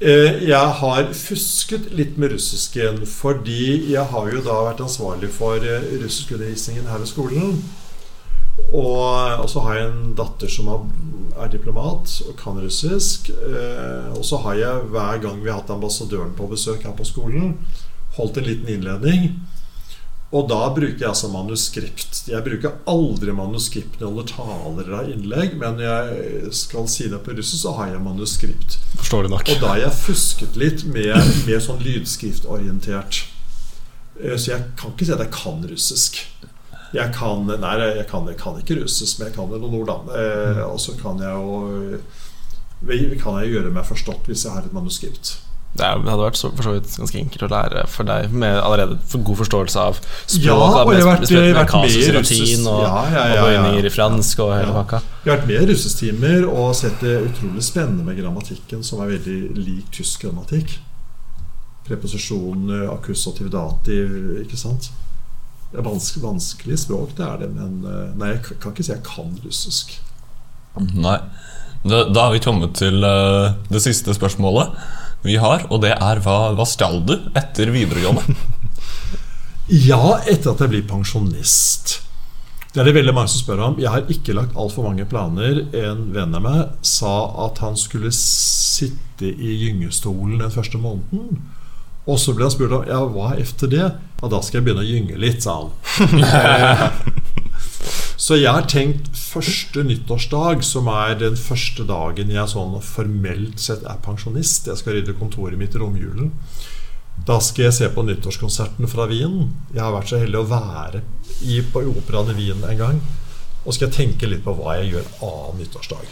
Eh, 0.00 0.48
Jeg 0.48 0.68
har 0.80 1.12
fusket 1.12 1.90
litt 1.92 2.16
med 2.18 2.32
russisken, 2.32 3.04
fordi 3.06 3.92
jeg 3.92 4.04
har 4.04 4.30
jo 4.30 4.40
da 4.42 4.62
vært 4.70 4.80
ansvarlig 4.84 5.30
for 5.34 5.58
russiskundervisningen 5.58 6.86
her 6.86 6.98
ved 6.98 7.10
skolen. 7.10 7.62
Og, 8.72 9.48
så 9.48 9.60
har 9.64 9.76
jeg 9.76 9.90
en 9.90 10.14
datter 10.18 10.50
som 10.50 10.68
er 11.38 11.50
diplomat 11.52 12.10
og 12.28 12.34
kan 12.40 12.58
russisk. 12.60 13.30
Eh, 13.30 14.10
og 14.16 14.24
så 14.24 14.40
har 14.44 14.58
jeg 14.58 14.88
hver 14.92 15.20
gang 15.22 15.42
vi 15.42 15.50
har 15.50 15.60
hatt 15.60 15.70
ambassadøren 15.70 16.34
på 16.36 16.48
besøk 16.50 16.84
her 16.84 16.96
på 16.96 17.06
skolen, 17.06 17.56
holdt 18.18 18.38
en 18.38 18.48
liten 18.48 18.68
innledning. 18.68 19.30
Og 20.28 20.44
da 20.50 20.58
bruker 20.76 21.00
jeg 21.00 21.08
altså 21.08 21.30
manuskript. 21.32 22.18
Jeg 22.28 22.44
bruker 22.44 22.74
aldri 22.90 23.32
manuskript 23.32 23.94
når 23.96 24.02
jeg 24.02 24.12
holder 24.12 24.26
taler 24.34 24.90
av 24.98 25.08
innlegg, 25.14 25.54
men 25.56 25.78
når 25.78 25.86
jeg 25.86 26.50
skal 26.58 26.88
si 26.92 27.06
det 27.08 27.22
på 27.24 27.32
russisk, 27.38 27.62
så 27.62 27.72
har 27.78 27.94
jeg 27.94 28.02
manuskript. 28.04 28.76
Forstår 28.98 29.24
du 29.24 29.32
nok. 29.32 29.48
Og 29.54 29.62
da 29.62 29.70
har 29.72 29.80
jeg 29.86 29.96
fusket 30.02 30.58
litt 30.60 30.84
med, 30.84 31.16
med 31.48 31.64
sånn 31.64 31.80
lydskriftorientert. 31.80 33.22
Eh, 34.20 34.36
Så 34.36 34.52
jeg 34.52 34.68
kan 34.76 34.92
ikke 34.92 35.08
si 35.08 35.16
at 35.16 35.24
jeg 35.24 35.32
kan 35.32 35.64
russisk. 35.72 36.20
Jeg 36.92 37.12
kan, 37.16 37.48
nei, 37.48 37.74
jeg 37.96 38.06
kan, 38.12 38.28
jeg 38.28 38.36
kan 38.40 38.60
ikke 38.60 38.82
russisk, 38.82 39.18
men 39.18 39.30
jeg 39.30 39.36
kan 39.40 39.48
noen 39.56 39.80
ord, 39.80 39.88
da. 39.88 39.98
Eh, 40.12 40.64
Og 40.68 40.76
så 40.80 40.92
kan 41.00 41.24
jeg 41.24 41.32
jo 41.32 42.00
kan 43.18 43.40
jeg 43.40 43.56
gjøre 43.56 43.72
meg 43.74 43.88
forstått 43.88 44.28
hvis 44.28 44.44
jeg 44.44 44.52
har 44.52 44.68
et 44.68 44.76
manuskript. 44.76 45.38
Det 45.78 46.10
hadde 46.10 46.24
vært 46.24 46.38
så, 46.40 46.50
for 46.56 46.66
så 46.66 46.72
vidt 46.74 46.96
ganske 46.98 47.18
enkelt 47.20 47.44
å 47.46 47.50
lære 47.52 47.84
for 47.88 48.08
deg 48.08 48.32
med 48.32 48.56
allerede 48.58 48.98
for 49.08 49.22
god 49.28 49.38
forståelse 49.42 49.78
av 49.84 50.00
språk. 50.02 50.42
Ja, 50.44 50.56
og 50.58 50.92
jeg 50.92 51.04
har 51.04 51.12
vært- 51.12 51.30
med- 51.30 51.44
med 51.44 51.54
vært 51.58 51.74
med 51.82 51.90
i 51.90 52.10
russestimer 52.18 52.72
og, 52.72 52.82
Ja, 52.82 53.04
ja, 53.14 53.24
ja, 53.34 53.44
og 53.44 53.52
ja. 53.82 53.88
i 53.88 53.94
fransk 53.94 54.38
og 54.44 54.52
hele 54.56 54.72
pakka. 54.74 55.00
Jeg 55.24 55.30
har 55.32 55.38
vært 55.38 55.46
med 55.46 55.62
i 55.62 55.70
russestimer 55.72 56.48
og 56.50 56.74
sett 56.76 57.00
det 57.00 57.16
utrolig 57.30 57.62
spennende 57.62 58.04
med 58.04 58.18
grammatikken, 58.18 58.82
som 58.84 59.00
er 59.00 59.14
veldig 59.18 59.38
lik 59.56 59.90
tysk 59.92 60.22
grammatikk. 60.26 60.78
Preposisjon, 61.88 62.68
eh, 62.70 62.88
akkusativ 62.92 63.50
dativ, 63.50 64.10
ikke 64.44 64.58
sant. 64.60 64.90
Det 65.72 65.78
er 65.80 65.84
vanskelig, 65.86 66.22
vanskelig 66.24 66.78
språk, 66.80 67.14
det 67.16 67.24
er 67.26 67.36
det, 67.44 67.48
men 67.54 67.84
eh, 67.84 68.12
Nei, 68.18 68.32
jeg 68.34 68.42
kan 68.60 68.72
ikke 68.72 68.84
si 68.84 68.92
jeg 68.92 69.02
kan 69.04 69.38
russisk. 69.44 69.98
Nei. 70.94 71.18
Da, 71.84 72.02
da 72.10 72.24
har 72.26 72.32
vi 72.34 72.40
kommet 72.42 72.74
til 72.74 73.04
uh, 73.06 73.52
det 73.70 73.80
siste 73.84 74.10
spørsmålet 74.16 74.72
vi 75.24 75.36
har, 75.40 75.66
og 75.72 75.82
det 75.82 75.94
er 75.96 76.20
hva, 76.24 76.38
hva 76.54 76.66
skal 76.68 77.02
du 77.06 77.16
etter 77.38 77.74
videregående? 77.74 78.38
Ja, 79.68 80.16
etter 80.24 80.54
at 80.54 80.62
jeg 80.64 80.70
blir 80.72 80.84
pensjonist. 80.88 81.98
Det 82.72 82.80
er 82.80 82.86
det 82.88 82.94
veldig 82.96 83.12
mange 83.12 83.28
som 83.28 83.42
spør 83.42 83.60
om. 83.66 83.74
Jeg 83.76 83.92
har 83.92 84.08
ikke 84.08 84.32
lagt 84.32 84.56
altfor 84.56 84.86
mange 84.86 85.04
planer. 85.04 85.60
En 85.76 86.06
venn 86.14 86.32
av 86.38 86.40
meg 86.40 86.62
sa 86.80 87.12
at 87.44 87.60
han 87.60 87.76
skulle 87.76 88.08
sitte 88.16 89.28
i 89.28 89.58
gyngestolen 89.66 90.40
den 90.40 90.54
første 90.54 90.80
måneden. 90.80 91.42
Og 92.08 92.16
så 92.16 92.32
ble 92.32 92.48
han 92.48 92.54
spurt 92.54 92.78
om 92.78 92.88
ja, 92.88 93.02
hva 93.12 93.34
efter 93.36 93.68
det. 93.68 93.84
Ja, 93.92 94.32
da 94.32 94.40
skal 94.40 94.62
jeg 94.62 94.70
begynne 94.70 94.86
å 94.86 94.88
gynge 94.88 95.20
litt, 95.20 95.44
sa 95.44 95.58
han. 95.60 95.68
Så 98.18 98.34
jeg 98.34 98.50
har 98.50 98.66
tenkt 98.66 99.12
første 99.14 99.84
nyttårsdag, 99.86 100.64
som 100.66 100.88
er 100.90 101.14
den 101.20 101.36
første 101.38 101.84
dagen 101.86 102.32
jeg 102.34 102.50
sånn 102.50 102.74
formelt 102.82 103.62
sett 103.62 103.84
er 103.86 104.00
pensjonist. 104.02 104.66
Jeg 104.66 104.80
skal 104.80 104.96
rydde 104.96 105.14
kontoret 105.20 105.58
mitt 105.60 105.76
i 105.76 105.82
romjulen. 105.82 106.32
Da 107.28 107.38
skal 107.42 107.68
jeg 107.68 107.76
se 107.76 107.90
på 107.94 108.02
nyttårskonserten 108.02 108.90
fra 108.90 109.06
Wien. 109.10 109.52
Jeg 109.70 109.84
har 109.84 109.94
vært 109.94 110.10
så 110.10 110.18
heldig 110.18 110.40
å 110.40 110.48
være 110.50 111.04
i, 111.46 111.60
på 111.62 111.84
operaen 111.92 112.34
i 112.34 112.36
Wien 112.40 112.66
en 112.66 112.82
gang. 112.82 113.00
Og 113.64 113.76
skal 113.76 113.86
jeg 113.86 113.96
tenke 114.00 114.30
litt 114.30 114.42
på 114.42 114.56
hva 114.58 114.80
jeg 114.80 114.96
gjør 114.96 115.08
av 115.28 115.54
nyttårsdag. 115.60 116.10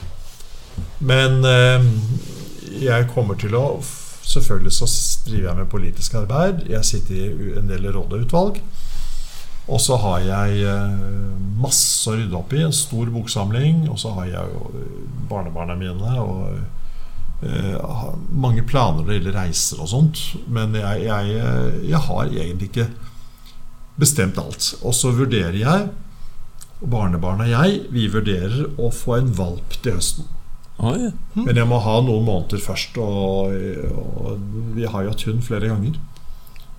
Men 1.11 1.43
eh, 1.51 1.91
jeg 2.87 3.11
kommer 3.15 3.39
til 3.41 3.59
å 3.59 3.69
Selvfølgelig 4.27 4.73
så 4.75 4.87
driver 5.29 5.45
jeg 5.47 5.57
med 5.61 5.69
politisk 5.71 6.15
arbeid. 6.19 6.65
Jeg 6.67 6.87
sitter 6.89 7.15
i 7.15 7.53
en 7.61 7.69
del 7.71 7.85
råd 7.95 8.17
og 8.17 8.25
utvalg. 8.25 8.57
Og 9.67 9.81
så 9.83 9.97
har 9.99 10.23
jeg 10.23 10.63
eh, 10.63 11.07
masse 11.59 12.07
å 12.07 12.15
rydde 12.15 12.39
opp 12.39 12.55
i. 12.55 12.63
En 12.67 12.75
stor 12.75 13.11
boksamling. 13.13 13.87
Og 13.91 13.99
så 13.99 14.13
har 14.19 14.31
jeg 14.31 14.55
jo 14.55 14.71
eh, 14.79 15.03
barnebarna 15.31 15.75
mine. 15.79 16.13
Og 16.23 17.47
eh, 17.47 18.07
mange 18.31 18.63
planer 18.69 19.03
når 19.03 19.11
det 19.11 19.19
gjelder 19.19 19.39
reiser 19.41 19.83
og 19.83 19.91
sånt. 19.91 20.23
Men 20.47 20.77
jeg, 20.79 21.07
jeg, 21.09 21.37
eh, 21.43 21.83
jeg 21.91 22.03
har 22.07 22.31
egentlig 22.31 22.71
ikke 22.71 22.89
bestemt 23.99 24.39
alt. 24.39 24.71
Og 24.85 24.95
så 24.95 25.11
vurderer 25.17 25.59
jeg, 25.59 25.91
barnebarna 26.77 27.47
og 27.47 27.55
jeg, 27.55 27.85
vi 27.91 28.07
vurderer 28.13 28.67
å 28.79 28.93
få 28.93 29.19
en 29.19 29.31
valp 29.35 29.79
til 29.83 29.97
høsten. 29.99 30.31
Oi. 30.77 31.09
Men 31.41 31.57
jeg 31.57 31.65
må 31.71 31.79
ha 31.81 31.95
noen 32.05 32.27
måneder 32.27 32.61
først. 32.61 32.99
Og, 33.01 33.57
og 33.97 34.51
vi 34.77 34.87
har 34.87 35.03
jo 35.03 35.15
hatt 35.15 35.27
hund 35.27 35.43
flere 35.47 35.73
ganger. 35.73 35.97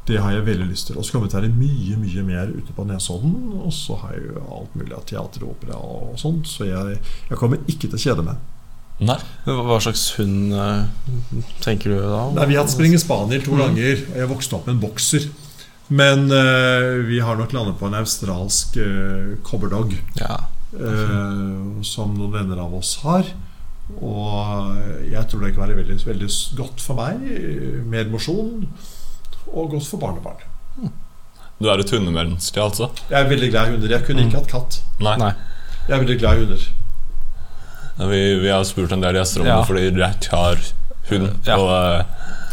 Det 0.07 0.19
har 0.23 0.31
jeg 0.31 0.45
veldig 0.47 0.67
lyst 0.69 0.87
til. 0.87 0.97
Og 0.99 1.05
så 1.05 1.13
kommer 1.13 1.27
vi 1.27 1.33
til 1.33 1.39
å 1.39 1.43
være 1.43 1.55
mye 1.57 1.97
mye 1.99 2.27
mer 2.27 2.51
ute 2.55 2.75
på 2.75 2.85
Nesodden. 2.87 3.33
Og 3.59 3.73
så 3.75 3.97
har 4.03 4.15
jeg 4.15 4.29
jo 4.29 4.43
alt 4.59 4.77
mulig 4.79 4.95
av 4.95 5.07
teater 5.09 5.43
og 5.43 5.55
opera 5.57 5.79
og 5.79 6.13
sånt. 6.21 6.47
Så 6.47 6.69
jeg, 6.69 6.99
jeg 7.27 7.39
kommer 7.39 7.59
ikke 7.67 7.89
til 7.89 7.97
å 7.99 8.03
kjede 8.05 8.27
meg. 8.29 8.45
Nei. 8.97 9.17
Hva 9.45 9.77
slags 9.83 10.07
hund 10.17 10.55
eh, 10.57 11.41
tenker 11.61 11.93
du 11.93 11.99
da? 12.01 12.23
Nei, 12.33 12.47
Vi 12.49 12.55
har 12.57 12.65
hatt 12.65 12.73
springe 12.73 12.97
spaniel 13.01 13.43
to 13.45 13.57
ganger, 13.59 13.99
og 14.07 14.15
jeg 14.23 14.29
vokste 14.31 14.57
opp 14.57 14.65
med 14.65 14.77
en 14.77 14.85
bokser. 14.87 15.27
Men 15.87 16.25
uh, 16.33 17.05
vi 17.07 17.21
har 17.23 17.37
nok 17.39 17.53
landet 17.55 17.77
på 17.79 17.87
en 17.87 17.95
australsk 17.95 18.75
uh, 18.81 19.37
cobberdog. 19.47 19.93
Ja. 20.19 20.41
Uh, 20.73 21.77
som 21.85 22.17
noen 22.17 22.33
venner 22.33 22.59
av 22.63 22.73
oss 22.75 22.97
har. 23.05 23.29
Og 24.03 24.73
jeg 25.07 25.23
tror 25.29 25.45
det 25.45 25.53
kan 25.55 25.63
være 25.63 25.77
veldig, 25.77 25.95
veldig 26.03 26.27
godt 26.57 26.83
for 26.83 26.99
meg. 26.99 27.21
Mer 27.87 28.09
mosjon. 28.11 28.65
Og 29.53 29.71
godt 29.71 29.87
for 29.87 29.97
barnebarn. 30.01 30.43
Du 31.57 31.65
er 31.71 31.79
et 31.81 31.89
hundemenneske, 31.89 32.61
altså? 32.61 32.91
Jeg 33.09 33.17
er 33.23 33.29
veldig 33.31 33.47
glad 33.49 33.67
i 33.67 33.71
hunder. 33.71 33.89
Jeg 33.95 34.05
kunne 34.05 34.25
ikke 34.27 34.37
hatt 34.37 34.51
katt. 34.51 34.75
Nei. 35.01 35.15
Nei. 35.17 35.31
Jeg 35.87 35.95
er 35.95 36.03
veldig 36.03 36.17
glad 36.21 36.35
i 36.37 36.43
hunder. 36.43 36.65
Vi, 38.11 38.19
vi 38.43 38.49
har 38.53 38.63
spurt 38.69 38.91
en 38.93 39.01
del 39.01 39.17
gjester 39.17 39.41
om 39.41 39.47
Ja. 39.49 39.55
det 39.57 39.65
fordi 39.71 39.87
Jack 39.97 40.27
har 40.29 40.59
hund. 41.09 41.31
Ja. 41.47 41.55
Og 41.57 41.71
uh, 41.71 42.03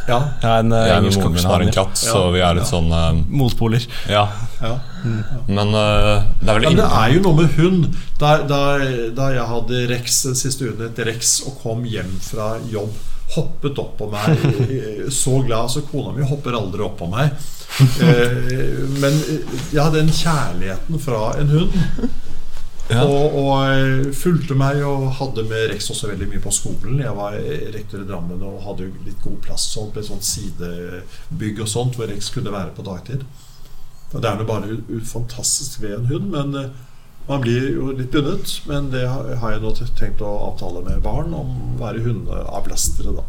Ja, 0.09 0.19
Jeg 0.43 0.51
er 0.51 0.59
en 0.61 0.73
eh, 0.73 0.87
jeg 0.89 0.97
og 0.97 1.05
moren 1.17 1.33
min 1.33 1.45
har 1.49 1.63
en 1.65 1.71
katt, 1.73 1.97
så 1.97 2.31
vi 2.33 2.41
er 2.45 2.57
litt 2.59 2.65
Ja. 2.67 2.71
sånn 2.71 2.91
uh, 2.93 3.13
Motpoler. 3.29 3.85
Ja. 4.09 4.27
Ja. 4.65 4.75
Men 5.49 5.75
uh, 5.75 6.25
det 6.41 6.51
er 6.51 6.59
vel 6.59 6.69
men 6.69 6.79
det 6.81 6.91
er 7.01 7.15
jo 7.15 7.25
noe 7.25 7.39
med 7.39 7.57
hund. 7.59 7.89
Da, 8.21 8.37
da, 8.49 8.61
da 9.17 9.31
jeg 9.35 9.49
hadde 9.51 9.83
Rex 9.91 10.23
den 10.29 10.39
siste 10.39 10.71
uken 10.71 10.87
etter 10.89 11.09
Rex 11.11 11.37
og 11.49 11.59
kom 11.63 11.85
hjem 11.89 12.15
fra 12.25 12.55
jobb, 12.71 12.95
hoppet 13.35 13.81
opp 13.81 13.97
på 13.99 14.11
meg, 14.13 14.45
eh, 14.69 15.07
så 15.13 15.41
glad. 15.47 15.73
Så 15.73 15.85
kona 15.89 16.15
mi 16.17 16.27
hopper 16.27 16.57
aldri 16.59 16.85
opp 16.87 16.99
på 17.01 17.11
meg. 17.13 17.35
Uh, 17.75 18.85
Men 19.03 19.17
ja, 19.75 19.89
den 19.91 20.13
kjærligheten 20.15 21.01
fra 21.03 21.33
en 21.41 21.51
hund 21.51 21.75
Ja. 22.93 23.01
Og, 23.09 23.33
og 23.41 24.11
fulgte 24.13 24.55
meg 24.61 24.83
og 24.85 25.07
hadde 25.17 25.47
med 25.49 25.71
Rex 25.71 25.89
også 25.89 26.11
veldig 26.11 26.27
mye 26.29 26.43
på 26.45 26.53
skolen. 26.53 26.99
Jeg 27.01 27.17
var 27.17 27.39
rektor 27.73 28.03
i 28.03 28.05
Drammen 28.09 28.43
og 28.45 28.61
hadde 28.67 28.85
jo 28.85 29.07
litt 29.07 29.23
god 29.25 29.39
plass 29.47 29.71
på 29.73 29.87
et 29.97 30.05
sånt 30.05 30.27
sidebygg 30.29 31.63
og 31.65 31.71
sånt 31.73 31.97
hvor 31.97 32.13
Rex 32.13 32.29
kunne 32.35 32.53
være 32.53 32.75
på 32.77 32.85
dagtid. 32.85 33.25
Og 34.15 34.23
Det 34.23 34.31
er 34.31 34.37
nå 34.39 34.45
bare 34.47 34.79
fantastisk 35.05 35.81
ved 35.83 35.97
en 35.99 36.07
hund, 36.07 36.31
men 36.31 36.55
eh, 36.55 36.71
man 37.29 37.41
blir 37.41 37.71
jo 37.75 37.93
litt 37.93 38.13
bundet. 38.13 38.61
Men 38.69 38.91
det 38.93 39.09
har 39.09 39.51
jeg 39.57 39.63
nå 39.65 39.73
tenkt 39.99 40.23
å 40.23 40.35
avtale 40.53 40.85
med 40.87 41.03
barn 41.03 41.35
om 41.35 41.55
å 41.75 41.79
være 41.81 42.05
hundeavlastere, 42.05 43.15
da. 43.17 43.25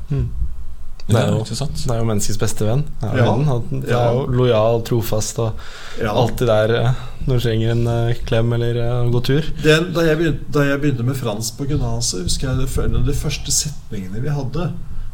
Det 1.05 1.15
er 1.21 1.27
jo-? 1.29 1.43
Det 1.45 1.91
er 1.93 1.99
jo 1.99 2.05
menneskets 2.09 2.39
beste 2.41 2.65
venn. 2.65 2.83
Er, 3.03 3.17
Ja. 3.17 3.25
den. 3.31 3.43
Han 3.45 3.81
det 3.81 3.89
Ja. 3.89 3.99
er 4.09 4.13
jo 4.13 4.25
lojal, 4.25 4.81
trofast 4.81 5.39
og 5.39 5.53
Ja. 6.01 6.11
alltid 6.13 6.47
der 6.47 6.75
eh, 6.75 6.93
når 7.27 7.33
du 7.37 7.39
trenger 7.41 7.71
en 7.71 7.87
eh, 7.87 8.15
klem 8.25 8.53
eller 8.53 8.75
en 8.81 9.11
gå 9.11 9.21
tur. 9.23 9.43
Den, 9.63 9.93
da, 9.93 10.01
jeg 10.01 10.17
begynte, 10.17 10.51
da 10.51 10.63
jeg 10.65 10.81
begynte 10.81 11.03
med 11.05 11.15
fransk 11.15 11.57
på 11.57 11.67
gymnaset, 11.69 12.23
husker 12.23 12.47
jeg 12.49 12.57
det, 12.57 12.85
en 12.85 12.95
av 12.95 13.05
de 13.05 13.13
første 13.13 13.51
setningene 13.51 14.21
vi 14.21 14.29
hadde, 14.29 14.73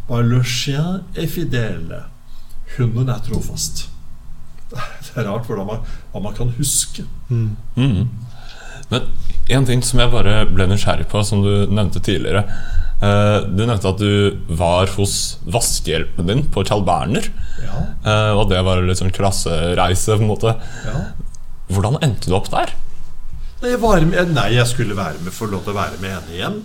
var 0.09 0.23
'Le 0.23 0.43
chien 0.43 1.03
est 1.15 1.27
fidèle'. 1.29 2.03
Hunden 2.77 3.09
er 3.09 3.19
trofast. 3.19 3.90
Det 5.05 5.17
er 5.19 5.27
rart 5.27 5.47
hvordan 5.49 5.67
man, 5.67 5.81
hva 6.13 6.21
man 6.23 6.35
kan 6.37 6.51
huske. 6.57 7.03
Mm. 7.29 7.55
Mm. 7.75 8.09
Men 8.91 9.09
en 9.51 9.65
ting 9.67 9.81
som 9.83 9.99
jeg 9.99 10.11
bare 10.13 10.45
ble 10.47 10.67
nysgjerrig 10.71 11.07
på, 11.11 11.21
som 11.27 11.41
du 11.43 11.65
nevnte 11.71 11.99
tidligere. 12.03 12.45
Eh, 13.01 13.37
du 13.49 13.63
nevnte 13.65 13.89
at 13.91 13.99
du 13.99 14.37
var 14.59 14.91
hos 14.95 15.15
vaskehjelpen 15.51 16.27
din 16.29 16.43
på 16.53 16.63
Carl 16.67 16.83
Berner. 16.87 17.27
Ja, 17.63 17.81
eh, 18.05 18.31
og 18.37 18.47
det 18.51 18.61
var 18.67 18.83
litt 18.85 18.99
sånn 19.01 19.11
klassereise, 19.15 20.15
på 20.15 20.23
en 20.23 20.31
måte. 20.31 20.55
ja. 20.87 21.01
Hvordan 21.71 22.01
endte 22.03 22.27
du 22.27 22.35
opp 22.35 22.49
der? 22.51 22.73
Jeg, 23.63 23.77
var 23.79 24.01
med, 24.03 24.33
nei, 24.35 24.49
jeg 24.57 24.67
skulle 24.67 24.95
være 24.97 25.21
med, 25.23 25.31
få 25.31 25.47
lov 25.47 25.61
til 25.63 25.71
å 25.71 25.77
være 25.77 25.99
med 26.03 26.11
henne 26.17 26.33
igjen. 26.35 26.57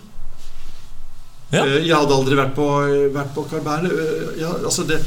Ja. 1.53 1.63
Eh, 1.63 1.77
Jeg 1.87 1.95
hadde 1.95 2.17
aldri 2.17 2.35
vært 2.39 2.57
på, 2.57 2.67
vært 3.15 3.31
på 3.37 3.45
Carl 3.51 3.63
Berner. 3.63 3.93
Ja, 4.41 4.51
altså 4.67 4.83
det, 4.89 4.99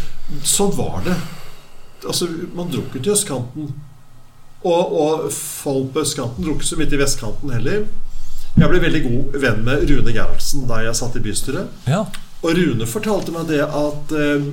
sånn 0.47 0.71
var 0.77 1.03
det. 1.03 1.17
Altså, 2.07 2.29
man 2.55 2.71
dro 2.71 2.83
ikke 2.85 3.01
til 3.03 3.15
østkanten. 3.15 3.73
Og, 4.59 4.93
og 5.01 5.27
folk 5.33 5.93
på 5.95 6.03
østkanten 6.03 6.45
drukket 6.45 6.67
så 6.67 6.79
mye 6.79 6.89
til 6.91 7.01
vestkanten 7.01 7.53
heller. 7.55 7.85
Jeg 8.59 8.71
ble 8.71 8.81
veldig 8.83 9.03
god 9.05 9.37
venn 9.39 9.61
med 9.67 9.85
Rune 9.87 10.13
Gerhardsen 10.15 10.65
da 10.67 10.81
jeg 10.83 10.97
satt 10.99 11.15
i 11.15 11.23
bystyret. 11.23 11.69
Ja. 11.87 12.03
Og 12.43 12.55
Rune 12.57 12.87
fortalte 12.89 13.35
meg 13.35 13.47
det 13.51 13.61
at 13.63 14.15
eh, 14.15 14.49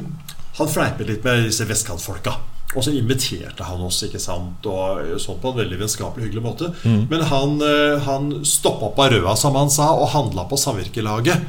han 0.59 0.71
fleipet 0.71 1.09
litt 1.11 1.27
med 1.27 1.47
disse 1.47 1.67
vestkantfolka. 1.69 2.37
Og 2.77 2.85
så 2.85 2.93
inviterte 2.93 3.65
han 3.65 3.83
oss, 3.87 4.03
ikke 4.05 4.21
sant, 4.21 4.67
og 4.69 5.15
sånn 5.23 5.39
på 5.41 5.53
en 5.53 5.61
veldig 5.63 5.79
vennskapelig, 5.81 6.27
hyggelig 6.27 6.43
måte. 6.45 6.71
Men 7.11 7.23
han, 7.31 7.61
eh, 7.63 8.03
han 8.05 8.33
stoppa 8.45 8.91
på 8.97 9.07
Røa, 9.15 9.37
som 9.39 9.57
han 9.57 9.71
sa, 9.73 9.93
og 9.95 10.11
handla 10.13 10.45
på 10.51 10.59
samvirkelaget. 10.61 11.47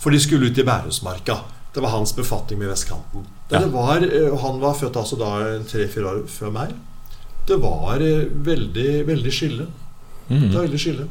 For 0.00 0.12
de 0.12 0.20
skulle 0.20 0.50
ut 0.50 0.58
i 0.58 0.64
Bærumsmarka. 0.66 1.38
Det 1.76 1.82
var 1.84 1.90
hans 1.92 2.14
befatning 2.16 2.58
med 2.62 2.70
vestkanten. 2.72 3.26
Det, 3.50 3.58
Ja. 3.58 3.60
det 3.66 3.72
var, 3.74 3.96
eh, 4.00 4.32
han 4.40 4.60
var 4.62 4.74
født 4.78 4.96
altså 4.96 5.18
da 5.20 5.32
tre-fire 5.68 6.08
år 6.08 6.22
før 6.32 6.52
meg. 6.54 6.72
Det 7.46 7.58
var 7.60 8.00
eh, 8.00 8.24
veldig, 8.48 9.04
veldig 9.06 9.32
skille. 9.32 9.66
Det 10.28 10.38
Mm. 10.40 10.52
var 10.54 10.62
veldig 10.64 10.80
skille. 10.80 11.04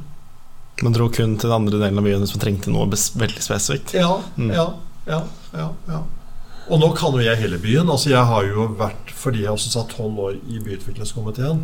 Man 0.83 0.91
dro 0.91 1.07
kun 1.07 1.37
til 1.37 1.47
den 1.49 1.55
andre 1.55 1.77
delen 1.79 1.97
av 2.01 2.03
byen 2.03 2.25
som 2.27 2.39
trengte 2.41 2.67
noe 2.73 2.87
bes 2.89 3.11
veldig 3.15 3.39
spesifikt. 3.45 3.93
Ja, 3.93 4.17
Mm. 4.37 4.51
ja, 4.51 4.65
ja, 5.07 5.21
ja, 5.53 5.69
ja. 5.87 6.01
Og 6.69 6.79
nå 6.81 6.89
kan 6.97 7.13
jo 7.13 7.19
jeg 7.19 7.37
hele 7.37 7.57
byen. 7.61 7.87
Altså 7.87 8.09
Jeg 8.09 8.25
har 8.25 8.43
jo 8.43 8.67
vært, 8.75 9.13
fordi 9.13 9.41
jeg 9.43 9.51
også 9.53 9.69
satt 9.71 9.89
tolv 9.95 10.17
år 10.17 10.33
i 10.49 10.57
byutviklingskomiteen, 10.59 11.63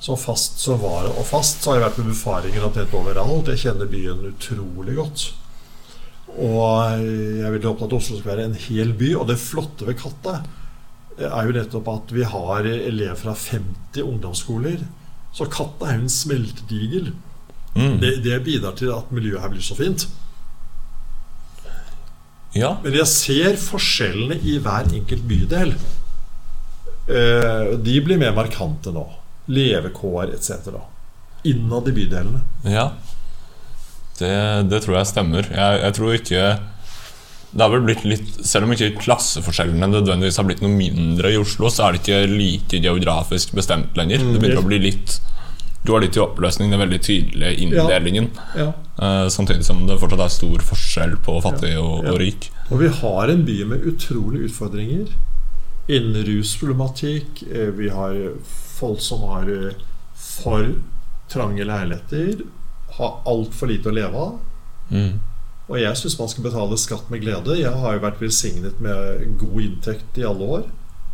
så 0.00 0.16
fast 0.18 0.58
så 0.58 0.78
var 0.80 1.02
det, 1.04 1.12
og 1.18 1.26
fast 1.26 1.62
så 1.62 1.70
har 1.74 1.80
jeg 1.80 1.90
vært 1.90 1.98
med 1.98 2.14
befaringer 2.14 2.64
omtrent 2.64 2.94
overalt. 2.94 3.46
Jeg 3.52 3.58
kjenner 3.58 3.86
byen 3.86 4.32
utrolig 4.32 4.96
godt. 4.96 5.32
Og 6.38 7.00
jeg 7.00 7.42
er 7.44 7.50
veldig 7.56 7.68
opptatt 7.72 7.90
av 7.90 7.96
at 7.96 7.98
Oslo 7.98 8.18
skal 8.20 8.30
være 8.34 8.44
en 8.50 8.58
hel 8.68 8.92
by. 8.96 9.10
Og 9.18 9.26
det 9.30 9.38
flotte 9.42 9.86
ved 9.88 9.98
Katta 10.00 10.40
er 11.20 11.48
jo 11.48 11.52
nettopp 11.56 11.88
at 11.92 12.12
vi 12.16 12.22
har 12.24 12.64
elever 12.70 13.18
fra 13.18 13.34
50 13.36 14.02
ungdomsskoler. 14.06 14.84
Så 15.36 15.46
Katta 15.52 15.90
er 15.90 15.98
jo 15.98 16.06
en 16.06 16.12
smeltedigel. 16.14 17.10
Mm. 17.74 17.98
Det, 18.02 18.14
det 18.24 18.38
bidrar 18.46 18.74
til 18.78 18.90
at 18.94 19.10
miljøet 19.14 19.42
her 19.44 19.52
blir 19.52 19.62
så 19.62 19.76
fint. 19.78 20.06
Ja. 22.56 22.72
Men 22.82 22.96
jeg 22.98 23.06
ser 23.06 23.58
forskjellene 23.62 24.40
i 24.42 24.56
hver 24.62 24.88
enkelt 24.96 25.26
bydel. 25.30 25.74
Eh, 27.10 27.76
De 27.78 28.00
blir 28.06 28.18
mer 28.18 28.34
markante 28.34 28.90
nå. 28.94 29.04
Levekår 29.50 30.32
etc. 30.34 30.72
Innad 31.50 31.88
i 31.90 31.94
bydelene. 32.00 32.42
ja. 32.66 32.90
Det, 34.20 34.34
det 34.70 34.82
tror 34.84 34.98
jeg 35.00 35.08
stemmer. 35.10 35.48
Jeg, 35.50 35.80
jeg 35.84 35.96
tror 35.96 36.14
ikke 36.18 36.44
det 37.50 37.64
har 37.64 37.70
vel 37.72 37.82
blitt 37.82 38.04
litt 38.06 38.28
Selv 38.46 38.68
om 38.68 38.70
ikke 38.76 38.92
klasseforskjellene 39.00 39.88
nødvendigvis 39.90 40.36
har 40.38 40.46
blitt 40.46 40.60
noe 40.62 40.70
mindre 40.70 41.32
i 41.34 41.38
Oslo, 41.40 41.66
så 41.72 41.88
er 41.88 41.96
det 41.96 42.02
ikke 42.04 42.18
like 42.30 42.78
geografisk 42.84 43.56
bestemt 43.58 43.96
lenger. 43.98 44.22
Det 44.22 44.38
begynner 44.38 44.60
å 44.62 44.68
bli 44.68 44.78
litt 44.84 45.16
Du 45.82 45.90
har 45.96 46.04
litt 46.04 46.14
i 46.14 46.20
oppløsning, 46.22 46.70
den 46.70 46.78
veldig 46.82 47.00
tydelige 47.02 47.56
inndelingen. 47.64 48.28
Ja. 48.54 48.68
Eh, 49.00 49.26
samtidig 49.32 49.64
som 49.66 49.80
det 49.88 49.96
fortsatt 49.98 50.20
er 50.26 50.32
stor 50.34 50.62
forskjell 50.68 51.14
på 51.24 51.38
fattig 51.42 51.72
og, 51.80 52.04
Ja. 52.04 52.12
og 52.12 52.20
rik. 52.20 52.50
Og 52.70 52.82
vi 52.84 52.90
har 53.00 53.32
en 53.32 53.42
by 53.48 53.56
med 53.72 53.86
utrolige 53.88 54.50
utfordringer. 54.50 55.08
Innen 55.88 56.22
rusproblematikk. 56.28 57.42
eh, 57.50 57.70
Vi 57.80 57.88
har 57.88 58.14
folk 58.76 59.00
som 59.00 59.24
har 59.32 59.48
eh, 59.50 59.72
for 60.14 60.68
trange 61.32 61.64
leiligheter. 61.64 62.44
Har 63.00 63.18
altfor 63.32 63.70
lite 63.70 63.88
å 63.90 63.94
leve 63.96 64.20
av. 64.26 64.38
Mm. 64.90 65.18
Og 65.70 65.76
jeg 65.78 65.96
syns 66.00 66.18
man 66.18 66.28
skal 66.32 66.44
betale 66.48 66.76
skatt 66.82 67.10
med 67.12 67.22
glede. 67.22 67.56
Jeg 67.60 67.72
har 67.82 67.94
jo 67.96 68.02
vært 68.02 68.20
velsignet 68.20 68.80
med 68.82 69.36
god 69.38 69.60
inntekt 69.62 70.18
i 70.18 70.24
alle 70.26 70.48
år. 70.58 70.64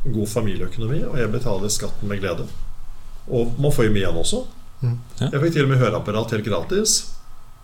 God 0.06 0.28
familieøkonomi, 0.30 1.02
og 1.10 1.16
jeg 1.18 1.30
betaler 1.32 1.68
skatten 1.74 2.08
med 2.08 2.20
glede. 2.22 2.46
Og 3.28 3.56
man 3.60 3.72
får 3.74 3.88
jo 3.88 3.92
mye 3.96 4.04
igjen 4.04 4.20
også. 4.22 4.44
Mm. 4.82 4.96
Ja. 5.20 5.28
Jeg 5.32 5.42
fikk 5.42 5.52
til 5.56 5.64
og 5.66 5.70
med 5.74 5.80
høreapparat 5.82 6.34
helt 6.36 6.46
gratis. 6.46 6.96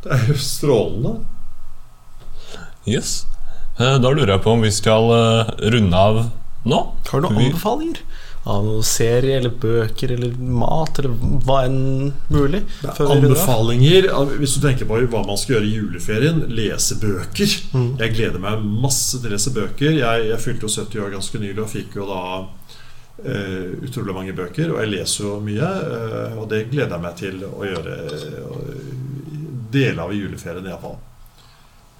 Det 0.04 0.10
er 0.16 0.24
jo 0.32 0.34
strålende. 0.42 1.12
Yes. 2.86 3.24
Eh, 3.78 3.98
Da 4.02 4.10
lurer 4.10 4.34
jeg 4.36 4.42
på 4.44 4.52
om 4.56 4.62
vi 4.64 4.70
skal 4.74 5.08
eh, 5.16 5.52
runde 5.72 5.96
av 5.96 6.18
nå. 6.68 6.80
Har 7.10 7.20
du 7.22 7.28
noen 7.28 7.38
Vi- 7.38 7.50
anbefalinger? 7.52 8.00
Av 8.42 8.64
noen 8.66 8.82
serie 8.82 9.36
eller 9.38 9.52
bøker 9.62 10.16
eller 10.16 10.32
mat 10.34 10.98
eller 10.98 11.12
hva 11.46 11.60
enn 11.68 12.08
mulig? 12.32 12.64
Anbefalinger 12.90 14.08
Hvis 14.32 14.56
du 14.56 14.64
tenker 14.64 14.88
på 14.88 14.98
hva 15.12 15.20
man 15.28 15.38
skal 15.38 15.56
gjøre 15.56 15.68
i 15.68 15.76
juleferien, 15.76 16.40
lese 16.50 16.98
bøker. 17.02 17.54
Mm. 17.70 17.92
Jeg 18.00 18.16
gleder 18.16 18.42
meg 18.42 18.64
masse 18.66 19.20
til 19.20 19.30
å 19.30 19.36
lese 19.36 19.54
bøker. 19.54 19.94
Jeg, 20.00 20.26
jeg 20.32 20.42
fylte 20.42 20.66
jo 20.66 20.74
70 20.74 21.04
år 21.04 21.14
ganske 21.14 21.42
nylig 21.44 21.62
og 21.62 21.70
fikk 21.70 22.00
jo 22.00 22.08
da 22.10 22.22
Uh, 23.22 23.76
utrolig 23.84 24.14
mange 24.16 24.32
bøker. 24.34 24.72
Og 24.72 24.80
jeg 24.82 24.90
leser 24.90 25.26
jo 25.28 25.36
mye, 25.44 25.68
Uh, 25.92 26.38
og 26.40 26.48
det 26.50 26.64
gleder 26.72 26.96
jeg 26.96 27.02
meg 27.04 27.18
til 27.20 27.42
å 27.46 27.60
gjøre 27.62 27.96
uh, 28.08 28.86
deler 29.70 30.00
av 30.02 30.14
i 30.14 30.18
juleferien 30.18 30.66
iallfall. 30.66 30.96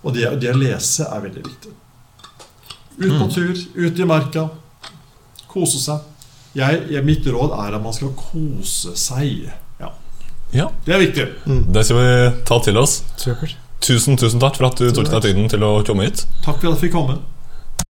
Og 0.03 0.17
det, 0.17 0.25
det 0.43 0.51
å 0.51 0.59
lese 0.59 1.07
er 1.07 1.23
veldig 1.23 1.45
viktig. 1.47 1.75
Ut 3.03 3.13
på 3.21 3.29
tur, 3.37 3.61
ut 3.77 4.01
i 4.01 4.09
marka. 4.09 4.49
Kose 5.53 5.79
seg. 5.79 6.12
Jeg, 6.55 6.83
jeg, 6.93 7.05
mitt 7.07 7.27
råd 7.33 7.55
er 7.57 7.77
at 7.79 7.83
man 7.83 7.95
skal 7.97 8.11
kose 8.19 8.93
seg. 8.99 9.49
Ja, 9.81 9.93
Ja, 10.53 10.67
Det 10.85 10.95
er 10.95 11.01
viktig. 11.01 11.27
Det 11.73 11.85
skal 11.89 11.97
vi 12.03 12.43
ta 12.49 12.59
til 12.65 12.77
oss. 12.77 12.99
Supert. 13.17 13.57
Tusen, 13.83 14.19
tusen 14.21 14.39
takk 14.43 14.59
for 14.61 14.69
at 14.69 14.79
du 14.79 14.91
tok 14.95 15.09
deg 15.11 15.25
tiden 15.25 15.49
til 15.51 15.65
å 15.67 15.73
komme 15.87 16.05
hit. 16.07 16.27
Takk 16.45 16.61
for 16.61 16.69
at 16.69 16.77
jeg 16.77 16.83
fikk 16.85 16.93
komme. 16.99 17.17